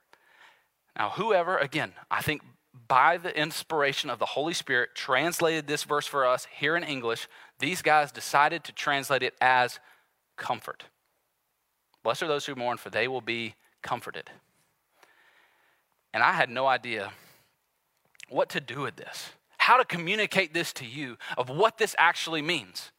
Now, 0.97 1.11
whoever, 1.11 1.59
again, 1.59 1.93
I 2.11 2.23
think 2.23 2.43
by 2.89 3.17
the 3.17 3.37
inspiration 3.39 4.11
of 4.11 4.19
the 4.19 4.27
Holy 4.27 4.55
Spirit, 4.55 4.91
translated 4.95 5.67
this 5.67 5.85
verse 5.85 6.07
for 6.07 6.27
us 6.27 6.47
here 6.59 6.77
in 6.77 6.85
English. 6.85 7.29
These 7.59 7.83
guys 7.83 8.13
decided 8.13 8.65
to 8.65 8.73
translate 8.73 9.23
it 9.23 9.35
as 9.41 9.81
comfort. 10.37 10.85
Blessed 12.03 12.23
are 12.23 12.29
those 12.29 12.47
who 12.47 12.55
mourn, 12.55 12.77
for 12.77 12.91
they 12.91 13.09
will 13.09 13.21
be 13.21 13.55
comforted. 13.83 14.31
And 16.15 16.23
I 16.23 16.33
had 16.33 16.51
no 16.51 16.67
idea 16.67 17.13
what 18.29 18.49
to 18.51 18.61
do 18.61 18.81
with 18.81 18.97
this, 18.97 19.31
how 19.59 19.77
to 19.77 19.85
communicate 19.85 20.55
this 20.55 20.73
to 20.75 20.85
you 20.85 21.17
of 21.37 21.49
what 21.49 21.79
this 21.79 21.95
actually 21.99 22.43
means. 22.43 22.91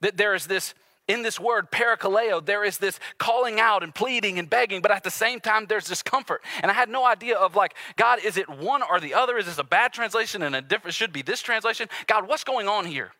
That 0.00 0.16
there 0.16 0.34
is 0.34 0.46
this 0.46 0.74
in 1.08 1.22
this 1.22 1.38
word, 1.38 1.70
parakaleo, 1.70 2.44
there 2.44 2.64
is 2.64 2.78
this 2.78 2.98
calling 3.18 3.60
out 3.60 3.82
and 3.82 3.94
pleading 3.94 4.38
and 4.38 4.50
begging, 4.50 4.82
but 4.82 4.90
at 4.90 5.04
the 5.04 5.10
same 5.10 5.38
time, 5.38 5.66
there's 5.68 5.86
this 5.86 6.02
comfort. 6.02 6.42
And 6.62 6.70
I 6.70 6.74
had 6.74 6.88
no 6.88 7.06
idea 7.06 7.36
of 7.36 7.54
like, 7.54 7.74
God, 7.96 8.18
is 8.24 8.36
it 8.36 8.48
one 8.48 8.82
or 8.82 8.98
the 8.98 9.14
other? 9.14 9.38
Is 9.38 9.46
this 9.46 9.58
a 9.58 9.64
bad 9.64 9.92
translation 9.92 10.42
and 10.42 10.56
a 10.56 10.60
different, 10.60 10.94
should 10.94 11.12
be 11.12 11.22
this 11.22 11.42
translation? 11.42 11.88
God, 12.06 12.26
what's 12.26 12.44
going 12.44 12.66
on 12.66 12.86
here? 12.86 13.12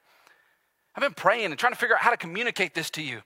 I've 0.96 1.02
been 1.02 1.14
praying 1.14 1.46
and 1.46 1.58
trying 1.58 1.74
to 1.74 1.78
figure 1.78 1.94
out 1.94 2.02
how 2.02 2.10
to 2.10 2.16
communicate 2.16 2.74
this 2.74 2.90
to 2.90 3.02
you. 3.02 3.20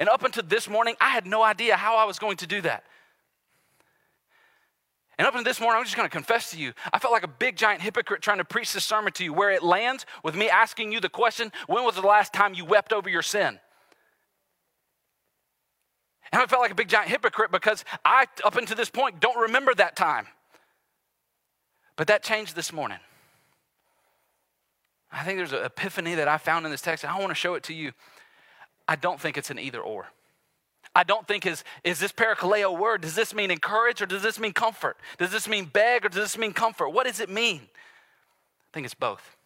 And 0.00 0.08
up 0.08 0.24
until 0.24 0.44
this 0.44 0.68
morning, 0.68 0.96
I 1.00 1.10
had 1.10 1.26
no 1.26 1.42
idea 1.42 1.76
how 1.76 1.96
I 1.96 2.04
was 2.04 2.18
going 2.18 2.38
to 2.38 2.46
do 2.46 2.62
that. 2.62 2.84
And 5.18 5.26
up 5.26 5.34
until 5.34 5.44
this 5.44 5.60
morning, 5.60 5.78
I'm 5.78 5.84
just 5.84 5.96
going 5.96 6.08
to 6.08 6.12
confess 6.12 6.50
to 6.50 6.58
you, 6.58 6.72
I 6.92 6.98
felt 6.98 7.12
like 7.12 7.22
a 7.22 7.28
big 7.28 7.56
giant 7.56 7.82
hypocrite 7.82 8.22
trying 8.22 8.38
to 8.38 8.44
preach 8.44 8.72
this 8.72 8.84
sermon 8.84 9.12
to 9.14 9.24
you, 9.24 9.32
where 9.32 9.50
it 9.50 9.62
lands 9.62 10.06
with 10.22 10.34
me 10.34 10.48
asking 10.48 10.92
you 10.92 11.00
the 11.00 11.08
question 11.08 11.52
when 11.66 11.84
was 11.84 11.94
the 11.94 12.02
last 12.02 12.32
time 12.32 12.54
you 12.54 12.64
wept 12.64 12.92
over 12.92 13.08
your 13.08 13.22
sin? 13.22 13.58
And 16.32 16.42
I 16.42 16.46
felt 16.46 16.62
like 16.62 16.72
a 16.72 16.74
big 16.74 16.88
giant 16.88 17.08
hypocrite 17.08 17.50
because 17.50 17.84
I, 18.04 18.26
up 18.44 18.56
until 18.56 18.76
this 18.76 18.90
point, 18.90 19.20
don't 19.20 19.38
remember 19.38 19.74
that 19.74 19.96
time. 19.96 20.26
But 21.96 22.08
that 22.08 22.22
changed 22.22 22.54
this 22.54 22.72
morning. 22.72 22.98
I 25.10 25.22
think 25.22 25.38
there's 25.38 25.52
an 25.52 25.64
epiphany 25.64 26.14
that 26.16 26.28
I 26.28 26.36
found 26.36 26.66
in 26.66 26.72
this 26.72 26.82
text, 26.82 27.04
and 27.04 27.12
I 27.12 27.18
want 27.18 27.30
to 27.30 27.34
show 27.34 27.54
it 27.54 27.62
to 27.64 27.74
you. 27.74 27.92
I 28.88 28.96
don't 28.96 29.20
think 29.20 29.38
it's 29.38 29.50
an 29.50 29.58
either 29.58 29.80
or. 29.80 30.06
I 30.94 31.04
don't 31.04 31.26
think 31.26 31.46
is, 31.46 31.62
is 31.84 31.98
this 31.98 32.12
parakaleo 32.12 32.76
word, 32.76 33.02
does 33.02 33.14
this 33.14 33.34
mean 33.34 33.50
encourage 33.50 34.00
or 34.00 34.06
does 34.06 34.22
this 34.22 34.38
mean 34.38 34.52
comfort? 34.52 34.96
Does 35.18 35.30
this 35.30 35.46
mean 35.46 35.66
beg 35.66 36.06
or 36.06 36.08
does 36.08 36.22
this 36.22 36.38
mean 36.38 36.52
comfort? 36.52 36.90
What 36.90 37.06
does 37.06 37.20
it 37.20 37.28
mean? 37.28 37.62
I 37.62 38.70
think 38.72 38.86
it's 38.86 38.94
both. 38.94 39.36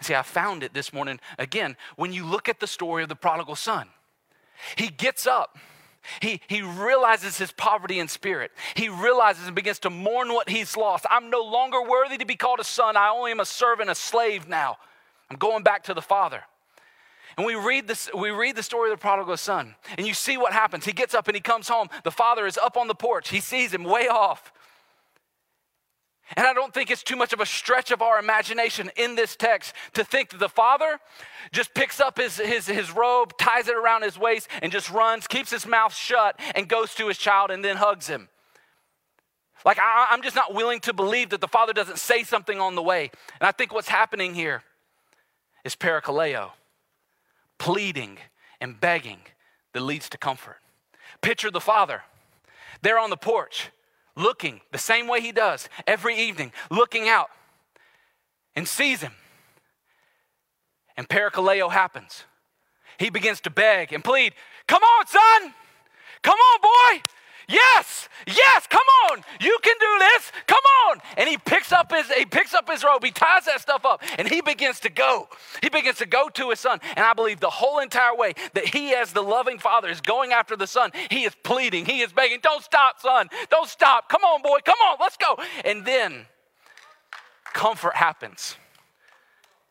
See, 0.00 0.14
I 0.14 0.22
found 0.22 0.62
it 0.62 0.74
this 0.74 0.92
morning 0.92 1.18
again 1.38 1.76
when 1.96 2.12
you 2.12 2.26
look 2.26 2.48
at 2.48 2.60
the 2.60 2.66
story 2.66 3.02
of 3.02 3.08
the 3.08 3.16
prodigal 3.16 3.56
son. 3.56 3.88
He 4.76 4.88
gets 4.88 5.26
up. 5.26 5.56
He, 6.20 6.40
he 6.46 6.62
realizes 6.62 7.38
his 7.38 7.52
poverty 7.52 7.98
in 7.98 8.08
spirit. 8.08 8.52
He 8.74 8.88
realizes 8.88 9.46
and 9.46 9.54
begins 9.54 9.78
to 9.80 9.90
mourn 9.90 10.32
what 10.32 10.48
he's 10.48 10.76
lost. 10.76 11.06
I'm 11.10 11.30
no 11.30 11.42
longer 11.42 11.82
worthy 11.82 12.16
to 12.18 12.24
be 12.24 12.36
called 12.36 12.60
a 12.60 12.64
son. 12.64 12.96
I 12.96 13.08
only 13.08 13.30
am 13.30 13.40
a 13.40 13.46
servant, 13.46 13.90
a 13.90 13.94
slave 13.94 14.48
now. 14.48 14.78
I'm 15.30 15.36
going 15.36 15.62
back 15.62 15.84
to 15.84 15.94
the 15.94 16.02
Father. 16.02 16.42
And 17.36 17.44
we 17.44 17.54
read, 17.54 17.86
this, 17.86 18.08
we 18.16 18.30
read 18.30 18.56
the 18.56 18.62
story 18.62 18.90
of 18.90 18.98
the 18.98 19.00
prodigal 19.00 19.36
son, 19.36 19.74
and 19.98 20.06
you 20.06 20.14
see 20.14 20.38
what 20.38 20.54
happens. 20.54 20.86
He 20.86 20.92
gets 20.92 21.14
up 21.14 21.28
and 21.28 21.34
he 21.34 21.40
comes 21.40 21.68
home. 21.68 21.88
The 22.02 22.10
father 22.10 22.46
is 22.46 22.56
up 22.56 22.78
on 22.78 22.88
the 22.88 22.94
porch. 22.94 23.28
He 23.28 23.40
sees 23.40 23.74
him 23.74 23.84
way 23.84 24.08
off. 24.08 24.52
And 26.34 26.46
I 26.46 26.52
don't 26.52 26.74
think 26.74 26.90
it's 26.90 27.04
too 27.04 27.14
much 27.14 27.32
of 27.32 27.40
a 27.40 27.46
stretch 27.46 27.92
of 27.92 28.02
our 28.02 28.18
imagination 28.18 28.90
in 28.96 29.14
this 29.14 29.36
text 29.36 29.74
to 29.94 30.02
think 30.02 30.30
that 30.30 30.38
the 30.38 30.48
father 30.48 30.98
just 31.52 31.72
picks 31.72 32.00
up 32.00 32.18
his, 32.18 32.38
his, 32.38 32.66
his 32.66 32.90
robe, 32.92 33.38
ties 33.38 33.68
it 33.68 33.76
around 33.76 34.02
his 34.02 34.18
waist, 34.18 34.48
and 34.60 34.72
just 34.72 34.90
runs, 34.90 35.28
keeps 35.28 35.52
his 35.52 35.66
mouth 35.66 35.94
shut, 35.94 36.38
and 36.56 36.68
goes 36.68 36.94
to 36.96 37.06
his 37.06 37.16
child 37.16 37.52
and 37.52 37.64
then 37.64 37.76
hugs 37.76 38.08
him. 38.08 38.28
Like, 39.64 39.78
I, 39.78 40.08
I'm 40.10 40.22
just 40.22 40.36
not 40.36 40.52
willing 40.52 40.80
to 40.80 40.92
believe 40.92 41.30
that 41.30 41.40
the 41.40 41.48
father 41.48 41.72
doesn't 41.72 41.98
say 41.98 42.24
something 42.24 42.60
on 42.60 42.74
the 42.74 42.82
way. 42.82 43.10
And 43.40 43.46
I 43.46 43.52
think 43.52 43.72
what's 43.72 43.88
happening 43.88 44.34
here 44.34 44.62
is 45.64 45.76
parakaleo 45.76 46.50
pleading 47.58 48.18
and 48.60 48.80
begging 48.80 49.18
that 49.72 49.80
leads 49.80 50.08
to 50.10 50.18
comfort. 50.18 50.58
Picture 51.20 51.50
the 51.50 51.60
father 51.60 52.02
there 52.82 52.98
on 52.98 53.10
the 53.10 53.16
porch, 53.16 53.70
looking 54.16 54.60
the 54.72 54.78
same 54.78 55.06
way 55.06 55.20
he 55.20 55.32
does 55.32 55.68
every 55.86 56.16
evening, 56.16 56.52
looking 56.70 57.08
out 57.08 57.30
and 58.54 58.66
sees 58.66 59.00
him. 59.00 59.12
And 60.96 61.08
parakaleo 61.08 61.70
happens. 61.70 62.24
He 62.98 63.10
begins 63.10 63.40
to 63.42 63.50
beg 63.50 63.92
and 63.92 64.02
plead, 64.02 64.32
Come 64.66 64.82
on, 64.82 65.06
son! 65.06 65.54
Come 66.22 66.38
on, 66.38 66.60
boy! 66.62 67.04
Yes, 67.48 68.08
yes, 68.26 68.66
come 68.66 68.86
on, 69.10 69.22
you 69.40 69.56
can 69.62 69.76
do 69.78 69.98
this. 69.98 70.32
Come 70.48 70.62
on. 70.88 70.98
And 71.16 71.28
he 71.28 71.38
picks 71.38 71.70
up 71.70 71.92
his 71.92 72.10
he 72.10 72.24
picks 72.24 72.54
up 72.54 72.68
his 72.68 72.82
robe, 72.82 73.04
he 73.04 73.12
ties 73.12 73.44
that 73.44 73.60
stuff 73.60 73.84
up, 73.84 74.02
and 74.18 74.26
he 74.26 74.40
begins 74.40 74.80
to 74.80 74.88
go. 74.88 75.28
He 75.62 75.68
begins 75.68 75.98
to 75.98 76.06
go 76.06 76.28
to 76.30 76.50
his 76.50 76.58
son. 76.58 76.80
And 76.96 77.04
I 77.04 77.12
believe 77.12 77.38
the 77.38 77.50
whole 77.50 77.78
entire 77.78 78.16
way 78.16 78.32
that 78.54 78.66
he, 78.66 78.94
as 78.94 79.12
the 79.12 79.22
loving 79.22 79.58
father, 79.58 79.88
is 79.88 80.00
going 80.00 80.32
after 80.32 80.56
the 80.56 80.66
son, 80.66 80.90
he 81.08 81.22
is 81.24 81.34
pleading, 81.44 81.86
he 81.86 82.00
is 82.00 82.12
begging, 82.12 82.40
Don't 82.42 82.64
stop, 82.64 83.00
son. 83.00 83.28
Don't 83.48 83.68
stop. 83.68 84.08
Come 84.08 84.24
on, 84.24 84.42
boy, 84.42 84.58
come 84.64 84.78
on, 84.90 84.96
let's 85.00 85.16
go. 85.16 85.38
And 85.64 85.86
then 85.86 86.26
comfort 87.52 87.94
happens 87.94 88.56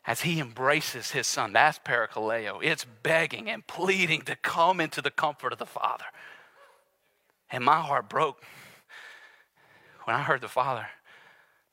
as 0.06 0.22
he 0.22 0.40
embraces 0.40 1.10
his 1.10 1.26
son. 1.26 1.52
That's 1.52 1.78
parakaleo. 1.78 2.60
It's 2.62 2.86
begging 3.02 3.50
and 3.50 3.66
pleading 3.66 4.22
to 4.22 4.36
come 4.36 4.80
into 4.80 5.02
the 5.02 5.10
comfort 5.10 5.52
of 5.52 5.58
the 5.58 5.66
Father. 5.66 6.06
And 7.50 7.64
my 7.64 7.80
heart 7.80 8.08
broke 8.08 8.42
when 10.04 10.16
I 10.16 10.22
heard 10.22 10.40
the 10.40 10.48
father 10.48 10.86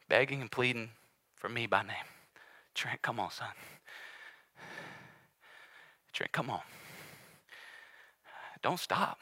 begging 0.08 0.42
and 0.42 0.52
pleading 0.52 0.90
for 1.36 1.50
me 1.50 1.66
by 1.66 1.82
name. 1.82 1.96
Trent, 2.74 3.02
come 3.02 3.20
on, 3.20 3.32
son. 3.32 3.48
Trent, 6.12 6.32
come 6.32 6.50
on. 6.50 6.62
Don't 8.62 8.80
stop. 8.80 9.20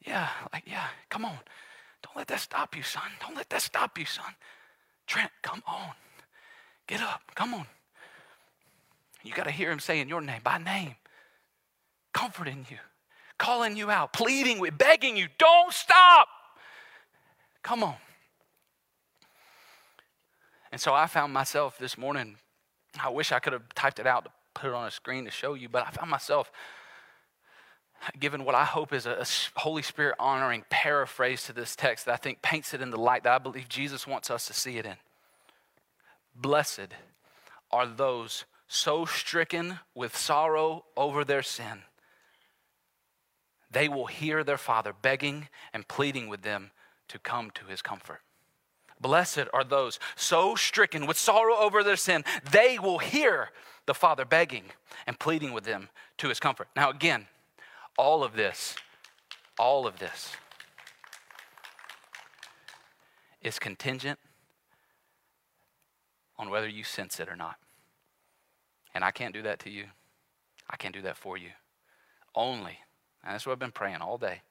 Yeah, 0.00 0.28
like, 0.52 0.64
yeah, 0.66 0.86
come 1.08 1.24
on. 1.24 1.38
Don't 2.02 2.16
let 2.16 2.26
that 2.28 2.40
stop 2.40 2.76
you, 2.76 2.82
son. 2.82 3.02
Don't 3.20 3.36
let 3.36 3.48
that 3.50 3.62
stop 3.62 3.98
you, 3.98 4.04
son. 4.04 4.34
Trent, 5.06 5.30
come 5.42 5.62
on. 5.66 5.92
Get 6.86 7.00
up. 7.00 7.22
Come 7.34 7.54
on. 7.54 7.66
You 9.22 9.32
got 9.32 9.44
to 9.44 9.50
hear 9.50 9.70
him 9.70 9.80
saying 9.80 10.08
your 10.08 10.20
name 10.20 10.42
by 10.44 10.58
name, 10.58 10.96
comforting 12.12 12.66
you 12.70 12.78
calling 13.38 13.76
you 13.76 13.90
out, 13.90 14.12
pleading 14.12 14.58
with, 14.58 14.76
begging 14.78 15.16
you, 15.16 15.28
don't 15.38 15.72
stop. 15.72 16.28
Come 17.62 17.82
on. 17.82 17.96
And 20.70 20.80
so 20.80 20.92
I 20.92 21.06
found 21.06 21.32
myself 21.32 21.78
this 21.78 21.96
morning, 21.96 22.36
I 23.00 23.08
wish 23.08 23.32
I 23.32 23.38
could 23.38 23.52
have 23.52 23.62
typed 23.74 23.98
it 23.98 24.06
out 24.06 24.24
to 24.24 24.30
put 24.54 24.68
it 24.68 24.74
on 24.74 24.86
a 24.86 24.90
screen 24.90 25.24
to 25.24 25.30
show 25.30 25.54
you, 25.54 25.68
but 25.68 25.86
I 25.86 25.90
found 25.90 26.10
myself 26.10 26.50
given 28.18 28.44
what 28.44 28.54
I 28.54 28.64
hope 28.64 28.92
is 28.92 29.06
a, 29.06 29.24
Holy 29.56 29.82
Spirit 29.82 30.16
honoring 30.18 30.64
paraphrase 30.68 31.44
to 31.44 31.52
this 31.52 31.74
text 31.74 32.06
that 32.06 32.12
I 32.12 32.16
think 32.16 32.42
paints 32.42 32.74
it 32.74 32.80
in 32.80 32.90
the 32.90 32.98
light 32.98 33.22
that 33.22 33.32
I 33.32 33.38
believe 33.38 33.68
Jesus 33.68 34.06
wants 34.06 34.30
us 34.30 34.46
to 34.46 34.52
see 34.52 34.76
it 34.76 34.84
in. 34.84 34.96
Blessed 36.34 36.88
are 37.70 37.86
those 37.86 38.44
so 38.68 39.04
stricken 39.04 39.78
with 39.94 40.16
sorrow 40.16 40.84
over 40.96 41.24
their 41.24 41.42
sin 41.42 41.82
they 43.74 43.88
will 43.88 44.06
hear 44.06 44.42
their 44.42 44.58
father 44.58 44.92
begging 44.92 45.48
and 45.72 45.86
pleading 45.86 46.28
with 46.28 46.42
them 46.42 46.70
to 47.08 47.18
come 47.18 47.50
to 47.50 47.66
his 47.66 47.82
comfort. 47.82 48.20
Blessed 49.00 49.44
are 49.52 49.64
those 49.64 49.98
so 50.16 50.54
stricken 50.54 51.06
with 51.06 51.18
sorrow 51.18 51.56
over 51.56 51.82
their 51.82 51.96
sin, 51.96 52.24
they 52.50 52.78
will 52.78 52.98
hear 52.98 53.50
the 53.86 53.94
Father 53.94 54.24
begging 54.24 54.64
and 55.06 55.18
pleading 55.18 55.52
with 55.52 55.64
them 55.64 55.90
to 56.18 56.28
his 56.28 56.40
comfort. 56.40 56.68
Now, 56.74 56.90
again, 56.90 57.26
all 57.98 58.24
of 58.24 58.34
this, 58.34 58.76
all 59.58 59.86
of 59.86 59.98
this 59.98 60.36
is 63.42 63.58
contingent 63.58 64.18
on 66.38 66.48
whether 66.48 66.68
you 66.68 66.82
sense 66.82 67.20
it 67.20 67.28
or 67.28 67.36
not. 67.36 67.56
And 68.94 69.04
I 69.04 69.10
can't 69.10 69.34
do 69.34 69.42
that 69.42 69.58
to 69.60 69.70
you, 69.70 69.86
I 70.70 70.76
can't 70.76 70.94
do 70.94 71.02
that 71.02 71.16
for 71.16 71.36
you. 71.36 71.50
Only 72.34 72.78
and 73.24 73.34
that's 73.34 73.46
what 73.46 73.52
I've 73.52 73.58
been 73.58 73.72
praying 73.72 73.96
all 73.96 74.18
day. 74.18 74.42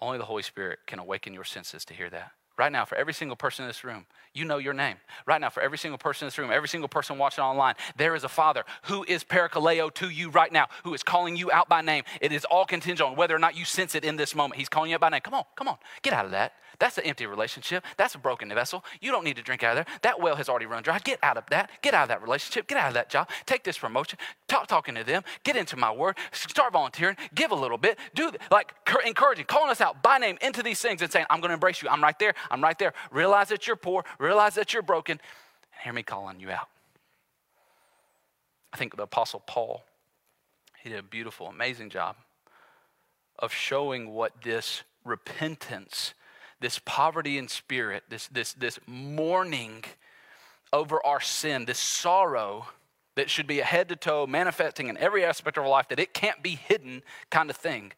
Only 0.00 0.18
the 0.18 0.24
Holy 0.24 0.42
Spirit 0.42 0.80
can 0.86 0.98
awaken 0.98 1.34
your 1.34 1.44
senses 1.44 1.84
to 1.86 1.94
hear 1.94 2.10
that. 2.10 2.32
Right 2.56 2.70
now, 2.70 2.84
for 2.84 2.94
every 2.94 3.12
single 3.12 3.36
person 3.36 3.64
in 3.64 3.68
this 3.68 3.82
room, 3.82 4.06
you 4.32 4.44
know 4.44 4.58
your 4.58 4.74
name. 4.74 4.96
Right 5.26 5.40
now, 5.40 5.50
for 5.50 5.60
every 5.60 5.76
single 5.76 5.98
person 5.98 6.24
in 6.24 6.26
this 6.28 6.38
room, 6.38 6.52
every 6.52 6.68
single 6.68 6.88
person 6.88 7.18
watching 7.18 7.42
online, 7.42 7.74
there 7.96 8.14
is 8.14 8.22
a 8.22 8.28
Father 8.28 8.64
who 8.84 9.04
is 9.08 9.24
parakaleo 9.24 9.92
to 9.94 10.08
you 10.08 10.30
right 10.30 10.52
now, 10.52 10.68
who 10.84 10.94
is 10.94 11.02
calling 11.02 11.34
you 11.34 11.50
out 11.50 11.68
by 11.68 11.80
name. 11.82 12.04
It 12.20 12.30
is 12.30 12.44
all 12.44 12.64
contingent 12.64 13.08
on 13.08 13.16
whether 13.16 13.34
or 13.34 13.40
not 13.40 13.56
you 13.56 13.64
sense 13.64 13.96
it 13.96 14.04
in 14.04 14.14
this 14.14 14.36
moment. 14.36 14.60
He's 14.60 14.68
calling 14.68 14.90
you 14.90 14.94
out 14.94 15.00
by 15.00 15.08
name. 15.08 15.22
Come 15.22 15.34
on, 15.34 15.44
come 15.56 15.66
on, 15.66 15.78
get 16.02 16.12
out 16.12 16.26
of 16.26 16.30
that. 16.30 16.52
That's 16.78 16.98
an 16.98 17.04
empty 17.04 17.26
relationship. 17.26 17.84
That's 17.96 18.14
a 18.14 18.18
broken 18.18 18.48
vessel. 18.48 18.84
You 19.00 19.10
don't 19.10 19.24
need 19.24 19.36
to 19.36 19.42
drink 19.42 19.62
out 19.62 19.76
of 19.76 19.84
there. 19.84 19.94
That 20.02 20.20
well 20.20 20.36
has 20.36 20.48
already 20.48 20.66
run 20.66 20.82
dry. 20.82 20.98
Get 20.98 21.18
out 21.22 21.36
of 21.36 21.46
that. 21.50 21.70
Get 21.82 21.94
out 21.94 22.04
of 22.04 22.08
that 22.08 22.22
relationship. 22.22 22.66
Get 22.66 22.78
out 22.78 22.88
of 22.88 22.94
that 22.94 23.08
job. 23.10 23.28
Take 23.46 23.64
this 23.64 23.78
promotion. 23.78 24.18
Talk 24.48 24.66
talking 24.66 24.94
to 24.94 25.04
them. 25.04 25.22
Get 25.44 25.56
into 25.56 25.76
my 25.76 25.92
word. 25.92 26.16
Start 26.32 26.72
volunteering. 26.72 27.16
Give 27.34 27.50
a 27.50 27.54
little 27.54 27.78
bit. 27.78 27.98
Do 28.14 28.30
like 28.50 28.74
encouraging, 29.06 29.46
calling 29.46 29.70
us 29.70 29.80
out 29.80 30.02
by 30.02 30.18
name 30.18 30.38
into 30.42 30.62
these 30.62 30.80
things 30.80 31.02
and 31.02 31.10
saying, 31.10 31.26
I'm 31.30 31.40
going 31.40 31.50
to 31.50 31.54
embrace 31.54 31.82
you. 31.82 31.88
I'm 31.88 32.02
right 32.02 32.18
there. 32.18 32.34
I'm 32.50 32.62
right 32.62 32.78
there. 32.78 32.92
Realize 33.10 33.48
that 33.48 33.66
you're 33.66 33.76
poor. 33.76 34.04
Realize 34.18 34.54
that 34.54 34.72
you're 34.72 34.82
broken. 34.82 35.20
And 35.72 35.80
hear 35.82 35.92
me 35.92 36.02
calling 36.02 36.40
you 36.40 36.50
out. 36.50 36.68
I 38.72 38.76
think 38.76 38.96
the 38.96 39.04
Apostle 39.04 39.42
Paul, 39.46 39.84
he 40.82 40.90
did 40.90 40.98
a 40.98 41.02
beautiful, 41.02 41.46
amazing 41.46 41.90
job 41.90 42.16
of 43.38 43.52
showing 43.52 44.12
what 44.12 44.42
this 44.42 44.82
repentance 45.04 46.14
this 46.64 46.80
poverty 46.86 47.36
in 47.36 47.46
spirit, 47.46 48.04
this, 48.08 48.26
this, 48.28 48.54
this 48.54 48.78
mourning 48.86 49.84
over 50.72 51.04
our 51.04 51.20
sin, 51.20 51.66
this 51.66 51.78
sorrow 51.78 52.68
that 53.16 53.28
should 53.28 53.46
be 53.46 53.60
a 53.60 53.64
head 53.64 53.86
to 53.90 53.96
toe, 53.96 54.26
manifesting 54.26 54.88
in 54.88 54.96
every 54.96 55.22
aspect 55.26 55.58
of 55.58 55.64
our 55.64 55.68
life, 55.68 55.88
that 55.88 56.00
it 56.00 56.14
can't 56.14 56.42
be 56.42 56.54
hidden 56.54 57.02
kind 57.28 57.50
of 57.50 57.56
thing. 57.56 57.92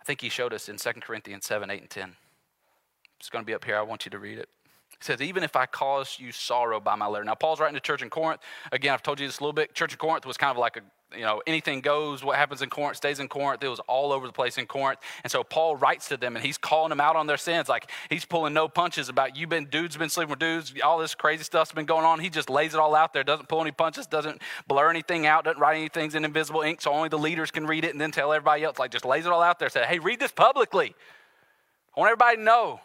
I 0.00 0.04
think 0.04 0.20
he 0.20 0.28
showed 0.28 0.52
us 0.52 0.68
in 0.68 0.76
2 0.76 0.92
Corinthians 1.00 1.44
7, 1.44 1.68
8, 1.70 1.80
and 1.80 1.90
10. 1.90 2.16
It's 3.18 3.30
going 3.30 3.42
to 3.42 3.46
be 3.46 3.52
up 3.52 3.64
here. 3.64 3.76
I 3.76 3.82
want 3.82 4.04
you 4.04 4.10
to 4.10 4.18
read 4.20 4.38
it. 4.38 4.48
Says, 5.04 5.20
Even 5.20 5.42
if 5.42 5.54
I 5.54 5.66
cause 5.66 6.16
you 6.18 6.32
sorrow 6.32 6.80
by 6.80 6.94
my 6.94 7.06
letter. 7.06 7.24
Now, 7.24 7.34
Paul's 7.34 7.60
writing 7.60 7.74
to 7.74 7.80
church 7.80 8.02
in 8.02 8.10
Corinth. 8.10 8.40
Again, 8.72 8.94
I've 8.94 9.02
told 9.02 9.20
you 9.20 9.26
this 9.26 9.38
a 9.38 9.42
little 9.42 9.52
bit. 9.52 9.74
Church 9.74 9.92
in 9.92 9.98
Corinth 9.98 10.24
was 10.24 10.36
kind 10.36 10.50
of 10.50 10.56
like 10.56 10.76
a 10.76 10.80
you 11.16 11.22
know, 11.22 11.42
anything 11.46 11.80
goes. 11.80 12.24
What 12.24 12.36
happens 12.36 12.62
in 12.62 12.70
Corinth 12.70 12.96
stays 12.96 13.20
in 13.20 13.28
Corinth. 13.28 13.62
It 13.62 13.68
was 13.68 13.80
all 13.80 14.12
over 14.12 14.26
the 14.26 14.32
place 14.32 14.58
in 14.58 14.66
Corinth. 14.66 14.98
And 15.22 15.30
so 15.30 15.44
Paul 15.44 15.76
writes 15.76 16.08
to 16.08 16.16
them 16.16 16.36
and 16.36 16.44
he's 16.44 16.58
calling 16.58 16.90
them 16.90 17.00
out 17.00 17.16
on 17.16 17.26
their 17.26 17.36
sins. 17.36 17.68
Like 17.68 17.90
he's 18.10 18.24
pulling 18.24 18.54
no 18.54 18.68
punches 18.68 19.08
about 19.08 19.36
you 19.36 19.46
been 19.46 19.66
dudes 19.66 19.96
been 19.96 20.08
sleeping 20.08 20.30
with 20.30 20.38
dudes, 20.38 20.74
all 20.82 20.98
this 20.98 21.14
crazy 21.14 21.44
stuff's 21.44 21.72
been 21.72 21.86
going 21.86 22.04
on. 22.04 22.18
He 22.20 22.30
just 22.30 22.50
lays 22.50 22.74
it 22.74 22.80
all 22.80 22.94
out 22.94 23.12
there, 23.12 23.22
doesn't 23.22 23.48
pull 23.48 23.60
any 23.60 23.70
punches, 23.70 24.06
doesn't 24.06 24.40
blur 24.66 24.90
anything 24.90 25.26
out, 25.26 25.44
doesn't 25.44 25.60
write 25.60 25.76
anything 25.76 26.10
in 26.12 26.24
invisible 26.24 26.62
ink, 26.62 26.80
so 26.80 26.92
only 26.92 27.08
the 27.08 27.18
leaders 27.18 27.50
can 27.50 27.66
read 27.66 27.84
it 27.84 27.92
and 27.92 28.00
then 28.00 28.10
tell 28.10 28.32
everybody 28.32 28.64
else. 28.64 28.78
Like 28.78 28.90
just 28.90 29.04
lays 29.04 29.26
it 29.26 29.32
all 29.32 29.42
out 29.42 29.58
there. 29.58 29.68
Say, 29.68 29.84
hey, 29.84 29.98
read 29.98 30.20
this 30.20 30.32
publicly. 30.32 30.94
I 31.96 32.00
want 32.00 32.10
everybody 32.10 32.36
to 32.38 32.42
know. 32.42 32.80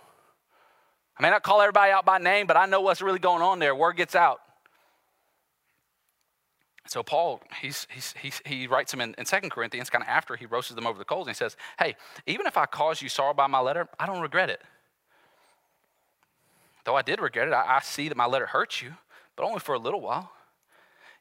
I 1.19 1.23
may 1.23 1.29
not 1.29 1.43
call 1.43 1.61
everybody 1.61 1.91
out 1.91 2.05
by 2.05 2.17
name, 2.17 2.47
but 2.47 2.55
I 2.55 2.65
know 2.65 2.79
what's 2.79 3.01
really 3.01 3.19
going 3.19 3.41
on 3.41 3.59
there. 3.59 3.75
Word 3.75 3.97
gets 3.97 4.15
out. 4.15 4.39
So 6.87 7.03
Paul, 7.03 7.41
he's, 7.61 7.85
he's, 7.93 8.15
he's, 8.19 8.41
he 8.45 8.65
writes 8.65 8.91
them 8.91 9.01
in, 9.01 9.13
in 9.17 9.25
2 9.25 9.37
Corinthians, 9.49 9.89
kind 9.89 10.01
of 10.01 10.07
after 10.07 10.35
he 10.35 10.45
roasts 10.45 10.73
them 10.73 10.87
over 10.87 10.97
the 10.97 11.05
coals, 11.05 11.27
and 11.27 11.35
he 11.35 11.37
says, 11.37 11.55
hey, 11.77 11.95
even 12.25 12.47
if 12.47 12.57
I 12.57 12.65
cause 12.65 13.01
you 13.01 13.09
sorrow 13.09 13.33
by 13.33 13.47
my 13.47 13.59
letter, 13.59 13.87
I 13.99 14.07
don't 14.07 14.21
regret 14.21 14.49
it. 14.49 14.61
Though 16.85 16.95
I 16.95 17.01
did 17.01 17.19
regret 17.19 17.49
it, 17.49 17.53
I, 17.53 17.75
I 17.77 17.79
see 17.81 18.07
that 18.07 18.17
my 18.17 18.25
letter 18.25 18.47
hurt 18.47 18.81
you, 18.81 18.93
but 19.35 19.43
only 19.43 19.59
for 19.59 19.75
a 19.75 19.79
little 19.79 20.01
while. 20.01 20.31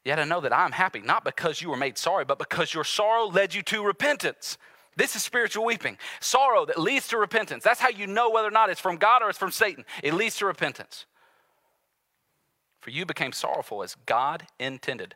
Yet 0.05 0.17
I 0.17 0.23
know 0.23 0.39
that 0.39 0.53
I 0.53 0.65
am 0.65 0.71
happy, 0.71 1.01
not 1.01 1.25
because 1.25 1.61
you 1.61 1.69
were 1.69 1.77
made 1.77 1.97
sorry, 1.97 2.23
but 2.25 2.39
because 2.39 2.73
your 2.73 2.85
sorrow 2.85 3.27
led 3.27 3.53
you 3.53 3.61
to 3.63 3.83
repentance. 3.83 4.57
This 4.95 5.15
is 5.15 5.23
spiritual 5.23 5.65
weeping. 5.65 5.97
Sorrow 6.19 6.65
that 6.65 6.79
leads 6.79 7.07
to 7.09 7.17
repentance. 7.17 7.63
That's 7.63 7.79
how 7.79 7.89
you 7.89 8.07
know 8.07 8.29
whether 8.29 8.47
or 8.47 8.51
not 8.51 8.69
it's 8.69 8.81
from 8.81 8.97
God 8.97 9.21
or 9.21 9.29
it's 9.29 9.39
from 9.39 9.51
Satan. 9.51 9.85
It 10.03 10.13
leads 10.13 10.37
to 10.37 10.45
repentance. 10.45 11.05
For 12.81 12.91
you 12.91 13.05
became 13.05 13.31
sorrowful 13.31 13.83
as 13.83 13.95
God 14.05 14.47
intended. 14.59 15.15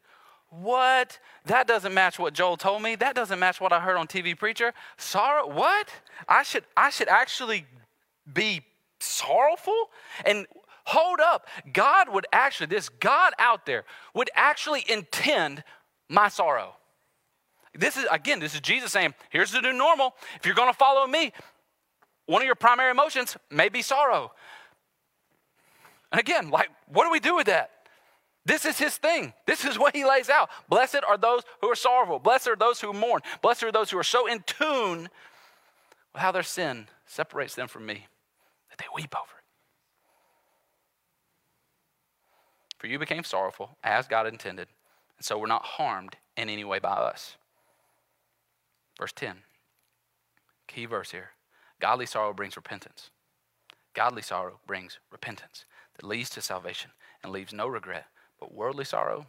What? 0.49 1.17
That 1.45 1.67
doesn't 1.67 1.93
match 1.93 2.19
what 2.19 2.33
Joel 2.33 2.57
told 2.57 2.83
me. 2.83 2.95
That 2.95 3.15
doesn't 3.15 3.39
match 3.39 3.59
what 3.59 3.73
I 3.73 3.79
heard 3.79 3.97
on 3.97 4.07
TV 4.07 4.37
preacher. 4.37 4.73
Sorrow? 4.97 5.47
What? 5.47 5.89
I 6.27 6.43
should 6.43 6.65
I 6.77 6.89
should 6.91 7.07
actually 7.07 7.65
be 8.31 8.61
sorrowful? 8.99 9.89
And 10.25 10.45
hold 10.85 11.19
up. 11.19 11.47
God 11.71 12.09
would 12.13 12.27
actually 12.31 12.67
this 12.67 12.89
God 12.89 13.33
out 13.39 13.65
there 13.65 13.83
would 14.13 14.29
actually 14.35 14.85
intend 14.87 15.63
my 16.07 16.27
sorrow. 16.27 16.75
This 17.75 17.97
is 17.97 18.05
again, 18.11 18.39
this 18.39 18.53
is 18.53 18.61
Jesus 18.61 18.91
saying, 18.91 19.13
here's 19.29 19.51
the 19.51 19.61
new 19.61 19.73
normal. 19.73 20.15
If 20.35 20.45
you're 20.45 20.55
going 20.55 20.71
to 20.71 20.77
follow 20.77 21.07
me, 21.07 21.33
one 22.25 22.41
of 22.41 22.45
your 22.45 22.55
primary 22.55 22.91
emotions 22.91 23.35
may 23.49 23.69
be 23.69 23.81
sorrow. 23.81 24.31
And 26.11 26.19
again, 26.19 26.49
like 26.49 26.69
what 26.87 27.05
do 27.05 27.11
we 27.11 27.19
do 27.19 27.35
with 27.35 27.47
that? 27.47 27.71
This 28.45 28.65
is 28.65 28.77
his 28.77 28.97
thing. 28.97 29.33
This 29.47 29.63
is 29.63 29.79
what 29.79 29.95
he 29.95 30.05
lays 30.05 30.29
out. 30.29 30.49
Blessed 30.69 30.99
are 31.07 31.17
those 31.17 31.43
who 31.61 31.69
are 31.69 31.75
sorrowful. 31.75 32.19
Blessed 32.19 32.49
are 32.49 32.55
those 32.55 32.81
who 32.81 32.91
mourn. 32.91 33.21
Blessed 33.41 33.63
are 33.63 33.71
those 33.71 33.89
who 33.89 33.97
are 33.97 34.03
so 34.03 34.27
in 34.27 34.43
tune 34.45 35.09
with 36.13 36.21
how 36.21 36.31
their 36.31 36.43
sin 36.43 36.87
separates 37.05 37.55
them 37.55 37.67
from 37.67 37.85
me 37.85 38.07
that 38.69 38.77
they 38.77 38.85
weep 38.93 39.15
over 39.15 39.37
it. 39.37 39.43
For 42.77 42.87
you 42.87 42.99
became 42.99 43.23
sorrowful 43.23 43.77
as 43.81 44.07
God 44.07 44.27
intended, 44.27 44.67
and 45.17 45.25
so 45.25 45.37
we're 45.37 45.47
not 45.47 45.63
harmed 45.63 46.17
in 46.35 46.49
any 46.49 46.65
way 46.65 46.79
by 46.79 46.89
us. 46.89 47.37
Verse 48.97 49.11
10, 49.13 49.37
key 50.67 50.85
verse 50.85 51.11
here. 51.11 51.31
Godly 51.79 52.05
sorrow 52.05 52.33
brings 52.33 52.55
repentance. 52.55 53.09
Godly 53.93 54.21
sorrow 54.21 54.59
brings 54.65 54.99
repentance 55.11 55.65
that 55.95 56.05
leads 56.05 56.29
to 56.31 56.41
salvation 56.41 56.91
and 57.23 57.31
leaves 57.31 57.53
no 57.53 57.67
regret 57.67 58.05
but 58.39 58.53
worldly 58.53 58.85
sorrow, 58.85 59.27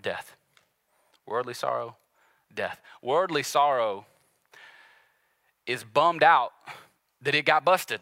death. 0.00 0.36
Worldly 1.26 1.54
sorrow, 1.54 1.96
death. 2.54 2.80
Worldly 3.02 3.42
sorrow 3.42 4.06
is 5.66 5.82
bummed 5.82 6.22
out 6.22 6.52
that 7.20 7.34
it 7.34 7.44
got 7.44 7.64
busted. 7.64 8.00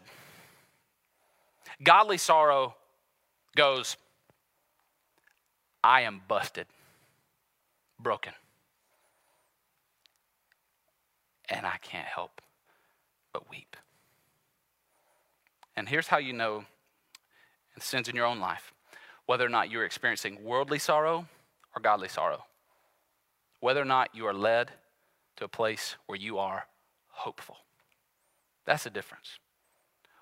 Godly 1.83 2.17
sorrow 2.17 2.75
goes, 3.55 3.97
I 5.83 6.01
am 6.01 6.21
busted, 6.27 6.67
broken, 7.99 8.33
and 11.49 11.65
I 11.65 11.77
can't 11.81 12.07
help 12.07 12.41
but 13.33 13.49
weep. 13.49 13.75
And 15.75 15.89
here's 15.89 16.07
how 16.07 16.17
you 16.17 16.33
know 16.33 16.65
sins 17.79 18.07
in 18.07 18.15
your 18.15 18.25
own 18.25 18.39
life 18.39 18.71
whether 19.25 19.45
or 19.45 19.49
not 19.49 19.71
you're 19.71 19.85
experiencing 19.85 20.43
worldly 20.43 20.77
sorrow 20.77 21.25
or 21.75 21.81
godly 21.81 22.07
sorrow, 22.07 22.45
whether 23.59 23.81
or 23.81 23.85
not 23.85 24.09
you 24.13 24.27
are 24.27 24.33
led 24.33 24.71
to 25.37 25.45
a 25.45 25.47
place 25.47 25.95
where 26.05 26.17
you 26.17 26.37
are 26.37 26.67
hopeful. 27.09 27.57
That's 28.65 28.83
the 28.83 28.91
difference. 28.91 29.39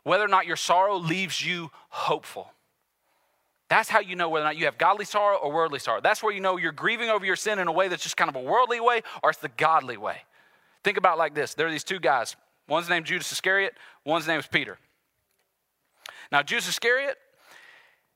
Whether 0.04 0.24
or 0.24 0.30
not 0.30 0.46
your 0.46 0.56
sorrow 0.56 0.98
leaves 0.98 1.46
you 1.46 1.70
hopeful. 1.90 2.54
That's 3.70 3.90
how 3.90 4.00
you 4.00 4.16
know 4.16 4.30
whether 4.30 4.46
or 4.46 4.50
not 4.50 4.58
you 4.58 4.66
have 4.66 4.78
godly 4.78 5.06
sorrow 5.06 5.38
or 5.38 5.52
worldly 5.52 5.80
sorrow. 5.80 6.02
That's 6.02 6.22
where 6.22 6.34
you 6.34 6.42
know 6.42 6.58
you're 6.58 6.72
grieving 6.72 7.10
over 7.10 7.26
your 7.26 7.36
sin 7.36 7.60
in 7.60 7.68
a 7.68 7.72
way 7.72 7.88
that's 7.88 8.04
just 8.04 8.18
kind 8.18 8.30
of 8.30 8.36
a 8.36 8.42
worldly 8.42 8.80
way 8.80 9.02
or 9.22 9.30
it's 9.30 9.40
the 9.40 9.50
godly 9.50 9.98
way. 9.98 10.18
Think 10.84 10.98
about 10.98 11.18
like 11.18 11.34
this 11.34 11.54
there 11.54 11.68
are 11.68 11.72
these 11.72 11.84
two 11.84 12.00
guys. 12.00 12.36
One's 12.68 12.90
named 12.90 13.06
Judas 13.06 13.32
Iscariot, 13.32 13.74
one's 14.06 14.28
name 14.28 14.40
is 14.40 14.48
Peter. 14.48 14.78
Now, 16.32 16.42
Judas 16.42 16.68
Iscariot, 16.68 17.18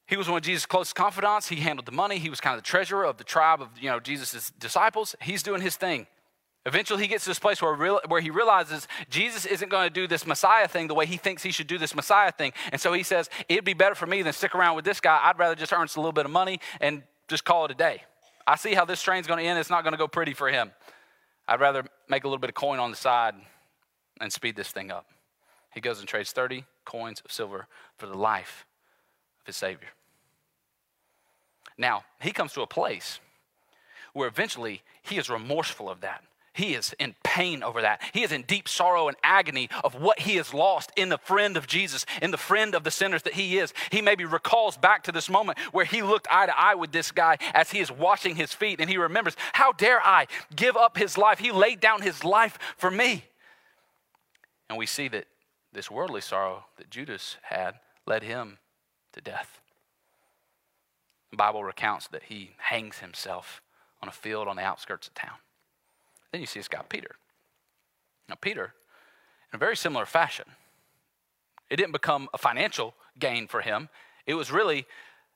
he 0.07 0.15
was 0.15 0.27
one 0.29 0.37
of 0.37 0.43
Jesus' 0.43 0.65
closest 0.65 0.95
confidants. 0.95 1.49
He 1.49 1.57
handled 1.57 1.85
the 1.85 1.91
money. 1.91 2.17
He 2.17 2.29
was 2.29 2.39
kind 2.39 2.57
of 2.57 2.63
the 2.63 2.67
treasurer 2.67 3.03
of 3.03 3.17
the 3.17 3.23
tribe 3.23 3.61
of 3.61 3.69
you 3.79 3.89
know 3.89 3.99
Jesus' 3.99 4.51
disciples. 4.57 5.15
He's 5.21 5.43
doing 5.43 5.61
his 5.61 5.75
thing. 5.75 6.07
Eventually, 6.65 7.01
he 7.01 7.07
gets 7.07 7.23
to 7.23 7.29
this 7.29 7.39
place 7.39 7.61
where, 7.61 7.73
real, 7.73 8.01
where 8.09 8.19
he 8.19 8.29
realizes 8.29 8.89
Jesus 9.09 9.45
isn't 9.45 9.69
going 9.69 9.87
to 9.87 9.93
do 9.93 10.05
this 10.05 10.27
Messiah 10.27 10.67
thing 10.67 10.87
the 10.87 10.93
way 10.93 11.05
he 11.05 11.15
thinks 11.15 11.41
he 11.41 11.51
should 11.51 11.67
do 11.67 11.77
this 11.77 11.95
Messiah 11.95 12.29
thing. 12.29 12.51
And 12.73 12.81
so 12.81 12.91
he 12.91 13.03
says, 13.03 13.29
It'd 13.47 13.63
be 13.63 13.73
better 13.73 13.95
for 13.95 14.05
me 14.05 14.21
than 14.21 14.33
stick 14.33 14.53
around 14.53 14.75
with 14.75 14.83
this 14.83 14.99
guy. 14.99 15.19
I'd 15.23 15.39
rather 15.39 15.55
just 15.55 15.71
earn 15.71 15.87
a 15.87 15.99
little 15.99 16.11
bit 16.11 16.25
of 16.25 16.31
money 16.31 16.59
and 16.81 17.03
just 17.29 17.45
call 17.45 17.65
it 17.65 17.71
a 17.71 17.75
day. 17.75 18.03
I 18.45 18.55
see 18.55 18.73
how 18.73 18.83
this 18.83 19.01
train's 19.01 19.27
going 19.27 19.39
to 19.39 19.45
end. 19.45 19.59
It's 19.59 19.69
not 19.69 19.83
going 19.83 19.93
to 19.93 19.97
go 19.97 20.07
pretty 20.07 20.33
for 20.33 20.49
him. 20.49 20.71
I'd 21.47 21.59
rather 21.59 21.85
make 22.09 22.23
a 22.23 22.27
little 22.27 22.39
bit 22.39 22.49
of 22.49 22.55
coin 22.55 22.79
on 22.79 22.91
the 22.91 22.97
side 22.97 23.35
and 24.19 24.31
speed 24.31 24.55
this 24.55 24.71
thing 24.71 24.91
up. 24.91 25.05
He 25.73 25.79
goes 25.79 25.99
and 25.99 26.07
trades 26.07 26.31
30 26.31 26.65
coins 26.85 27.21
of 27.23 27.31
silver 27.31 27.67
for 27.97 28.07
the 28.07 28.17
life 28.17 28.65
of 29.41 29.47
his 29.47 29.55
Savior. 29.55 29.89
Now, 31.77 32.03
he 32.19 32.31
comes 32.31 32.53
to 32.53 32.61
a 32.61 32.67
place 32.67 33.19
where 34.13 34.27
eventually 34.27 34.81
he 35.03 35.17
is 35.17 35.29
remorseful 35.29 35.89
of 35.89 36.01
that. 36.01 36.23
He 36.57 36.73
is 36.73 36.95
in 36.97 37.13
pain 37.23 37.61
over 37.61 37.83
that. 37.83 38.01
He 38.13 38.23
is 38.23 38.31
in 38.31 38.41
deep 38.41 38.67
sorrow 38.67 39.07
and 39.07 39.15
agony 39.21 39.69
of 39.83 39.93
what 39.93 40.21
he 40.21 40.37
has 40.37 40.55
lost 40.55 40.91
in 40.95 41.09
the 41.09 41.19
friend 41.19 41.55
of 41.55 41.67
Jesus, 41.67 42.03
in 42.19 42.31
the 42.31 42.37
friend 42.37 42.73
of 42.73 42.83
the 42.83 42.89
sinners 42.89 43.21
that 43.23 43.33
he 43.33 43.59
is. 43.59 43.75
He 43.91 44.01
maybe 44.01 44.25
recalls 44.25 44.75
back 44.75 45.03
to 45.03 45.11
this 45.11 45.29
moment 45.29 45.59
where 45.71 45.85
he 45.85 46.01
looked 46.01 46.27
eye 46.31 46.47
to 46.47 46.59
eye 46.59 46.73
with 46.73 46.91
this 46.91 47.11
guy 47.11 47.37
as 47.53 47.69
he 47.69 47.77
is 47.77 47.91
washing 47.91 48.35
his 48.35 48.53
feet, 48.53 48.81
and 48.81 48.89
he 48.89 48.97
remembers, 48.97 49.35
How 49.53 49.71
dare 49.71 50.01
I 50.01 50.25
give 50.55 50.75
up 50.75 50.97
his 50.97 51.15
life? 51.15 51.37
He 51.37 51.51
laid 51.51 51.79
down 51.79 52.01
his 52.01 52.23
life 52.23 52.57
for 52.75 52.89
me. 52.89 53.25
And 54.67 54.79
we 54.79 54.87
see 54.87 55.07
that 55.09 55.25
this 55.73 55.91
worldly 55.91 56.21
sorrow 56.21 56.65
that 56.77 56.89
Judas 56.89 57.37
had 57.43 57.75
led 58.07 58.23
him 58.23 58.57
to 59.13 59.21
death. 59.21 59.61
The 61.29 61.37
Bible 61.37 61.63
recounts 61.63 62.07
that 62.07 62.23
he 62.23 62.55
hangs 62.57 62.97
himself 62.97 63.61
on 64.01 64.09
a 64.09 64.11
field 64.11 64.47
on 64.47 64.55
the 64.55 64.63
outskirts 64.63 65.07
of 65.07 65.13
town. 65.13 65.37
Then 66.31 66.41
you 66.41 66.47
see 66.47 66.59
this 66.59 66.67
guy, 66.67 66.81
Peter. 66.87 67.11
Now, 68.29 68.35
Peter, 68.35 68.73
in 69.51 69.57
a 69.57 69.57
very 69.57 69.77
similar 69.77 70.05
fashion, 70.05 70.45
it 71.69 71.77
didn't 71.77 71.93
become 71.93 72.27
a 72.33 72.37
financial 72.37 72.93
gain 73.19 73.47
for 73.47 73.61
him. 73.61 73.89
It 74.25 74.33
was 74.33 74.51
really 74.51 74.85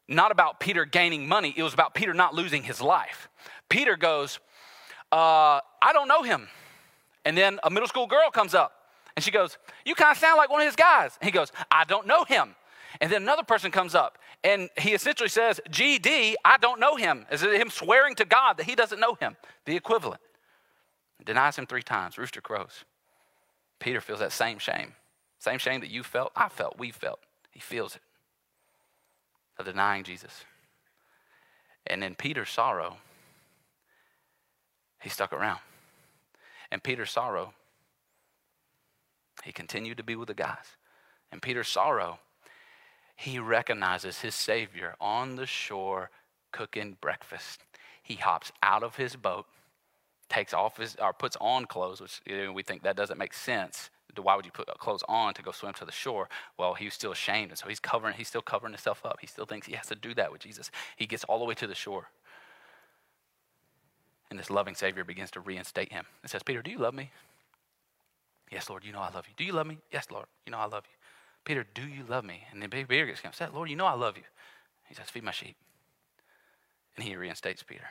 not 0.07 0.31
about 0.31 0.59
Peter 0.59 0.83
gaining 0.83 1.27
money, 1.27 1.53
it 1.55 1.63
was 1.63 1.73
about 1.73 1.93
Peter 1.93 2.13
not 2.13 2.33
losing 2.33 2.63
his 2.63 2.81
life. 2.81 3.29
Peter 3.69 3.95
goes, 3.95 4.39
uh, 5.11 5.59
I 5.81 5.93
don't 5.93 6.07
know 6.07 6.23
him. 6.23 6.47
And 7.23 7.37
then 7.37 7.59
a 7.63 7.69
middle 7.69 7.87
school 7.87 8.07
girl 8.07 8.29
comes 8.31 8.53
up 8.53 8.73
and 9.15 9.23
she 9.23 9.31
goes, 9.31 9.57
You 9.85 9.95
kind 9.95 10.11
of 10.11 10.17
sound 10.17 10.37
like 10.37 10.49
one 10.49 10.61
of 10.61 10.65
his 10.65 10.75
guys. 10.75 11.17
And 11.21 11.27
he 11.27 11.31
goes, 11.31 11.51
I 11.69 11.83
don't 11.83 12.07
know 12.07 12.23
him. 12.23 12.55
And 12.99 13.11
then 13.11 13.21
another 13.21 13.43
person 13.43 13.71
comes 13.71 13.95
up 13.95 14.17
and 14.43 14.69
he 14.77 14.93
essentially 14.93 15.29
says, 15.29 15.61
GD, 15.69 16.35
I 16.43 16.57
don't 16.57 16.79
know 16.79 16.95
him. 16.95 17.25
Is 17.31 17.43
it 17.43 17.53
him 17.59 17.69
swearing 17.69 18.15
to 18.15 18.25
God 18.25 18.57
that 18.57 18.65
he 18.65 18.75
doesn't 18.75 18.99
know 18.99 19.15
him? 19.15 19.37
The 19.65 19.75
equivalent. 19.75 20.19
Denies 21.25 21.57
him 21.57 21.65
three 21.65 21.83
times, 21.83 22.17
rooster 22.17 22.41
crows. 22.41 22.85
Peter 23.79 24.01
feels 24.01 24.19
that 24.19 24.31
same 24.31 24.59
shame. 24.59 24.93
Same 25.39 25.57
shame 25.57 25.81
that 25.81 25.89
you 25.89 26.03
felt, 26.03 26.31
I 26.35 26.49
felt, 26.49 26.77
we 26.77 26.91
felt. 26.91 27.19
He 27.51 27.59
feels 27.59 27.95
it 27.95 28.01
of 29.57 29.65
denying 29.65 30.03
Jesus. 30.03 30.43
And 31.87 32.03
in 32.03 32.15
Peter's 32.15 32.49
sorrow, 32.49 32.97
he 35.01 35.09
stuck 35.09 35.33
around. 35.33 35.59
And 36.71 36.83
Peter's 36.83 37.11
sorrow, 37.11 37.53
he 39.43 39.51
continued 39.51 39.97
to 39.97 40.03
be 40.03 40.15
with 40.15 40.27
the 40.27 40.33
guys. 40.33 40.77
And 41.31 41.41
Peter's 41.41 41.67
sorrow, 41.67 42.19
he 43.15 43.39
recognizes 43.39 44.19
his 44.19 44.35
Savior 44.35 44.95
on 44.99 45.35
the 45.35 45.45
shore 45.45 46.11
cooking 46.51 46.97
breakfast. 47.01 47.61
He 48.03 48.15
hops 48.15 48.51
out 48.61 48.83
of 48.83 48.95
his 48.97 49.15
boat, 49.15 49.45
takes 50.31 50.53
off 50.53 50.77
his, 50.77 50.95
or 50.95 51.13
puts 51.13 51.37
on 51.39 51.65
clothes, 51.65 52.01
which 52.01 52.21
you 52.25 52.45
know, 52.45 52.53
we 52.53 52.63
think 52.63 52.83
that 52.83 52.95
doesn't 52.95 53.17
make 53.17 53.33
sense. 53.33 53.89
Why 54.15 54.35
would 54.35 54.45
you 54.45 54.51
put 54.51 54.67
uh, 54.67 54.73
clothes 54.73 55.03
on 55.07 55.33
to 55.35 55.41
go 55.41 55.51
swim 55.51 55.73
to 55.73 55.85
the 55.85 55.91
shore? 55.91 56.27
Well, 56.57 56.73
he 56.73 56.85
was 56.85 56.93
still 56.93 57.11
ashamed, 57.11 57.51
and 57.51 57.57
so 57.57 57.67
he's 57.67 57.79
covering. 57.79 58.15
He's 58.17 58.27
still 58.27 58.41
covering 58.41 58.73
himself 58.73 59.05
up. 59.05 59.19
He 59.21 59.27
still 59.27 59.45
thinks 59.45 59.67
he 59.67 59.75
has 59.75 59.87
to 59.87 59.95
do 59.95 60.13
that 60.15 60.31
with 60.31 60.41
Jesus. 60.41 60.71
He 60.97 61.05
gets 61.05 61.23
all 61.25 61.39
the 61.39 61.45
way 61.45 61.53
to 61.55 61.67
the 61.67 61.75
shore, 61.75 62.09
and 64.29 64.39
this 64.39 64.49
loving 64.49 64.75
Savior 64.75 65.03
begins 65.03 65.31
to 65.31 65.39
reinstate 65.39 65.91
him. 65.91 66.05
It 66.23 66.29
says, 66.29 66.43
"Peter, 66.43 66.61
do 66.61 66.71
you 66.71 66.79
love 66.79 66.93
me?" 66.93 67.11
Yes, 68.51 68.69
Lord. 68.69 68.83
You 68.83 68.91
know 68.91 68.99
I 68.99 69.09
love 69.11 69.25
you. 69.27 69.33
Do 69.37 69.45
you 69.45 69.53
love 69.53 69.65
me? 69.65 69.77
Yes, 69.91 70.07
Lord. 70.11 70.25
You 70.45 70.51
know 70.51 70.59
I 70.59 70.65
love 70.65 70.83
you. 70.85 70.97
Peter, 71.45 71.65
do 71.73 71.83
you 71.83 72.03
love 72.07 72.25
me? 72.25 72.43
And 72.51 72.61
then 72.61 72.69
Peter 72.69 73.05
gets 73.05 73.23
upset. 73.23 73.53
Lord, 73.55 73.69
you 73.69 73.75
know 73.75 73.85
I 73.85 73.93
love 73.93 74.17
you. 74.17 74.23
He 74.87 74.93
says, 74.93 75.09
feed 75.09 75.23
my 75.23 75.31
sheep. 75.31 75.55
And 76.95 77.05
he 77.05 77.15
reinstates 77.15 77.63
Peter. 77.63 77.87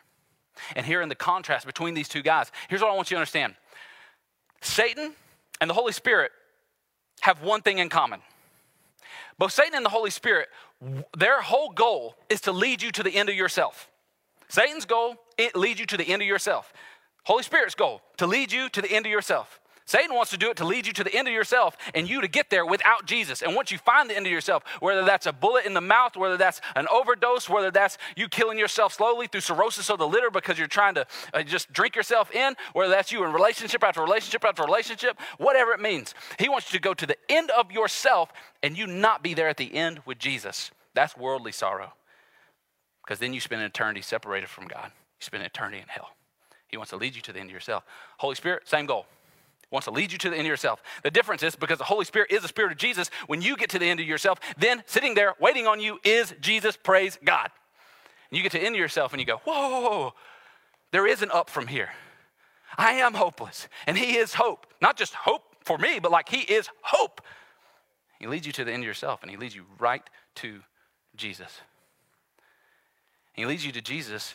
And 0.77 0.85
here 0.85 1.03
in 1.03 1.09
the 1.09 1.15
contrast 1.15 1.67
between 1.67 1.95
these 1.95 2.09
two 2.09 2.23
guys, 2.23 2.51
here's 2.69 2.81
what 2.83 2.91
I 2.91 2.95
want 2.95 3.11
you 3.11 3.17
to 3.17 3.21
understand 3.21 3.55
Satan 4.61 5.15
and 5.61 5.71
the 5.71 5.75
Holy 5.75 5.93
Spirit 5.93 6.33
have 7.21 7.43
one 7.43 7.63
thing 7.63 7.79
in 7.79 7.89
common. 7.89 8.21
Both 9.39 9.53
Satan 9.53 9.75
and 9.75 9.85
the 9.85 9.91
Holy 9.91 10.11
Spirit, 10.11 10.49
their 11.17 11.41
whole 11.41 11.71
goal 11.71 12.17
is 12.29 12.43
to 12.43 12.53
lead 12.53 12.83
you 12.83 12.91
to 12.93 13.03
the 13.03 13.17
end 13.17 13.29
of 13.29 13.35
yourself. 13.35 13.91
Satan's 14.49 14.85
goal, 14.85 15.17
it 15.39 15.57
leads 15.57 15.79
you 15.81 15.87
to 15.87 15.97
the 15.97 16.09
end 16.09 16.23
of 16.23 16.29
yourself. 16.29 16.73
Holy 17.25 17.43
Spirit's 17.43 17.75
goal, 17.75 18.03
to 18.17 18.27
lead 18.27 18.53
you 18.53 18.69
to 18.71 18.83
the 18.83 18.91
end 18.91 19.07
of 19.07 19.13
yourself. 19.13 19.60
Satan 19.91 20.15
wants 20.15 20.31
to 20.31 20.37
do 20.37 20.51
it 20.51 20.57
to 20.59 20.65
lead 20.65 20.87
you 20.87 20.93
to 20.93 21.03
the 21.03 21.13
end 21.13 21.27
of 21.27 21.35
yourself 21.35 21.77
and 21.97 22.09
you 22.09 22.21
to 22.21 22.29
get 22.29 22.49
there 22.49 22.65
without 22.65 23.07
Jesus. 23.07 23.43
And 23.43 23.57
once 23.57 23.73
you 23.73 23.79
find 23.79 24.09
the 24.09 24.17
end 24.17 24.25
of 24.25 24.31
yourself, 24.31 24.63
whether 24.79 25.05
that's 25.05 25.27
a 25.27 25.33
bullet 25.33 25.67
in 25.67 25.75
the 25.75 25.81
mouth, 25.81 26.17
whether 26.17 26.37
that's 26.37 26.61
an 26.77 26.87
overdose, 26.93 27.49
whether 27.49 27.73
that's 27.73 27.99
you 28.15 28.29
killing 28.29 28.57
yourself 28.57 28.93
slowly 28.93 29.27
through 29.27 29.41
cirrhosis 29.41 29.91
of 29.91 29.99
the 29.99 30.07
liver 30.07 30.31
because 30.31 30.59
you're 30.59 30.69
trying 30.69 30.95
to 30.95 31.05
uh, 31.35 31.43
just 31.43 31.73
drink 31.73 31.97
yourself 31.97 32.31
in, 32.31 32.55
whether 32.73 32.89
that's 32.89 33.11
you 33.11 33.25
in 33.25 33.33
relationship 33.33 33.83
after 33.83 34.01
relationship 34.01 34.45
after 34.45 34.63
relationship, 34.63 35.19
whatever 35.39 35.73
it 35.73 35.81
means, 35.81 36.15
he 36.39 36.49
wants 36.49 36.73
you 36.73 36.79
to 36.79 36.83
go 36.83 36.95
to 36.95 37.05
the 37.05 37.17
end 37.29 37.51
of 37.51 37.73
yourself 37.73 38.33
and 38.63 38.79
you 38.79 38.87
not 38.87 39.25
be 39.25 39.35
there 39.35 39.49
at 39.49 39.57
the 39.57 39.75
end 39.75 40.03
with 40.07 40.21
Jesus. 40.21 40.71
That's 40.95 41.17
worldly 41.17 41.51
sorrow. 41.51 41.95
Because 43.05 43.19
then 43.19 43.35
you 43.35 43.41
spend 43.41 43.61
an 43.63 43.67
eternity 43.67 44.03
separated 44.03 44.51
from 44.51 44.69
God. 44.69 44.93
You 45.19 45.25
spend 45.25 45.43
an 45.43 45.47
eternity 45.47 45.79
in 45.79 45.89
hell. 45.89 46.11
He 46.69 46.77
wants 46.77 46.91
to 46.91 46.97
lead 46.97 47.17
you 47.17 47.23
to 47.23 47.33
the 47.33 47.41
end 47.41 47.51
of 47.51 47.55
yourself. 47.55 47.83
Holy 48.19 48.37
Spirit, 48.37 48.69
same 48.69 48.87
goal 48.87 49.07
wants 49.71 49.87
to 49.87 49.91
lead 49.91 50.11
you 50.11 50.19
to 50.19 50.31
the 50.31 50.37
end 50.37 50.47
of 50.47 50.51
yourself. 50.51 50.83
The 51.03 51.11
difference 51.11 51.43
is 51.43 51.55
because 51.55 51.79
the 51.79 51.85
Holy 51.85 52.05
Spirit 52.05 52.33
is 52.33 52.43
the 52.43 52.49
Spirit 52.49 52.73
of 52.73 52.79
Jesus, 52.79 53.11
when 53.27 53.41
you 53.41 53.57
get 53.57 53.71
to 53.71 53.79
the 53.79 53.87
end 53.87 54.01
of 54.01 54.07
yourself, 54.07 54.41
then 54.59 54.83
sitting 54.87 55.15
there 55.15 55.35
waiting 55.39 55.67
on 55.67 55.81
you 55.81 55.99
is 56.05 56.35
Jesus, 56.41 56.77
praise 56.77 57.19
God. 57.25 57.51
And 58.31 58.37
you 58.37 58.43
get 58.43 58.53
to 58.53 58.59
the 58.59 58.65
end 58.65 58.75
of 58.75 58.81
yourself 58.81 59.13
and 59.13 59.21
you 59.21 59.27
go, 59.27 59.41
whoa, 59.45 60.13
there 60.91 61.07
is 61.07 61.23
an 61.23 61.31
up 61.31 61.49
from 61.49 61.69
here. 61.69 61.91
I 62.77 62.93
am 62.95 63.15
hopeless, 63.15 63.69
and 63.87 63.99
He 63.99 64.17
is 64.17 64.35
hope. 64.35 64.67
Not 64.81 64.97
just 64.97 65.15
hope 65.15 65.43
for 65.65 65.77
me, 65.77 65.99
but 65.99 66.13
like 66.13 66.29
He 66.29 66.41
is 66.41 66.69
hope. 66.83 67.21
He 68.19 68.27
leads 68.27 68.47
you 68.47 68.53
to 68.53 68.65
the 68.65 68.73
end 68.73 68.83
of 68.83 68.87
yourself, 68.87 69.23
and 69.23 69.31
He 69.31 69.37
leads 69.37 69.55
you 69.55 69.65
right 69.79 70.03
to 70.37 70.61
Jesus. 71.17 71.61
He 73.33 73.45
leads 73.45 73.67
you 73.67 73.73
to 73.73 73.81
Jesus, 73.81 74.35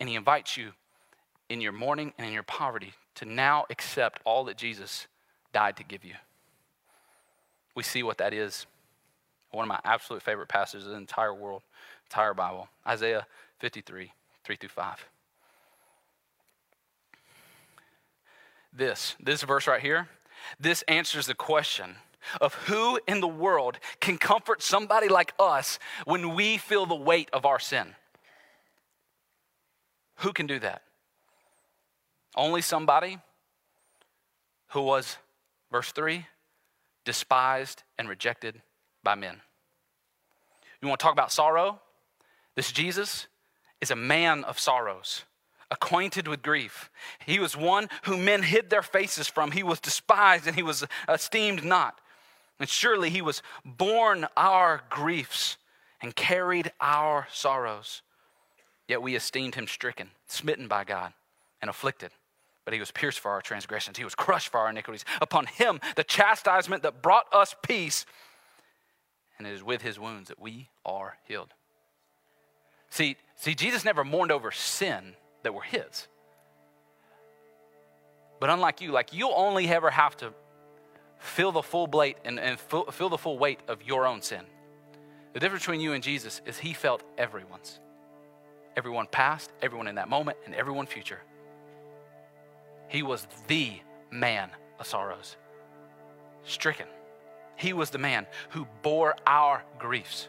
and 0.00 0.08
He 0.08 0.16
invites 0.16 0.56
you 0.56 0.72
in 1.48 1.60
your 1.60 1.72
mourning 1.72 2.12
and 2.18 2.26
in 2.26 2.32
your 2.32 2.42
poverty 2.42 2.92
to 3.16 3.24
now 3.24 3.64
accept 3.70 4.20
all 4.24 4.44
that 4.44 4.56
Jesus 4.56 5.06
died 5.52 5.76
to 5.76 5.84
give 5.84 6.04
you. 6.04 6.14
We 7.74 7.82
see 7.82 8.02
what 8.02 8.18
that 8.18 8.32
is. 8.32 8.66
One 9.50 9.64
of 9.64 9.68
my 9.68 9.80
absolute 9.84 10.22
favorite 10.22 10.48
passages 10.48 10.86
in 10.86 10.92
the 10.92 10.98
entire 10.98 11.34
world, 11.34 11.62
entire 12.04 12.34
Bible, 12.34 12.68
Isaiah 12.86 13.26
53, 13.58 14.12
3 14.44 14.56
through 14.56 14.68
5. 14.68 15.06
This, 18.72 19.14
this 19.18 19.42
verse 19.42 19.66
right 19.66 19.80
here, 19.80 20.08
this 20.60 20.82
answers 20.82 21.26
the 21.26 21.34
question 21.34 21.96
of 22.40 22.54
who 22.54 23.00
in 23.06 23.20
the 23.20 23.28
world 23.28 23.78
can 24.00 24.18
comfort 24.18 24.62
somebody 24.62 25.08
like 25.08 25.32
us 25.38 25.78
when 26.04 26.34
we 26.34 26.58
feel 26.58 26.84
the 26.84 26.94
weight 26.94 27.30
of 27.32 27.46
our 27.46 27.58
sin. 27.58 27.94
Who 30.16 30.32
can 30.32 30.46
do 30.46 30.58
that? 30.58 30.82
Only 32.36 32.60
somebody 32.60 33.18
who 34.68 34.82
was, 34.82 35.16
verse 35.70 35.90
3, 35.92 36.26
despised 37.04 37.82
and 37.98 38.08
rejected 38.08 38.60
by 39.02 39.14
men. 39.14 39.40
You 40.82 40.88
want 40.88 41.00
to 41.00 41.04
talk 41.04 41.12
about 41.12 41.32
sorrow? 41.32 41.80
This 42.54 42.72
Jesus 42.72 43.26
is 43.80 43.90
a 43.90 43.96
man 43.96 44.44
of 44.44 44.58
sorrows, 44.58 45.24
acquainted 45.70 46.28
with 46.28 46.42
grief. 46.42 46.90
He 47.24 47.38
was 47.38 47.56
one 47.56 47.88
whom 48.02 48.24
men 48.24 48.42
hid 48.42 48.68
their 48.68 48.82
faces 48.82 49.28
from. 49.28 49.52
He 49.52 49.62
was 49.62 49.80
despised 49.80 50.46
and 50.46 50.56
he 50.56 50.62
was 50.62 50.84
esteemed 51.08 51.64
not. 51.64 52.00
And 52.58 52.68
surely 52.68 53.10
he 53.10 53.22
was 53.22 53.42
borne 53.64 54.26
our 54.36 54.82
griefs 54.90 55.56
and 56.02 56.14
carried 56.14 56.72
our 56.80 57.26
sorrows. 57.32 58.02
Yet 58.88 59.02
we 59.02 59.16
esteemed 59.16 59.54
him 59.54 59.66
stricken, 59.66 60.10
smitten 60.26 60.68
by 60.68 60.84
God, 60.84 61.12
and 61.60 61.68
afflicted 61.68 62.12
but 62.66 62.74
he 62.74 62.80
was 62.80 62.90
pierced 62.90 63.20
for 63.20 63.30
our 63.30 63.40
transgressions. 63.40 63.96
He 63.96 64.04
was 64.04 64.16
crushed 64.16 64.48
for 64.48 64.58
our 64.58 64.68
iniquities. 64.68 65.04
Upon 65.22 65.46
him, 65.46 65.80
the 65.94 66.02
chastisement 66.02 66.82
that 66.82 67.00
brought 67.00 67.32
us 67.32 67.54
peace, 67.62 68.04
and 69.38 69.46
it 69.46 69.54
is 69.54 69.62
with 69.62 69.82
his 69.82 70.00
wounds 70.00 70.28
that 70.28 70.40
we 70.40 70.68
are 70.84 71.16
healed. 71.28 71.54
See, 72.90 73.16
see, 73.36 73.54
Jesus 73.54 73.84
never 73.84 74.04
mourned 74.04 74.32
over 74.32 74.50
sin 74.50 75.14
that 75.44 75.54
were 75.54 75.62
his. 75.62 76.08
But 78.40 78.50
unlike 78.50 78.80
you, 78.80 78.90
like 78.90 79.12
you'll 79.12 79.34
only 79.36 79.68
ever 79.68 79.88
have 79.88 80.16
to 80.18 80.32
feel 81.20 81.52
the 81.52 81.62
full 81.62 81.86
weight 81.86 82.16
and, 82.24 82.40
and 82.40 82.58
feel 82.58 83.08
the 83.08 83.16
full 83.16 83.38
weight 83.38 83.60
of 83.68 83.82
your 83.84 84.06
own 84.06 84.22
sin. 84.22 84.42
The 85.34 85.40
difference 85.40 85.62
between 85.62 85.80
you 85.80 85.92
and 85.92 86.02
Jesus 86.02 86.42
is 86.44 86.58
he 86.58 86.72
felt 86.72 87.04
everyone's. 87.16 87.78
Everyone 88.76 89.06
past, 89.06 89.52
everyone 89.62 89.86
in 89.86 89.94
that 89.94 90.08
moment, 90.08 90.36
and 90.44 90.54
everyone 90.54 90.86
future. 90.86 91.20
He 92.88 93.02
was 93.02 93.26
the 93.48 93.80
man 94.10 94.50
of 94.78 94.86
sorrows, 94.86 95.36
stricken. 96.44 96.86
He 97.56 97.72
was 97.72 97.90
the 97.90 97.98
man 97.98 98.26
who 98.50 98.66
bore 98.82 99.14
our 99.26 99.64
griefs. 99.78 100.28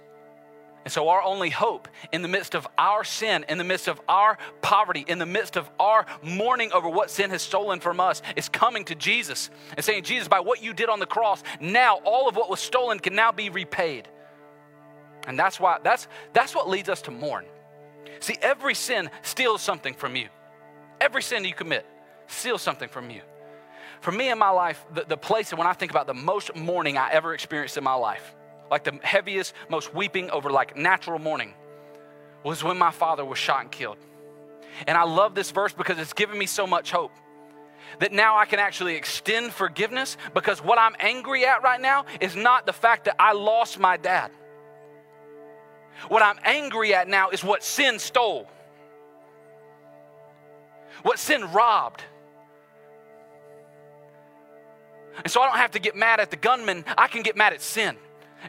And 0.85 0.91
so, 0.91 1.09
our 1.09 1.21
only 1.21 1.49
hope 1.49 1.89
in 2.13 2.21
the 2.21 2.29
midst 2.29 2.55
of 2.55 2.65
our 2.77 3.03
sin, 3.03 3.43
in 3.49 3.57
the 3.57 3.65
midst 3.65 3.89
of 3.89 3.99
our 4.07 4.37
poverty, 4.61 5.03
in 5.05 5.19
the 5.19 5.25
midst 5.25 5.57
of 5.57 5.69
our 5.81 6.05
mourning 6.23 6.71
over 6.71 6.87
what 6.87 7.11
sin 7.11 7.29
has 7.31 7.41
stolen 7.41 7.81
from 7.81 7.99
us, 7.99 8.21
is 8.37 8.47
coming 8.47 8.85
to 8.85 8.95
Jesus 8.95 9.49
and 9.75 9.83
saying, 9.83 10.03
Jesus, 10.03 10.29
by 10.29 10.39
what 10.39 10.63
you 10.63 10.73
did 10.73 10.87
on 10.87 10.99
the 10.99 11.05
cross, 11.05 11.43
now 11.59 11.97
all 12.05 12.29
of 12.29 12.37
what 12.37 12.49
was 12.49 12.61
stolen 12.61 12.99
can 12.99 13.15
now 13.15 13.33
be 13.33 13.49
repaid. 13.49 14.07
And 15.27 15.37
that's 15.37 15.59
why 15.59 15.79
that's 15.83 16.07
that's 16.31 16.55
what 16.55 16.69
leads 16.69 16.87
us 16.87 17.01
to 17.01 17.11
mourn. 17.11 17.43
See, 18.21 18.37
every 18.41 18.73
sin 18.73 19.09
steals 19.23 19.61
something 19.61 19.93
from 19.93 20.15
you. 20.15 20.29
Every 21.01 21.21
sin 21.21 21.43
you 21.43 21.53
commit 21.53 21.85
steal 22.27 22.57
something 22.57 22.89
from 22.89 23.09
you. 23.09 23.21
For 24.01 24.11
me 24.11 24.29
in 24.29 24.37
my 24.37 24.49
life, 24.49 24.85
the, 24.93 25.05
the 25.07 25.17
place 25.17 25.51
when 25.51 25.67
I 25.67 25.73
think 25.73 25.91
about 25.91 26.07
the 26.07 26.13
most 26.13 26.55
mourning 26.55 26.97
I 26.97 27.11
ever 27.11 27.33
experienced 27.33 27.77
in 27.77 27.83
my 27.83 27.95
life, 27.95 28.35
like 28.69 28.83
the 28.83 28.99
heaviest, 29.01 29.53
most 29.69 29.93
weeping 29.93 30.29
over 30.29 30.49
like 30.49 30.77
natural 30.77 31.19
mourning, 31.19 31.53
was 32.43 32.63
when 32.63 32.77
my 32.77 32.91
father 32.91 33.25
was 33.25 33.37
shot 33.37 33.61
and 33.61 33.71
killed. 33.71 33.97
And 34.85 34.97
I 34.97 35.03
love 35.03 35.33
this 35.33 35.51
verse 35.51 35.73
because 35.73 35.97
it's 35.97 36.13
given 36.13 36.37
me 36.37 36.45
so 36.45 36.67
much 36.67 36.91
hope 36.91 37.11
that 37.99 38.11
now 38.11 38.37
I 38.37 38.45
can 38.45 38.59
actually 38.59 38.95
extend 38.95 39.53
forgiveness 39.53 40.17
because 40.33 40.63
what 40.63 40.77
I'm 40.77 40.95
angry 40.99 41.45
at 41.45 41.63
right 41.63 41.81
now 41.81 42.05
is 42.21 42.35
not 42.35 42.65
the 42.65 42.73
fact 42.73 43.05
that 43.05 43.15
I 43.19 43.33
lost 43.33 43.79
my 43.79 43.97
dad. 43.97 44.31
What 46.09 46.21
I'm 46.21 46.37
angry 46.43 46.93
at 46.93 47.07
now 47.07 47.29
is 47.29 47.43
what 47.43 47.63
sin 47.63 47.97
stole, 47.97 48.47
what 51.01 51.17
sin 51.17 51.51
robbed. 51.51 52.03
And 55.23 55.31
so 55.31 55.41
I 55.41 55.47
don't 55.47 55.57
have 55.57 55.71
to 55.71 55.79
get 55.79 55.95
mad 55.95 56.19
at 56.19 56.31
the 56.31 56.37
gunman, 56.37 56.85
I 56.97 57.07
can 57.07 57.23
get 57.23 57.35
mad 57.35 57.53
at 57.53 57.61
sin 57.61 57.97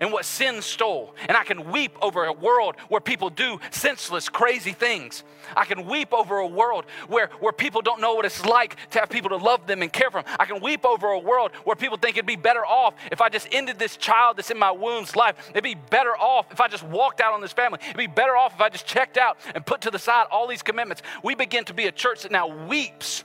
and 0.00 0.12
what 0.12 0.24
sin 0.24 0.62
stole. 0.62 1.14
And 1.28 1.36
I 1.36 1.44
can 1.44 1.70
weep 1.70 1.96
over 2.02 2.24
a 2.24 2.32
world 2.32 2.76
where 2.88 3.00
people 3.00 3.30
do 3.30 3.58
senseless, 3.70 4.28
crazy 4.28 4.72
things. 4.72 5.24
I 5.56 5.64
can 5.64 5.86
weep 5.86 6.12
over 6.12 6.38
a 6.38 6.46
world 6.46 6.84
where, 7.08 7.28
where 7.40 7.52
people 7.52 7.82
don't 7.82 8.00
know 8.00 8.14
what 8.14 8.24
it's 8.24 8.44
like 8.44 8.76
to 8.90 9.00
have 9.00 9.08
people 9.08 9.30
to 9.30 9.36
love 9.36 9.66
them 9.66 9.82
and 9.82 9.92
care 9.92 10.10
for 10.10 10.22
them. 10.22 10.36
I 10.38 10.44
can 10.44 10.60
weep 10.60 10.84
over 10.84 11.08
a 11.08 11.18
world 11.18 11.52
where 11.64 11.76
people 11.76 11.96
think 11.96 12.16
it'd 12.16 12.26
be 12.26 12.36
better 12.36 12.64
off 12.64 12.94
if 13.10 13.20
I 13.20 13.28
just 13.28 13.48
ended 13.52 13.78
this 13.78 13.96
child 13.96 14.36
that's 14.36 14.50
in 14.50 14.58
my 14.58 14.70
womb's 14.70 15.16
life. 15.16 15.36
It'd 15.50 15.64
be 15.64 15.74
better 15.74 16.16
off 16.16 16.52
if 16.52 16.60
I 16.60 16.68
just 16.68 16.84
walked 16.84 17.20
out 17.20 17.32
on 17.32 17.40
this 17.40 17.52
family. 17.52 17.78
It'd 17.82 17.96
be 17.96 18.06
better 18.06 18.36
off 18.36 18.54
if 18.54 18.60
I 18.60 18.68
just 18.68 18.86
checked 18.86 19.16
out 19.16 19.38
and 19.54 19.64
put 19.64 19.82
to 19.82 19.90
the 19.90 19.98
side 19.98 20.26
all 20.30 20.46
these 20.46 20.62
commitments. 20.62 21.02
We 21.22 21.34
begin 21.34 21.64
to 21.64 21.74
be 21.74 21.86
a 21.86 21.92
church 21.92 22.22
that 22.22 22.32
now 22.32 22.66
weeps 22.66 23.24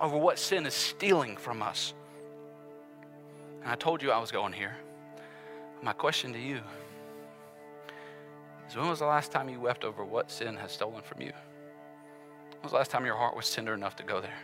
over 0.00 0.16
what 0.16 0.38
sin 0.38 0.66
is 0.66 0.74
stealing 0.74 1.36
from 1.36 1.62
us. 1.62 1.94
And 3.62 3.70
I 3.70 3.74
told 3.76 4.02
you 4.02 4.10
I 4.10 4.18
was 4.18 4.30
going 4.30 4.52
here. 4.52 4.76
My 5.82 5.92
question 5.92 6.32
to 6.32 6.38
you 6.38 6.60
is 8.68 8.76
when 8.76 8.88
was 8.88 9.00
the 9.00 9.06
last 9.06 9.32
time 9.32 9.48
you 9.48 9.60
wept 9.60 9.84
over 9.84 10.04
what 10.04 10.30
sin 10.30 10.56
has 10.56 10.72
stolen 10.72 11.02
from 11.02 11.20
you? 11.20 11.32
When 12.50 12.62
was 12.62 12.72
the 12.72 12.78
last 12.78 12.90
time 12.90 13.04
your 13.04 13.16
heart 13.16 13.36
was 13.36 13.50
tender 13.50 13.74
enough 13.74 13.96
to 13.96 14.02
go 14.02 14.20
there? 14.20 14.38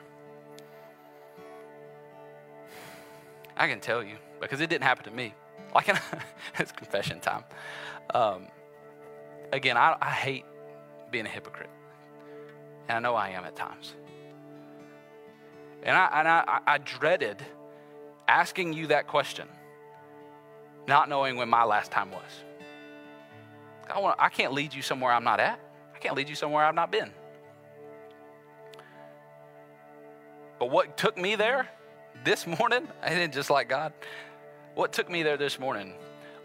I 3.57 3.67
can 3.67 3.81
tell 3.81 4.03
you 4.03 4.17
because 4.41 4.61
it 4.61 4.71
didn't 4.71 4.85
happen 4.85 5.05
to 5.05 5.11
me. 5.11 5.35
Like 5.75 5.89
it's 6.59 6.73
confession 6.73 7.21
time. 7.21 7.45
Um, 8.15 8.47
again, 9.53 9.77
I, 9.77 9.97
I 10.01 10.11
hate 10.11 10.45
being 11.11 11.27
a 11.27 11.29
hypocrite, 11.29 11.71
and 12.89 12.99
I 12.99 13.01
know 13.01 13.17
I 13.17 13.31
am 13.31 13.45
at 13.45 13.57
times. 13.57 13.95
And 15.83 15.97
I, 15.97 16.21
and 16.21 16.29
I, 16.29 16.61
I 16.67 16.79
dreaded 16.79 17.45
asking 18.29 18.75
you 18.75 18.89
that 18.89 19.07
question, 19.07 19.49
not 20.87 21.09
knowing 21.09 21.37
when 21.37 21.49
my 21.49 21.65
last 21.65 21.91
time 21.91 22.11
was. 22.11 22.45
I, 23.91 23.99
want, 23.99 24.17
I 24.21 24.29
can't 24.29 24.53
lead 24.53 24.75
you 24.75 24.83
somewhere 24.83 25.13
I'm 25.13 25.25
not 25.25 25.41
at. 25.41 25.59
I 25.95 25.99
can't 25.99 26.15
lead 26.15 26.29
you 26.29 26.35
somewhere 26.35 26.65
I've 26.65 26.75
not 26.75 26.93
been. 26.93 27.11
But 30.59 30.71
what 30.71 30.97
took 30.97 31.17
me 31.17 31.35
there 31.37 31.69
this 32.25 32.47
morning, 32.47 32.87
I 33.03 33.11
didn't 33.11 33.33
just 33.33 33.51
like 33.51 33.69
God. 33.69 33.93
What 34.75 34.93
took 34.93 35.11
me 35.11 35.23
there 35.23 35.37
this 35.37 35.59
morning 35.59 35.95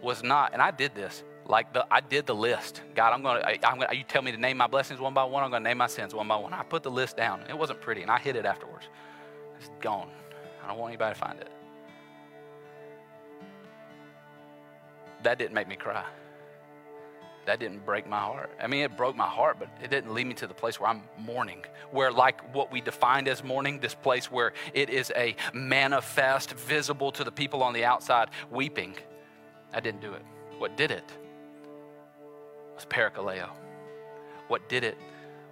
was 0.02 0.22
not, 0.22 0.52
and 0.52 0.62
I 0.62 0.70
did 0.70 0.94
this, 0.94 1.22
like 1.46 1.72
the, 1.72 1.86
I 1.90 2.00
did 2.00 2.26
the 2.26 2.34
list. 2.34 2.82
God, 2.94 3.12
I'm 3.12 3.22
gonna, 3.22 3.40
I, 3.40 3.58
I'm 3.62 3.78
gonna. 3.78 3.94
You 3.94 4.02
tell 4.02 4.22
me 4.22 4.32
to 4.32 4.38
name 4.38 4.56
my 4.56 4.66
blessings 4.66 4.98
one 4.98 5.14
by 5.14 5.24
one. 5.24 5.44
I'm 5.44 5.50
gonna 5.50 5.68
name 5.68 5.78
my 5.78 5.86
sins 5.86 6.14
one 6.14 6.26
by 6.26 6.36
one. 6.36 6.52
I 6.52 6.62
put 6.62 6.82
the 6.82 6.90
list 6.90 7.16
down. 7.16 7.42
It 7.48 7.56
wasn't 7.56 7.80
pretty, 7.80 8.02
and 8.02 8.10
I 8.10 8.18
hid 8.18 8.36
it 8.36 8.46
afterwards. 8.46 8.86
It's 9.58 9.70
gone. 9.80 10.08
I 10.64 10.68
don't 10.68 10.78
want 10.78 10.90
anybody 10.90 11.14
to 11.14 11.20
find 11.20 11.38
it. 11.38 11.50
That 15.24 15.38
didn't 15.38 15.54
make 15.54 15.68
me 15.68 15.76
cry. 15.76 16.04
That 17.46 17.60
didn't 17.60 17.84
break 17.84 18.08
my 18.08 18.20
heart. 18.20 18.50
I 18.62 18.66
mean, 18.66 18.82
it 18.82 18.96
broke 18.96 19.16
my 19.16 19.26
heart, 19.26 19.56
but 19.58 19.68
it 19.82 19.90
didn't 19.90 20.14
lead 20.14 20.26
me 20.26 20.34
to 20.34 20.46
the 20.46 20.54
place 20.54 20.80
where 20.80 20.88
I'm 20.88 21.02
mourning. 21.18 21.64
Where, 21.90 22.10
like 22.10 22.54
what 22.54 22.72
we 22.72 22.80
defined 22.80 23.28
as 23.28 23.44
mourning, 23.44 23.80
this 23.80 23.94
place 23.94 24.30
where 24.30 24.54
it 24.72 24.88
is 24.88 25.12
a 25.14 25.36
manifest, 25.52 26.52
visible 26.54 27.12
to 27.12 27.24
the 27.24 27.32
people 27.32 27.62
on 27.62 27.74
the 27.74 27.84
outside, 27.84 28.30
weeping. 28.50 28.94
I 29.74 29.80
didn't 29.80 30.00
do 30.00 30.14
it. 30.14 30.22
What 30.58 30.76
did 30.76 30.90
it 30.90 31.04
was 32.74 32.84
parakaleo. 32.86 33.48
What 34.48 34.68
did 34.68 34.84
it 34.84 34.96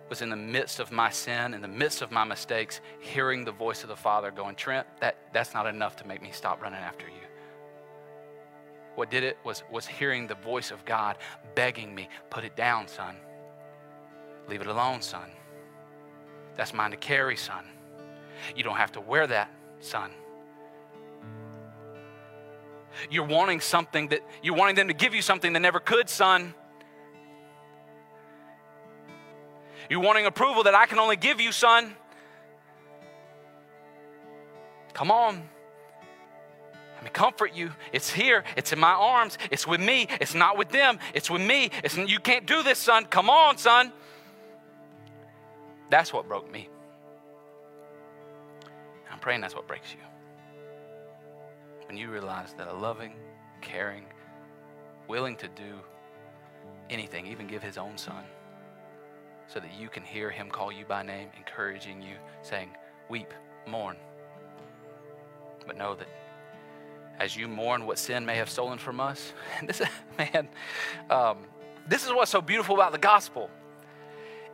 was 0.08 0.22
in 0.22 0.28
the 0.28 0.36
midst 0.36 0.80
of 0.80 0.92
my 0.92 1.10
sin, 1.10 1.54
in 1.54 1.62
the 1.62 1.68
midst 1.68 2.02
of 2.02 2.10
my 2.10 2.24
mistakes, 2.24 2.80
hearing 3.00 3.44
the 3.44 3.52
voice 3.52 3.82
of 3.82 3.88
the 3.88 3.96
Father 3.96 4.30
going, 4.30 4.54
Trent, 4.54 4.86
that, 5.00 5.16
that's 5.32 5.54
not 5.54 5.66
enough 5.66 5.96
to 5.96 6.06
make 6.06 6.20
me 6.20 6.30
stop 6.32 6.60
running 6.60 6.80
after 6.80 7.06
you. 7.06 7.31
What 8.94 9.10
did 9.10 9.24
it 9.24 9.38
was, 9.44 9.62
was 9.70 9.86
hearing 9.86 10.26
the 10.26 10.34
voice 10.34 10.70
of 10.70 10.84
God 10.84 11.16
begging 11.54 11.94
me, 11.94 12.08
put 12.30 12.44
it 12.44 12.56
down, 12.56 12.88
son. 12.88 13.16
Leave 14.48 14.60
it 14.60 14.66
alone, 14.66 15.00
son. 15.00 15.30
That's 16.56 16.74
mine 16.74 16.90
to 16.90 16.96
carry, 16.96 17.36
son. 17.36 17.64
You 18.54 18.62
don't 18.62 18.76
have 18.76 18.92
to 18.92 19.00
wear 19.00 19.26
that, 19.26 19.50
son. 19.80 20.10
You're 23.10 23.24
wanting 23.24 23.60
something 23.60 24.08
that 24.08 24.20
you're 24.42 24.54
wanting 24.54 24.74
them 24.74 24.88
to 24.88 24.94
give 24.94 25.14
you 25.14 25.22
something 25.22 25.52
that 25.54 25.60
never 25.60 25.80
could, 25.80 26.08
son. 26.10 26.54
You're 29.88 30.00
wanting 30.00 30.26
approval 30.26 30.64
that 30.64 30.74
I 30.74 30.86
can 30.86 30.98
only 30.98 31.16
give 31.16 31.40
you, 31.40 31.52
son. 31.52 31.96
Come 34.92 35.10
on. 35.10 35.48
Let 37.02 37.04
me 37.06 37.10
comfort 37.14 37.52
you. 37.52 37.72
It's 37.92 38.12
here. 38.12 38.44
It's 38.56 38.72
in 38.72 38.78
my 38.78 38.92
arms. 38.92 39.36
It's 39.50 39.66
with 39.66 39.80
me. 39.80 40.06
It's 40.20 40.36
not 40.36 40.56
with 40.56 40.68
them. 40.68 41.00
It's 41.14 41.28
with 41.28 41.42
me. 41.42 41.72
It's, 41.82 41.96
you 41.96 42.20
can't 42.20 42.46
do 42.46 42.62
this, 42.62 42.78
son. 42.78 43.06
Come 43.06 43.28
on, 43.28 43.58
son. 43.58 43.92
That's 45.90 46.12
what 46.12 46.28
broke 46.28 46.48
me. 46.52 46.68
I'm 49.10 49.18
praying 49.18 49.40
that's 49.40 49.56
what 49.56 49.66
breaks 49.66 49.92
you 49.92 49.98
when 51.88 51.96
you 51.96 52.08
realize 52.08 52.54
that 52.56 52.68
a 52.68 52.72
loving, 52.72 53.14
caring, 53.60 54.04
willing 55.08 55.34
to 55.38 55.48
do 55.48 55.74
anything, 56.88 57.26
even 57.26 57.48
give 57.48 57.64
his 57.64 57.78
own 57.78 57.98
son, 57.98 58.22
so 59.48 59.58
that 59.58 59.74
you 59.76 59.88
can 59.88 60.04
hear 60.04 60.30
him 60.30 60.48
call 60.48 60.70
you 60.70 60.84
by 60.84 61.02
name, 61.02 61.30
encouraging 61.36 62.00
you, 62.00 62.14
saying, 62.42 62.70
Weep, 63.08 63.34
mourn. 63.66 63.96
But 65.66 65.76
know 65.76 65.96
that 65.96 66.06
as 67.18 67.36
you 67.36 67.48
mourn 67.48 67.86
what 67.86 67.98
sin 67.98 68.24
may 68.24 68.36
have 68.36 68.50
stolen 68.50 68.78
from 68.78 69.00
us, 69.00 69.32
this 69.66 69.82
man, 70.18 70.48
um, 71.10 71.38
this 71.88 72.04
is 72.04 72.12
what's 72.12 72.30
so 72.30 72.40
beautiful 72.40 72.74
about 72.74 72.92
the 72.92 72.98
gospel 72.98 73.50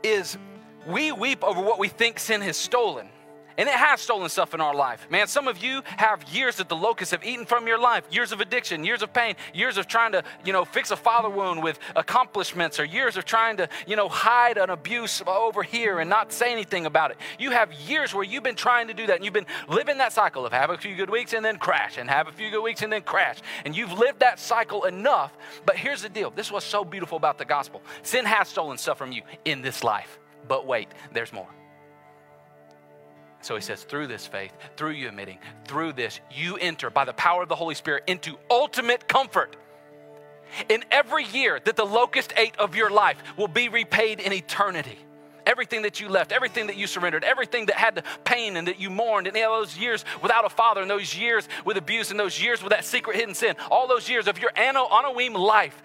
is 0.03 0.39
we 0.87 1.13
weep 1.13 1.43
over 1.43 1.61
what 1.61 1.79
we 1.79 1.89
think 1.89 2.19
sin 2.19 2.41
has 2.41 2.57
stolen 2.57 3.09
and 3.59 3.69
it 3.69 3.75
has 3.75 4.01
stolen 4.01 4.29
stuff 4.29 4.55
in 4.55 4.61
our 4.61 4.75
life. 4.75 5.07
Man, 5.11 5.27
some 5.27 5.49
of 5.49 5.63
you 5.63 5.83
have 5.85 6.23
years 6.33 6.57
that 6.57 6.69
the 6.69 6.77
locusts 6.77 7.11
have 7.11 7.25
eaten 7.25 7.45
from 7.45 7.67
your 7.67 7.79
life, 7.79 8.05
years 8.11 8.31
of 8.31 8.41
addiction, 8.41 8.85
years 8.85 9.03
of 9.03 9.13
pain, 9.13 9.35
years 9.53 9.77
of 9.77 9.89
trying 9.89 10.13
to, 10.13 10.23
you 10.45 10.53
know, 10.53 10.65
fix 10.65 10.93
a 10.93 10.97
father 10.97 11.29
wound 11.29 11.63
with 11.63 11.81
accomplishments, 11.97 12.79
or 12.79 12.85
years 12.85 13.17
of 13.17 13.25
trying 13.25 13.57
to, 13.57 13.69
you 13.87 13.97
know, 13.97 14.09
hide 14.09 14.57
an 14.57 14.71
abuse 14.71 15.23
over 15.27 15.65
here 15.65 15.99
and 15.99 16.09
not 16.09 16.33
say 16.33 16.53
anything 16.53 16.87
about 16.87 17.11
it. 17.11 17.19
You 17.39 17.51
have 17.51 17.73
years 17.73 18.15
where 18.15 18.25
you've 18.25 18.45
been 18.45 18.55
trying 18.55 18.87
to 18.89 18.95
do 18.95 19.07
that, 19.09 19.17
and 19.17 19.25
you've 19.25 19.35
been 19.35 19.47
living 19.69 19.99
that 19.99 20.13
cycle 20.13 20.47
of 20.47 20.53
have 20.53 20.71
a 20.71 20.79
few 20.79 20.95
good 20.95 21.11
weeks 21.11 21.33
and 21.33 21.45
then 21.45 21.59
crash, 21.59 21.99
and 21.99 22.09
have 22.09 22.29
a 22.29 22.33
few 22.33 22.51
good 22.51 22.63
weeks 22.63 22.83
and 22.83 22.93
then 22.93 23.03
crash. 23.03 23.39
And 23.65 23.77
you've 23.77 23.93
lived 23.93 24.21
that 24.21 24.39
cycle 24.39 24.85
enough. 24.85 25.37
But 25.67 25.77
here's 25.77 26.03
the 26.03 26.09
deal 26.09 26.31
this 26.31 26.53
was 26.53 26.63
so 26.63 26.85
beautiful 26.85 27.17
about 27.17 27.39
the 27.39 27.45
gospel 27.45 27.83
sin 28.03 28.25
has 28.25 28.49
stolen 28.49 28.79
stuff 28.79 28.99
from 28.99 29.11
you 29.11 29.23
in 29.45 29.63
this 29.63 29.83
life. 29.83 30.21
But 30.47 30.65
wait, 30.65 30.89
there's 31.13 31.33
more. 31.33 31.58
So 33.41 33.55
he 33.55 33.61
says, 33.61 33.85
through 33.85 34.09
this 34.09 34.27
faith, 34.27 34.53
through 34.77 34.91
you 34.91 35.09
admitting, 35.09 35.39
through 35.65 35.93
this, 35.93 36.21
you 36.31 36.57
enter 36.57 36.91
by 36.91 37.05
the 37.05 37.13
power 37.13 37.43
of 37.43 37.49
the 37.49 37.55
Holy 37.55 37.75
Spirit 37.75 38.05
into 38.07 38.37
ultimate 38.51 39.07
comfort. 39.07 39.57
In 40.69 40.85
every 40.91 41.25
year 41.25 41.61
that 41.65 41.77
the 41.77 41.85
locust 41.85 42.33
ate 42.37 42.57
of 42.57 42.75
your 42.75 42.91
life 42.91 43.23
will 43.37 43.49
be 43.49 43.69
repaid 43.69 44.19
in 44.19 44.33
eternity. 44.33 44.99
Everything 45.47 45.83
that 45.83 46.01
you 46.01 46.09
left, 46.09 46.33
everything 46.33 46.67
that 46.67 46.77
you 46.77 46.87
surrendered, 46.87 47.25
everything 47.25 47.67
that 47.67 47.77
had 47.77 47.95
the 47.95 48.03
pain 48.25 48.57
and 48.57 48.69
that 48.69 48.79
you 48.79 48.91
mourned, 48.91 49.27
and 49.27 49.37
all 49.37 49.61
those 49.61 49.79
years 49.79 50.05
without 50.21 50.45
a 50.45 50.51
father, 50.51 50.83
and 50.83 50.91
those 50.91 51.17
years 51.17 51.49
with 51.65 51.79
abuse, 51.79 52.11
and 52.11 52.21
those 52.21 52.43
years 52.43 52.63
with 52.63 52.71
that 52.71 52.85
secret 52.85 53.17
hidden 53.17 53.35
sin, 53.35 53.57
all 53.71 53.87
those 53.87 54.11
years 54.11 54.29
of 54.29 54.39
your 54.39 54.51
Anawim 54.51 55.35
life 55.39 55.83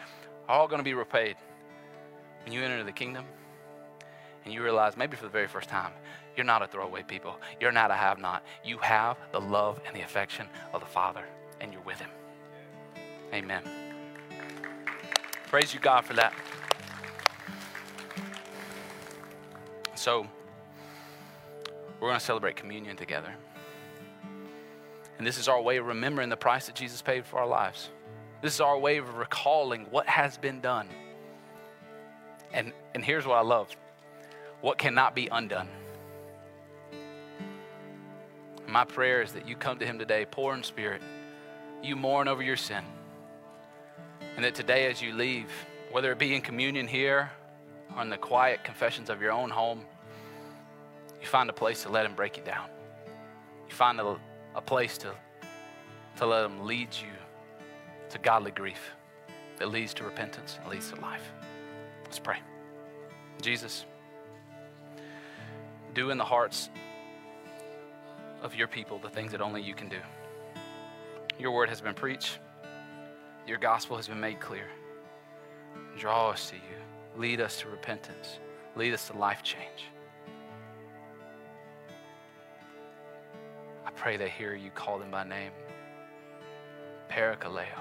are 0.49 0.59
all 0.59 0.67
going 0.67 0.79
to 0.79 0.83
be 0.83 0.93
repaid. 0.93 1.37
When 2.43 2.51
you 2.51 2.61
enter 2.61 2.83
the 2.83 2.91
kingdom 2.91 3.25
and 4.43 4.53
you 4.53 4.61
realize, 4.61 4.97
maybe 4.97 5.15
for 5.15 5.23
the 5.23 5.29
very 5.29 5.47
first 5.47 5.69
time, 5.69 5.93
you're 6.35 6.45
not 6.45 6.61
a 6.61 6.67
throwaway 6.67 7.03
people. 7.03 7.35
You're 7.59 7.71
not 7.71 7.91
a 7.91 7.95
have 7.95 8.19
not. 8.19 8.43
You 8.63 8.77
have 8.79 9.17
the 9.31 9.41
love 9.41 9.79
and 9.85 9.95
the 9.95 10.01
affection 10.01 10.47
of 10.73 10.81
the 10.81 10.87
Father, 10.87 11.23
and 11.61 11.71
you're 11.71 11.81
with 11.81 11.99
Him. 11.99 12.09
Amen. 13.33 13.63
Praise 15.47 15.73
you, 15.73 15.79
God, 15.79 16.05
for 16.05 16.13
that. 16.13 16.33
So, 19.95 20.27
we're 21.99 22.09
going 22.09 22.19
to 22.19 22.25
celebrate 22.25 22.55
communion 22.55 22.97
together. 22.97 23.33
And 25.17 25.27
this 25.27 25.37
is 25.37 25.47
our 25.47 25.61
way 25.61 25.77
of 25.77 25.85
remembering 25.85 26.29
the 26.29 26.37
price 26.37 26.65
that 26.65 26.75
Jesus 26.75 27.01
paid 27.01 27.25
for 27.25 27.39
our 27.39 27.47
lives. 27.47 27.89
This 28.41 28.55
is 28.55 28.61
our 28.61 28.77
way 28.77 28.97
of 28.97 29.15
recalling 29.15 29.85
what 29.89 30.07
has 30.07 30.37
been 30.37 30.59
done. 30.59 30.89
And, 32.51 32.73
and 32.93 33.05
here's 33.05 33.25
what 33.25 33.35
I 33.35 33.41
love 33.41 33.69
what 34.61 34.77
cannot 34.77 35.13
be 35.13 35.27
undone. 35.29 35.67
My 38.73 38.85
prayer 38.85 39.21
is 39.21 39.33
that 39.33 39.47
you 39.47 39.55
come 39.55 39.77
to 39.77 39.85
Him 39.85 39.99
today, 39.99 40.25
poor 40.25 40.55
in 40.55 40.63
spirit. 40.63 41.03
You 41.83 41.95
mourn 41.95 42.27
over 42.27 42.41
your 42.41 42.57
sin. 42.57 42.83
And 44.35 44.43
that 44.43 44.55
today, 44.55 44.89
as 44.89 44.99
you 44.99 45.13
leave, 45.13 45.45
whether 45.91 46.11
it 46.11 46.17
be 46.17 46.33
in 46.33 46.41
communion 46.41 46.87
here 46.87 47.29
or 47.95 48.01
in 48.01 48.09
the 48.09 48.17
quiet 48.17 48.63
confessions 48.63 49.11
of 49.11 49.21
your 49.21 49.31
own 49.31 49.51
home, 49.51 49.85
you 51.21 51.27
find 51.27 51.51
a 51.51 51.53
place 51.53 51.83
to 51.83 51.89
let 51.89 52.03
Him 52.03 52.15
break 52.15 52.35
you 52.35 52.43
down. 52.43 52.67
You 53.69 53.75
find 53.75 53.99
a, 53.99 54.17
a 54.55 54.61
place 54.61 54.97
to, 54.97 55.13
to 56.15 56.25
let 56.25 56.43
Him 56.43 56.65
lead 56.65 56.87
you 56.95 57.13
to 58.09 58.17
godly 58.17 58.49
grief 58.49 58.95
that 59.57 59.69
leads 59.69 59.93
to 59.93 60.03
repentance 60.03 60.57
and 60.59 60.71
leads 60.71 60.89
to 60.89 60.99
life. 60.99 61.31
Let's 62.05 62.17
pray. 62.17 62.39
Jesus, 63.39 63.85
do 65.93 66.09
in 66.09 66.17
the 66.17 66.25
hearts 66.25 66.71
of 68.43 68.53
your 68.53 68.67
people 68.67 68.99
the 68.99 69.09
things 69.09 69.31
that 69.31 69.41
only 69.41 69.61
you 69.61 69.73
can 69.73 69.89
do. 69.89 69.99
Your 71.39 71.51
word 71.51 71.69
has 71.69 71.81
been 71.81 71.95
preached, 71.95 72.39
your 73.47 73.57
gospel 73.57 73.95
has 73.95 74.07
been 74.07 74.19
made 74.19 74.39
clear. 74.39 74.67
Draw 75.97 76.29
us 76.29 76.49
to 76.49 76.55
you, 76.55 77.19
lead 77.19 77.41
us 77.41 77.59
to 77.61 77.69
repentance, 77.69 78.39
lead 78.75 78.93
us 78.93 79.07
to 79.07 79.17
life 79.17 79.41
change. 79.41 79.89
I 83.85 83.91
pray 83.91 84.17
they 84.17 84.29
hear 84.29 84.55
you 84.55 84.69
call 84.71 84.99
them 84.99 85.09
by 85.09 85.23
name, 85.23 85.51
Parakaleo, 87.09 87.79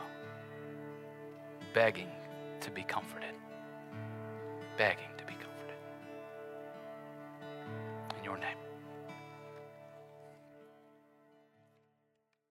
begging 1.75 2.11
to 2.61 2.71
be 2.71 2.85
comforted, 2.85 3.35
begging 4.79 5.11
to 5.19 5.25
be 5.25 5.33
comforted. 5.33 5.77
In 8.19 8.25
your 8.25 8.39
name. 8.39 8.62